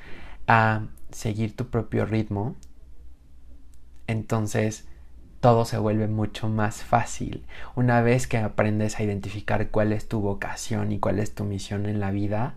a 0.47 0.87
seguir 1.11 1.57
tu 1.57 1.69
propio 1.69 2.07
ritmo, 2.07 2.57
entonces 4.07 4.87
todo 5.41 5.65
se 5.65 5.79
vuelve 5.79 6.09
mucho 6.09 6.49
más 6.49 6.83
fácil. 6.83 7.45
Una 7.75 8.01
vez 8.01 8.27
que 8.27 8.39
aprendes 8.39 8.99
a 8.99 9.03
identificar 9.03 9.71
cuál 9.71 9.93
es 9.93 10.09
tu 10.09 10.21
vocación 10.21 10.93
y 10.93 10.99
cuál 10.99 11.19
es 11.19 11.35
tu 11.35 11.45
misión 11.45 11.87
en 11.87 12.01
la 12.01 12.11
vida, 12.11 12.55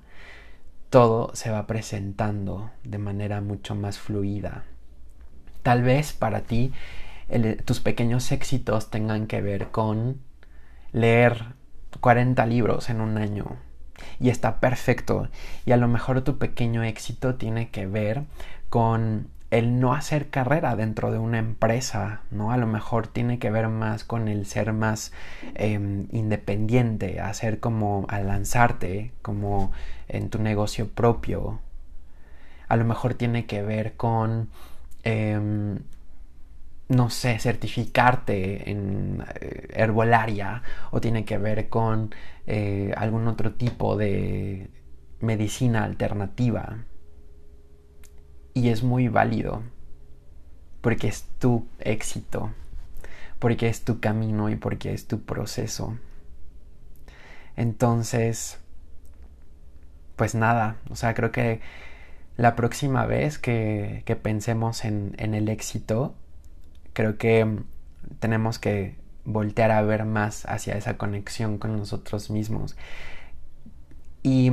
todo 0.90 1.34
se 1.36 1.52
va 1.52 1.68
presentando 1.68 2.72
de 2.84 2.98
manera 2.98 3.42
mucho 3.42 3.76
más 3.76 3.98
fluida. 3.98 4.66
Tal 5.64 5.84
vez 5.84 6.14
para 6.14 6.42
ti 6.42 6.74
tus 7.66 7.80
pequeños 7.80 8.32
éxitos 8.32 8.90
tengan 8.90 9.28
que 9.28 9.42
ver 9.42 9.70
con 9.72 10.20
leer 10.92 11.54
40 12.00 12.46
libros 12.46 12.90
en 12.90 13.02
un 13.02 13.18
año. 13.18 13.58
Y 14.20 14.30
está 14.30 14.60
perfecto. 14.60 15.30
Y 15.66 15.72
a 15.72 15.78
lo 15.78 15.88
mejor 15.88 16.22
tu 16.22 16.38
pequeño 16.38 16.84
éxito 16.84 17.36
tiene 17.36 17.70
que 17.70 17.86
ver 17.86 18.24
con 18.70 19.28
el 19.52 19.82
no 19.82 19.94
hacer 19.94 20.30
carrera 20.30 20.76
dentro 20.78 21.12
de 21.12 21.18
una 21.20 21.38
empresa, 21.38 22.22
¿no? 22.32 22.52
A 22.52 22.58
lo 22.58 22.68
mejor 22.68 23.08
tiene 23.08 23.38
que 23.38 23.52
ver 23.52 23.68
más 23.68 24.06
con 24.06 24.30
el 24.30 24.46
ser 24.46 24.72
más 24.72 25.12
em, 25.56 26.08
independiente, 26.14 27.20
hacer 27.20 27.60
como 27.60 28.06
a 28.08 28.22
lanzarte 28.22 29.12
como 29.22 29.72
en 30.08 30.30
tu 30.30 30.40
negocio 30.40 30.88
propio. 30.88 31.60
A 32.70 32.78
lo 32.78 32.86
mejor 32.86 33.14
tiene 33.16 33.46
que 33.46 33.62
ver 33.62 33.98
con 33.98 34.50
em, 35.04 35.80
no 36.92 37.10
sé, 37.10 37.40
certificarte 37.40 38.70
en 38.70 39.24
eh, 39.40 39.68
herbolaria 39.74 40.62
o 40.92 41.00
tiene 41.00 41.24
que 41.24 41.38
ver 41.38 41.70
con 41.70 42.14
eh, 42.48 42.94
algún 42.98 43.28
otro 43.28 43.54
tipo 43.54 43.96
de 43.96 44.70
medicina 45.22 45.86
alternativa. 45.86 46.80
Y 48.54 48.70
es 48.70 48.84
muy 48.84 49.08
válido 49.08 49.64
porque 50.82 51.08
es 51.08 51.24
tu 51.40 51.66
éxito, 51.80 52.52
porque 53.40 53.70
es 53.70 53.86
tu 53.86 54.02
camino 54.02 54.50
y 54.50 54.58
porque 54.58 54.94
es 54.94 55.08
tu 55.08 55.22
proceso. 55.22 55.98
Entonces, 57.56 58.60
pues 60.18 60.36
nada, 60.36 60.76
o 60.90 60.98
sea, 60.98 61.14
creo 61.14 61.32
que 61.32 61.62
la 62.36 62.56
próxima 62.58 63.06
vez 63.06 63.38
que, 63.38 64.04
pensemos 64.22 64.84
en 64.84 65.16
el 65.18 65.48
éxito, 65.48 66.16
creo 66.94 67.18
que 67.18 67.60
tenemos 68.20 68.60
que 68.60 68.96
voltear 69.26 69.72
a 69.72 69.82
ver 69.82 70.06
más 70.06 70.46
hacia 70.46 70.76
esa 70.76 70.98
conexión 70.98 71.58
con 71.58 71.78
nosotros 71.78 72.30
mismos. 72.30 72.76
Y 74.24 74.52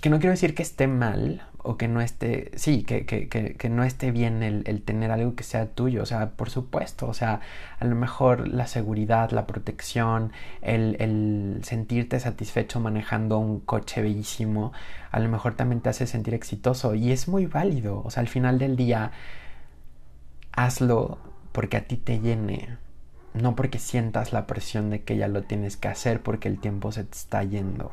que 0.00 0.10
no 0.10 0.18
quiero 0.18 0.32
decir 0.32 0.54
que 0.54 0.62
esté 0.62 0.86
mal 0.86 1.42
o 1.58 1.76
que 1.76 1.86
no 1.86 2.00
esté, 2.00 2.50
sí, 2.56 2.82
que, 2.82 3.06
que, 3.06 3.28
que, 3.28 3.68
no 3.68 3.84
esté 3.84 4.10
bien 4.10 4.42
el, 4.42 4.64
el, 4.66 4.82
tener 4.82 5.12
algo 5.12 5.36
que 5.36 5.44
sea 5.44 5.66
tuyo, 5.66 6.02
o 6.02 6.06
sea, 6.06 6.30
por 6.30 6.50
supuesto, 6.50 7.06
o 7.06 7.14
sea, 7.14 7.40
a 7.78 7.84
lo 7.84 7.94
mejor 7.94 8.48
la 8.48 8.66
seguridad, 8.66 9.30
la 9.30 9.46
protección, 9.46 10.32
el, 10.60 10.96
el 10.98 11.60
sentirte 11.62 12.18
satisfecho 12.18 12.80
manejando 12.80 13.38
un 13.38 13.60
coche 13.60 14.02
bellísimo, 14.02 14.72
a 15.12 15.20
lo 15.20 15.28
mejor 15.28 15.54
también 15.54 15.80
te 15.80 15.90
hace 15.90 16.08
sentir 16.08 16.34
exitoso 16.34 16.96
y 16.96 17.12
es 17.12 17.28
muy 17.28 17.46
válido, 17.46 18.02
o 18.04 18.10
sea, 18.10 18.22
al 18.22 18.28
final 18.28 18.58
del 18.58 18.74
día, 18.74 19.12
hazlo 20.52 21.31
porque 21.52 21.76
a 21.76 21.86
ti 21.86 21.96
te 21.96 22.20
llene, 22.20 22.78
no 23.34 23.54
porque 23.54 23.78
sientas 23.78 24.32
la 24.32 24.46
presión 24.46 24.90
de 24.90 25.02
que 25.02 25.16
ya 25.16 25.28
lo 25.28 25.42
tienes 25.42 25.76
que 25.76 25.88
hacer 25.88 26.22
porque 26.22 26.48
el 26.48 26.58
tiempo 26.58 26.92
se 26.92 27.04
te 27.04 27.16
está 27.16 27.42
yendo. 27.44 27.92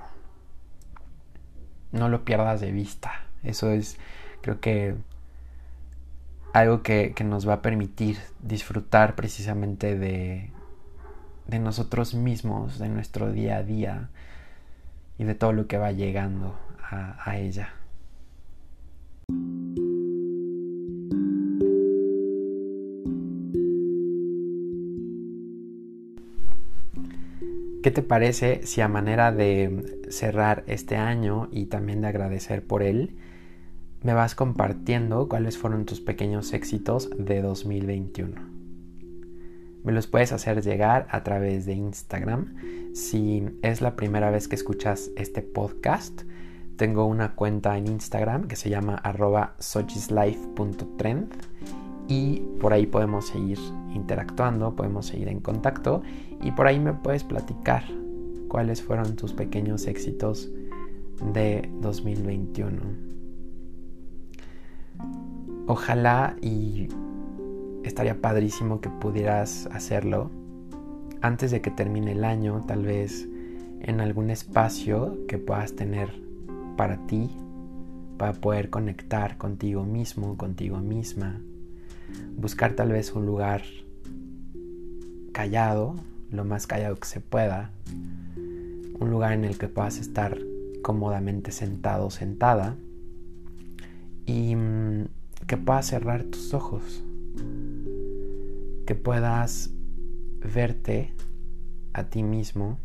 No 1.91 2.10
lo 2.10 2.24
pierdas 2.26 2.62
de 2.62 2.72
vista. 2.72 3.12
Eso 3.43 3.72
es, 3.72 3.97
creo 4.41 4.60
que, 4.60 4.95
algo 6.53 6.84
que, 6.84 7.14
nos 7.24 7.47
va 7.47 7.55
a 7.55 7.62
permitir 7.62 8.18
disfrutar 8.41 9.16
precisamente 9.16 9.97
de, 9.97 10.49
de 11.47 11.60
nosotros 11.60 12.14
mismos, 12.14 12.80
de 12.80 12.89
nuestro 12.89 13.32
día 13.32 13.57
a 13.57 13.64
día 13.64 14.10
y 15.18 15.24
de 15.24 15.36
todo 15.36 15.53
lo 15.53 15.68
que 15.68 15.78
va 15.78 15.91
llegando 15.91 16.57
a 16.91 17.38
ella. 17.38 17.74
¿Qué 27.90 27.96
te 27.96 28.04
parece 28.04 28.68
si 28.68 28.82
a 28.82 28.88
manera 28.88 29.32
de 29.32 30.06
cerrar 30.12 30.64
este 30.68 30.96
año 30.96 31.50
y 31.52 31.66
también 31.66 32.02
de 32.02 32.08
agradecer 32.10 32.64
por 32.64 32.84
él, 32.84 33.16
me 34.04 34.14
vas 34.14 34.36
compartiendo 34.36 35.28
cuáles 35.28 35.58
fueron 35.58 35.86
tus 35.86 36.00
pequeños 36.00 36.54
éxitos 36.54 37.10
de 37.18 37.42
2021. 37.42 38.42
Me 39.84 39.92
los 39.92 40.06
puedes 40.06 40.32
hacer 40.34 40.62
llegar 40.62 41.08
a 41.10 41.24
través 41.24 41.66
de 41.66 41.74
Instagram. 41.74 42.54
Si 42.94 43.44
es 43.64 43.82
la 43.82 43.96
primera 43.96 44.30
vez 44.30 44.48
que 44.48 44.54
escuchas 44.54 45.10
este 45.18 45.42
podcast, 45.42 46.22
tengo 46.76 47.06
una 47.06 47.34
cuenta 47.34 47.76
en 47.76 47.88
Instagram 47.88 48.48
que 48.48 48.56
se 48.56 48.70
llama 48.70 48.98
arroba 48.98 49.56
sochislife.trend 49.58 51.34
y 52.08 52.42
por 52.60 52.74
ahí 52.74 52.86
podemos 52.86 53.30
seguir 53.30 53.58
interactuando, 53.96 54.76
podemos 54.76 55.08
seguir 55.08 55.28
en 55.28 55.40
contacto 55.40 56.04
y 56.42 56.52
por 56.52 56.68
ahí 56.68 56.80
me 56.80 56.94
puedes 56.94 57.24
platicar 57.24 57.84
cuáles 58.48 58.82
fueron 58.82 59.16
tus 59.16 59.34
pequeños 59.34 59.88
éxitos 59.88 60.50
de 61.34 61.70
2021. 61.82 62.80
Ojalá 65.68 66.36
y 66.42 66.88
estaría 67.84 68.20
padrísimo 68.22 68.82
que 68.82 68.90
pudieras 68.90 69.68
hacerlo 69.72 70.32
antes 71.22 71.52
de 71.52 71.62
que 71.62 71.72
termine 71.72 72.14
el 72.14 72.24
año, 72.24 72.64
tal 72.66 72.84
vez 72.84 73.28
en 73.82 74.02
algún 74.02 74.30
espacio 74.30 75.18
que 75.28 75.38
puedas 75.38 75.76
tener 75.76 76.10
para 76.76 76.98
ti, 77.08 77.30
para 78.18 78.34
poder 78.34 78.70
conectar 78.70 79.38
contigo 79.38 79.84
mismo, 79.84 80.38
contigo 80.38 80.78
misma. 80.78 81.42
Buscar 82.36 82.74
tal 82.74 82.92
vez 82.92 83.14
un 83.14 83.26
lugar 83.26 83.62
callado, 85.32 85.96
lo 86.32 86.46
más 86.46 86.68
callado 86.68 86.96
que 86.96 87.08
se 87.08 87.22
pueda. 87.22 87.72
Un 89.00 89.10
lugar 89.12 89.34
en 89.34 89.46
el 89.46 89.58
que 89.58 89.68
puedas 89.68 89.98
estar 89.98 90.38
cómodamente 90.82 91.52
sentado, 91.52 92.10
sentada. 92.10 92.76
Y 94.26 94.56
mm, 94.56 95.06
que 95.48 95.58
puedas 95.58 95.88
cerrar 95.88 96.24
tus 96.24 96.54
ojos, 96.54 97.04
que 98.86 98.96
puedas 98.96 99.72
verte 100.54 101.14
a 101.94 102.06
ti 102.06 102.24
mismo, 102.24 102.78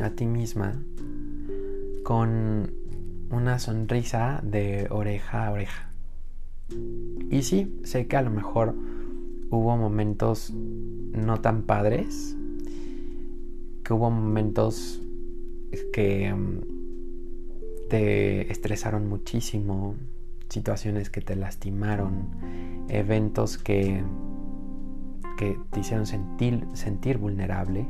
a 0.00 0.10
ti 0.10 0.26
misma, 0.26 0.82
con 2.02 2.72
una 3.30 3.58
sonrisa 3.58 4.40
de 4.42 4.88
oreja 4.90 5.46
a 5.46 5.52
oreja. 5.52 5.90
Y 7.30 7.42
sí, 7.42 7.80
sé 7.84 8.06
que 8.06 8.16
a 8.16 8.22
lo 8.22 8.30
mejor 8.30 8.74
hubo 9.50 9.76
momentos 9.76 10.52
no 11.16 11.40
tan 11.40 11.62
padres, 11.62 12.36
que 13.82 13.92
hubo 13.92 14.10
momentos 14.10 15.00
que 15.92 16.32
mm, 16.32 17.88
te 17.88 18.50
estresaron 18.50 19.08
muchísimo, 19.08 19.94
situaciones 20.48 21.10
que 21.10 21.20
te 21.20 21.36
lastimaron, 21.36 22.86
eventos 22.88 23.58
que, 23.58 24.02
que 25.36 25.58
te 25.70 25.80
hicieron 25.80 26.06
sentir, 26.06 26.66
sentir 26.74 27.18
vulnerable, 27.18 27.86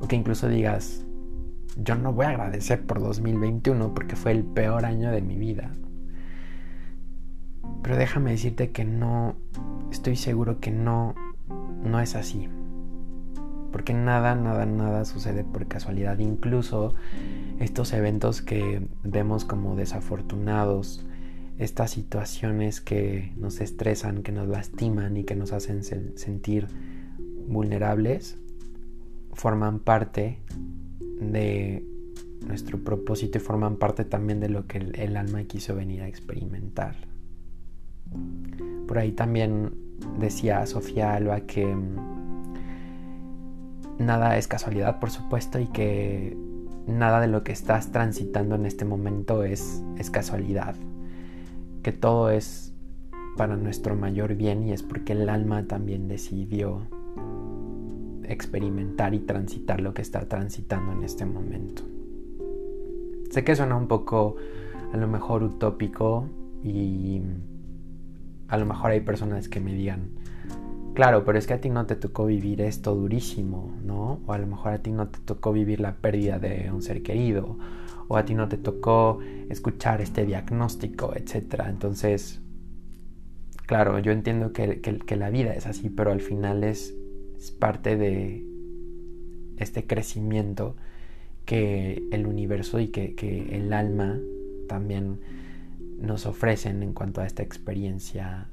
o 0.00 0.08
que 0.08 0.16
incluso 0.16 0.48
digas, 0.48 1.04
yo 1.76 1.94
no 1.96 2.12
voy 2.12 2.26
a 2.26 2.30
agradecer 2.30 2.84
por 2.86 3.00
2021 3.00 3.94
porque 3.94 4.16
fue 4.16 4.32
el 4.32 4.44
peor 4.44 4.84
año 4.84 5.10
de 5.10 5.20
mi 5.20 5.36
vida. 5.36 5.72
Pero 7.82 7.96
déjame 7.96 8.32
decirte 8.32 8.70
que 8.70 8.84
no, 8.84 9.34
estoy 9.90 10.16
seguro 10.16 10.60
que 10.60 10.70
no, 10.70 11.14
no 11.84 12.00
es 12.00 12.16
así. 12.16 12.48
Porque 13.72 13.92
nada, 13.92 14.34
nada, 14.34 14.66
nada 14.66 15.04
sucede 15.04 15.44
por 15.44 15.66
casualidad. 15.66 16.18
Incluso 16.18 16.94
estos 17.58 17.92
eventos 17.92 18.40
que 18.40 18.86
vemos 19.02 19.44
como 19.44 19.76
desafortunados, 19.76 21.04
estas 21.58 21.90
situaciones 21.90 22.80
que 22.80 23.32
nos 23.36 23.60
estresan, 23.60 24.22
que 24.22 24.32
nos 24.32 24.48
lastiman 24.48 25.16
y 25.16 25.24
que 25.24 25.36
nos 25.36 25.52
hacen 25.52 25.82
sentir 25.82 26.68
vulnerables, 27.48 28.38
forman 29.32 29.80
parte 29.80 30.38
de 31.20 31.84
nuestro 32.46 32.78
propósito 32.78 33.38
y 33.38 33.40
forman 33.40 33.76
parte 33.76 34.04
también 34.04 34.40
de 34.40 34.48
lo 34.48 34.66
que 34.66 34.78
el, 34.78 35.16
alma 35.16 35.44
quiso 35.44 35.74
venir 35.74 36.02
a 36.02 36.08
experimentar. 36.08 36.96
Por 38.86 38.98
ahí 38.98 39.12
también 39.12 39.72
decía 40.18 40.64
Sofía 40.66 41.14
Alba 41.14 41.40
que 41.40 41.66
mm, 41.66 41.96
nada 43.98 44.36
es 44.36 44.48
casualidad, 44.48 45.00
por 45.00 45.10
supuesto, 45.10 45.58
y 45.58 45.66
que 45.66 46.36
nada 46.86 47.20
de 47.20 47.28
lo 47.28 47.44
que 47.44 47.52
estás 47.52 47.92
transitando 47.92 48.54
en 48.54 48.66
este 48.66 48.84
momento 48.84 49.44
es, 49.44 49.82
es 49.96 50.10
casualidad, 50.10 50.76
que 51.82 51.92
todo 51.92 52.30
es 52.30 52.74
para 53.36 53.56
nuestro 53.56 53.96
mayor 53.96 54.34
bien 54.34 54.62
y 54.62 54.72
es 54.72 54.82
porque 54.82 55.12
el 55.12 55.28
alma 55.28 55.66
también 55.66 56.08
decidió 56.08 56.86
experimentar 58.24 59.14
y 59.14 59.20
transitar 59.20 59.80
lo 59.80 59.92
que 59.92 60.02
está 60.02 60.28
transitando 60.28 60.92
en 60.92 61.04
este 61.04 61.26
momento. 61.26 61.82
Sé 63.30 63.44
que 63.44 63.56
suena 63.56 63.76
un 63.76 63.88
poco 63.88 64.36
a 64.92 64.96
lo 64.96 65.08
mejor 65.08 65.42
utópico 65.42 66.28
y 66.62 67.20
a 68.48 68.56
lo 68.56 68.66
mejor 68.66 68.90
hay 68.90 69.00
personas 69.00 69.48
que 69.48 69.60
me 69.60 69.72
digan, 69.72 70.10
Claro, 70.94 71.24
pero 71.24 71.38
es 71.38 71.48
que 71.48 71.54
a 71.54 71.60
ti 71.60 71.70
no 71.70 71.86
te 71.86 71.96
tocó 71.96 72.24
vivir 72.26 72.60
esto 72.60 72.94
durísimo, 72.94 73.74
¿no? 73.82 74.20
O 74.26 74.32
a 74.32 74.38
lo 74.38 74.46
mejor 74.46 74.72
a 74.72 74.78
ti 74.78 74.92
no 74.92 75.08
te 75.08 75.18
tocó 75.18 75.52
vivir 75.52 75.80
la 75.80 75.96
pérdida 75.96 76.38
de 76.38 76.70
un 76.72 76.82
ser 76.82 77.02
querido, 77.02 77.58
o 78.06 78.16
a 78.16 78.24
ti 78.24 78.34
no 78.34 78.48
te 78.48 78.58
tocó 78.58 79.18
escuchar 79.50 80.00
este 80.00 80.24
diagnóstico, 80.24 81.12
etc. 81.16 81.64
Entonces, 81.68 82.40
claro, 83.66 83.98
yo 83.98 84.12
entiendo 84.12 84.52
que, 84.52 84.80
la 85.16 85.30
vida 85.30 85.52
es 85.54 85.66
así, 85.66 85.90
pero 85.90 86.12
al 86.12 86.20
final 86.20 86.62
es, 86.62 86.94
parte 87.58 87.96
de 87.96 88.42
este 89.58 89.86
crecimiento 89.86 90.76
que 91.44 92.08
el 92.10 92.26
universo 92.26 92.78
y 92.80 92.88
que, 92.88 93.14
que 93.14 93.56
el 93.56 93.72
alma 93.72 94.18
también 94.68 95.18
nos 96.04 96.26
ofrecen 96.26 96.82
en 96.82 96.92
cuanto 96.92 97.20
a 97.20 97.26
esta 97.26 97.42
experiencia 97.42 98.48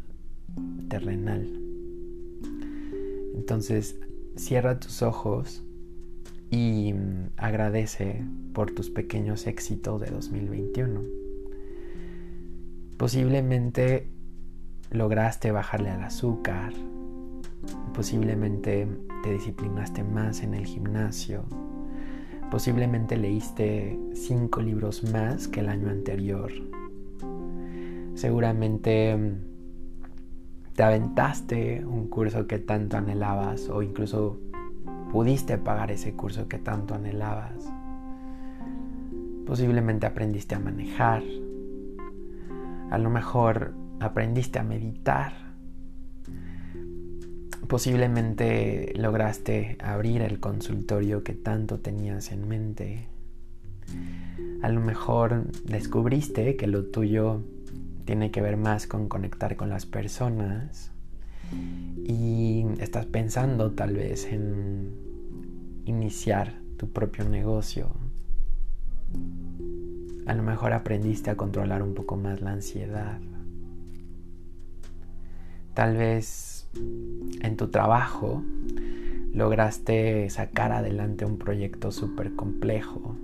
terrenal. 0.89 1.47
Entonces, 3.35 3.99
cierra 4.35 4.79
tus 4.79 5.01
ojos 5.01 5.63
y 6.49 6.93
mm, 6.93 7.31
agradece 7.37 8.23
por 8.53 8.71
tus 8.71 8.89
pequeños 8.89 9.47
éxitos 9.47 10.01
de 10.01 10.11
2021. 10.11 11.01
Posiblemente 12.97 14.09
lograste 14.91 15.51
bajarle 15.51 15.89
al 15.89 16.03
azúcar, 16.03 16.73
posiblemente 17.93 18.87
te 19.23 19.33
disciplinaste 19.33 20.03
más 20.03 20.43
en 20.43 20.53
el 20.53 20.65
gimnasio, 20.65 21.45
posiblemente 22.51 23.17
leíste 23.17 23.97
cinco 24.13 24.61
libros 24.61 25.03
más 25.11 25.47
que 25.47 25.61
el 25.61 25.69
año 25.69 25.89
anterior, 25.89 26.51
seguramente 28.15 29.15
mm, 29.15 29.51
te 30.75 30.83
aventaste 30.83 31.83
un 31.85 32.07
curso 32.07 32.47
que 32.47 32.59
tanto 32.59 32.97
anhelabas 32.97 33.69
o 33.69 33.81
incluso 33.81 34.39
pudiste 35.11 35.57
pagar 35.57 35.91
ese 35.91 36.13
curso 36.13 36.47
que 36.47 36.57
tanto 36.57 36.95
anhelabas. 36.95 37.71
Posiblemente 39.45 40.07
aprendiste 40.07 40.55
a 40.55 40.59
manejar, 40.59 41.23
A 42.89 42.97
lo 42.97 43.09
mejor 43.09 43.73
aprendiste 44.01 44.59
a 44.59 44.63
meditar. 44.63 45.33
Posiblemente 47.67 48.91
lograste 48.97 49.77
abrir 49.81 50.21
el 50.21 50.41
consultorio 50.41 51.23
que 51.23 51.33
tanto 51.33 51.79
tenías 51.79 52.33
en 52.33 52.47
mente. 52.49 53.07
A 54.61 54.69
lo 54.69 54.81
mejor 54.81 55.45
descubriste 55.63 56.57
que 56.57 56.67
lo 56.67 56.85
tuyo 56.85 57.43
tiene 58.01 58.31
que 58.31 58.41
ver 58.41 58.57
más 58.57 58.87
con 58.87 59.07
conectar 59.07 59.55
con 59.55 59.69
las 59.69 59.85
personas 59.85 60.91
y 62.05 62.65
estás 62.79 63.05
pensando 63.05 63.71
tal 63.71 63.95
vez 63.95 64.25
en 64.25 64.91
iniciar 65.85 66.53
tu 66.77 66.89
propio 66.89 67.27
negocio. 67.27 67.91
A 70.25 70.33
lo 70.33 70.43
mejor 70.43 70.73
aprendiste 70.73 71.29
a 71.29 71.35
controlar 71.35 71.83
un 71.83 71.93
poco 71.93 72.15
más 72.15 72.41
la 72.41 72.51
ansiedad. 72.51 73.19
Tal 75.73 75.97
vez 75.97 76.69
en 77.41 77.57
tu 77.57 77.69
trabajo 77.69 78.43
lograste 79.33 80.29
sacar 80.29 80.71
adelante 80.71 81.25
un 81.25 81.37
proyecto 81.37 81.91
súper 81.91 82.35
complejo. 82.35 83.15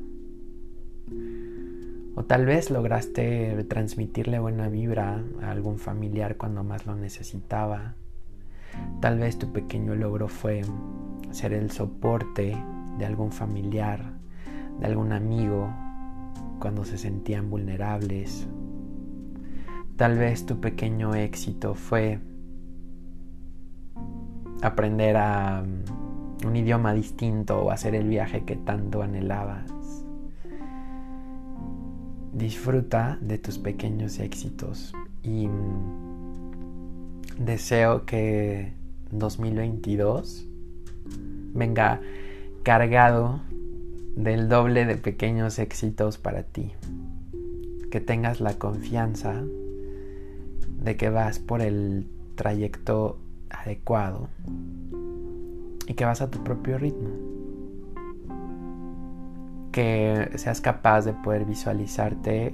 O 2.18 2.24
tal 2.24 2.48
vez 2.48 2.72
lograste 2.72 3.64
transmitirle 3.66 4.40
buena 4.40 4.70
vibra 4.70 5.24
a 5.44 5.52
algún 5.52 5.78
familiar 5.78 6.36
cuando 6.36 6.64
más 6.64 6.88
lo 6.88 6.96
necesitaba. 6.96 7.94
Tal 9.02 9.20
vez 9.20 9.38
tu 9.38 9.54
pequeño 9.54 9.94
logro 9.94 10.28
fue 10.28 10.64
ser 11.30 11.54
el 11.54 11.70
soporte 11.70 12.58
de 12.98 13.06
algún 13.06 13.32
familiar, 13.32 14.14
de 14.80 14.88
algún 14.88 15.12
amigo 15.12 15.72
cuando 16.60 16.86
se 16.86 16.98
sentían 16.98 17.52
vulnerables. 17.52 18.48
Tal 19.96 20.18
vez 20.18 20.44
tu 20.48 20.60
pequeño 20.60 21.14
éxito 21.14 21.76
fue 21.76 22.20
aprender 24.64 25.18
a 25.18 25.62
mm, 25.62 26.48
un 26.48 26.56
idioma 26.56 26.96
distinto 26.96 27.62
o 27.62 27.70
hacer 27.70 27.94
el 27.94 28.08
viaje 28.08 28.44
que 28.44 28.56
tanto 28.56 29.04
anhelabas. 29.04 29.77
Disfruta 32.34 33.18
de 33.22 33.38
tus 33.38 33.58
pequeños 33.58 34.20
éxitos 34.20 34.94
y 35.24 35.48
mm, 35.48 37.38
deseo 37.40 38.06
que 38.06 38.74
2022 39.12 40.46
venga 41.54 42.02
cargado 42.64 43.42
del 44.16 44.50
doble 44.50 44.86
de 44.86 44.98
pequeños 44.98 45.60
éxitos 45.60 46.18
para 46.18 46.44
ti. 46.44 46.74
Que 47.92 48.02
tengas 48.02 48.42
la 48.42 48.54
confianza 48.54 49.44
de 50.84 50.98
que 50.98 51.10
vas 51.10 51.40
por 51.40 51.62
el 51.62 52.08
trayecto 52.36 53.18
adecuado 53.50 54.30
y 55.88 55.94
que 55.94 56.06
vas 56.06 56.22
a 56.22 56.30
tu 56.30 56.44
propio 56.44 56.78
ritmo. 56.78 57.27
Que 59.78 60.32
seas 60.38 60.60
capaz 60.60 61.06
de 61.06 61.14
poder 61.14 61.46
visualizarte 61.46 62.48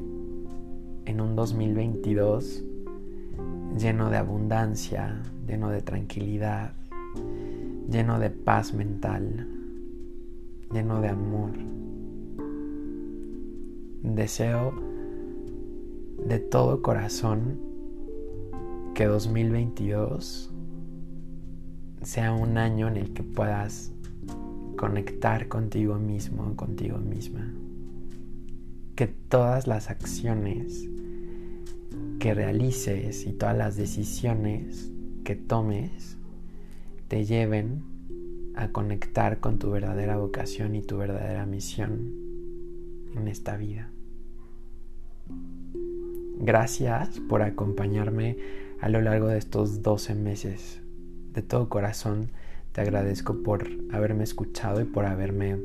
en 1.06 1.22
un 1.22 1.38
2022 1.38 2.66
lleno 3.78 4.10
de 4.10 4.18
abundancia, 4.18 5.22
lleno 5.48 5.70
de 5.70 5.82
tranquilidad, 5.82 6.74
lleno 7.90 8.20
de 8.20 8.30
paz 8.30 8.74
mental, 8.74 9.48
lleno 10.74 11.00
de 11.00 11.08
amor. 11.08 11.52
Deseo 14.02 14.74
de 16.28 16.40
todo 16.40 16.82
corazón 16.82 17.58
que 18.96 19.06
2022 19.06 20.54
sea 22.02 22.34
un 22.34 22.58
año 22.58 22.90
en 22.90 22.98
el 22.98 23.14
que 23.14 23.24
puedas 23.24 23.93
conectar 24.84 25.48
contigo 25.48 25.96
mismo, 25.96 26.58
contigo 26.58 26.98
misma. 26.98 27.54
Que 28.98 29.08
todas 29.08 29.66
las 29.66 29.90
acciones 29.90 30.90
que 32.20 32.34
realices 32.34 33.26
y 33.26 33.32
todas 33.32 33.58
las 33.58 33.78
decisiones 33.78 34.92
que 35.24 35.38
tomes 35.38 36.18
te 37.08 37.24
lleven 37.24 37.82
a 38.56 38.74
conectar 38.74 39.40
con 39.40 39.58
tu 39.58 39.72
verdadera 39.72 40.18
vocación 40.18 40.76
y 40.76 40.82
tu 40.82 40.98
verdadera 40.98 41.46
misión 41.46 42.12
en 43.16 43.30
esta 43.30 43.56
vida. 43.56 43.90
Gracias 46.40 47.22
por 47.22 47.42
acompañarme 47.42 48.36
a 48.82 48.90
lo 48.90 49.02
largo 49.02 49.28
de 49.28 49.38
estos 49.38 49.82
12 49.82 50.14
meses. 50.16 50.82
De 51.32 51.42
todo 51.42 51.70
corazón 51.70 52.32
te 52.74 52.82
agradezco 52.82 53.42
por 53.42 53.68
haberme 53.92 54.24
escuchado 54.24 54.82
y 54.82 54.86
por 54.86 55.06
haberme 55.06 55.58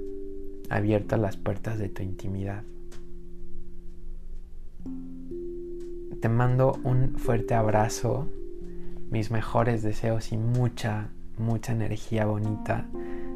abierto 0.71 1.17
las 1.17 1.37
puertas 1.37 1.79
de 1.79 1.89
tu 1.89 2.03
intimidad. 2.03 2.63
Te 6.21 6.29
mando 6.29 6.79
un 6.85 7.17
fuerte 7.17 7.55
abrazo, 7.55 8.29
mis 9.11 9.31
mejores 9.31 9.83
deseos 9.83 10.33
y 10.33 10.37
mucha 10.37 11.11
mucha 11.39 11.73
energía 11.73 12.27
bonita 12.27 12.87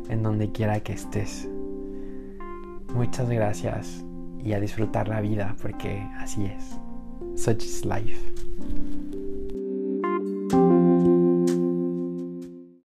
en 0.08 0.22
donde 0.22 0.52
quiera 0.52 0.80
que 0.80 0.92
estés. 0.92 1.48
Muchas 2.94 3.28
gracias 3.30 4.04
y 4.44 4.52
a 4.52 4.60
disfrutar 4.60 5.08
la 5.08 5.20
vida 5.20 5.56
porque 5.62 5.98
así 6.18 6.44
es. 6.44 6.78
Such 7.36 7.64
is 7.64 7.84
life. 7.84 8.20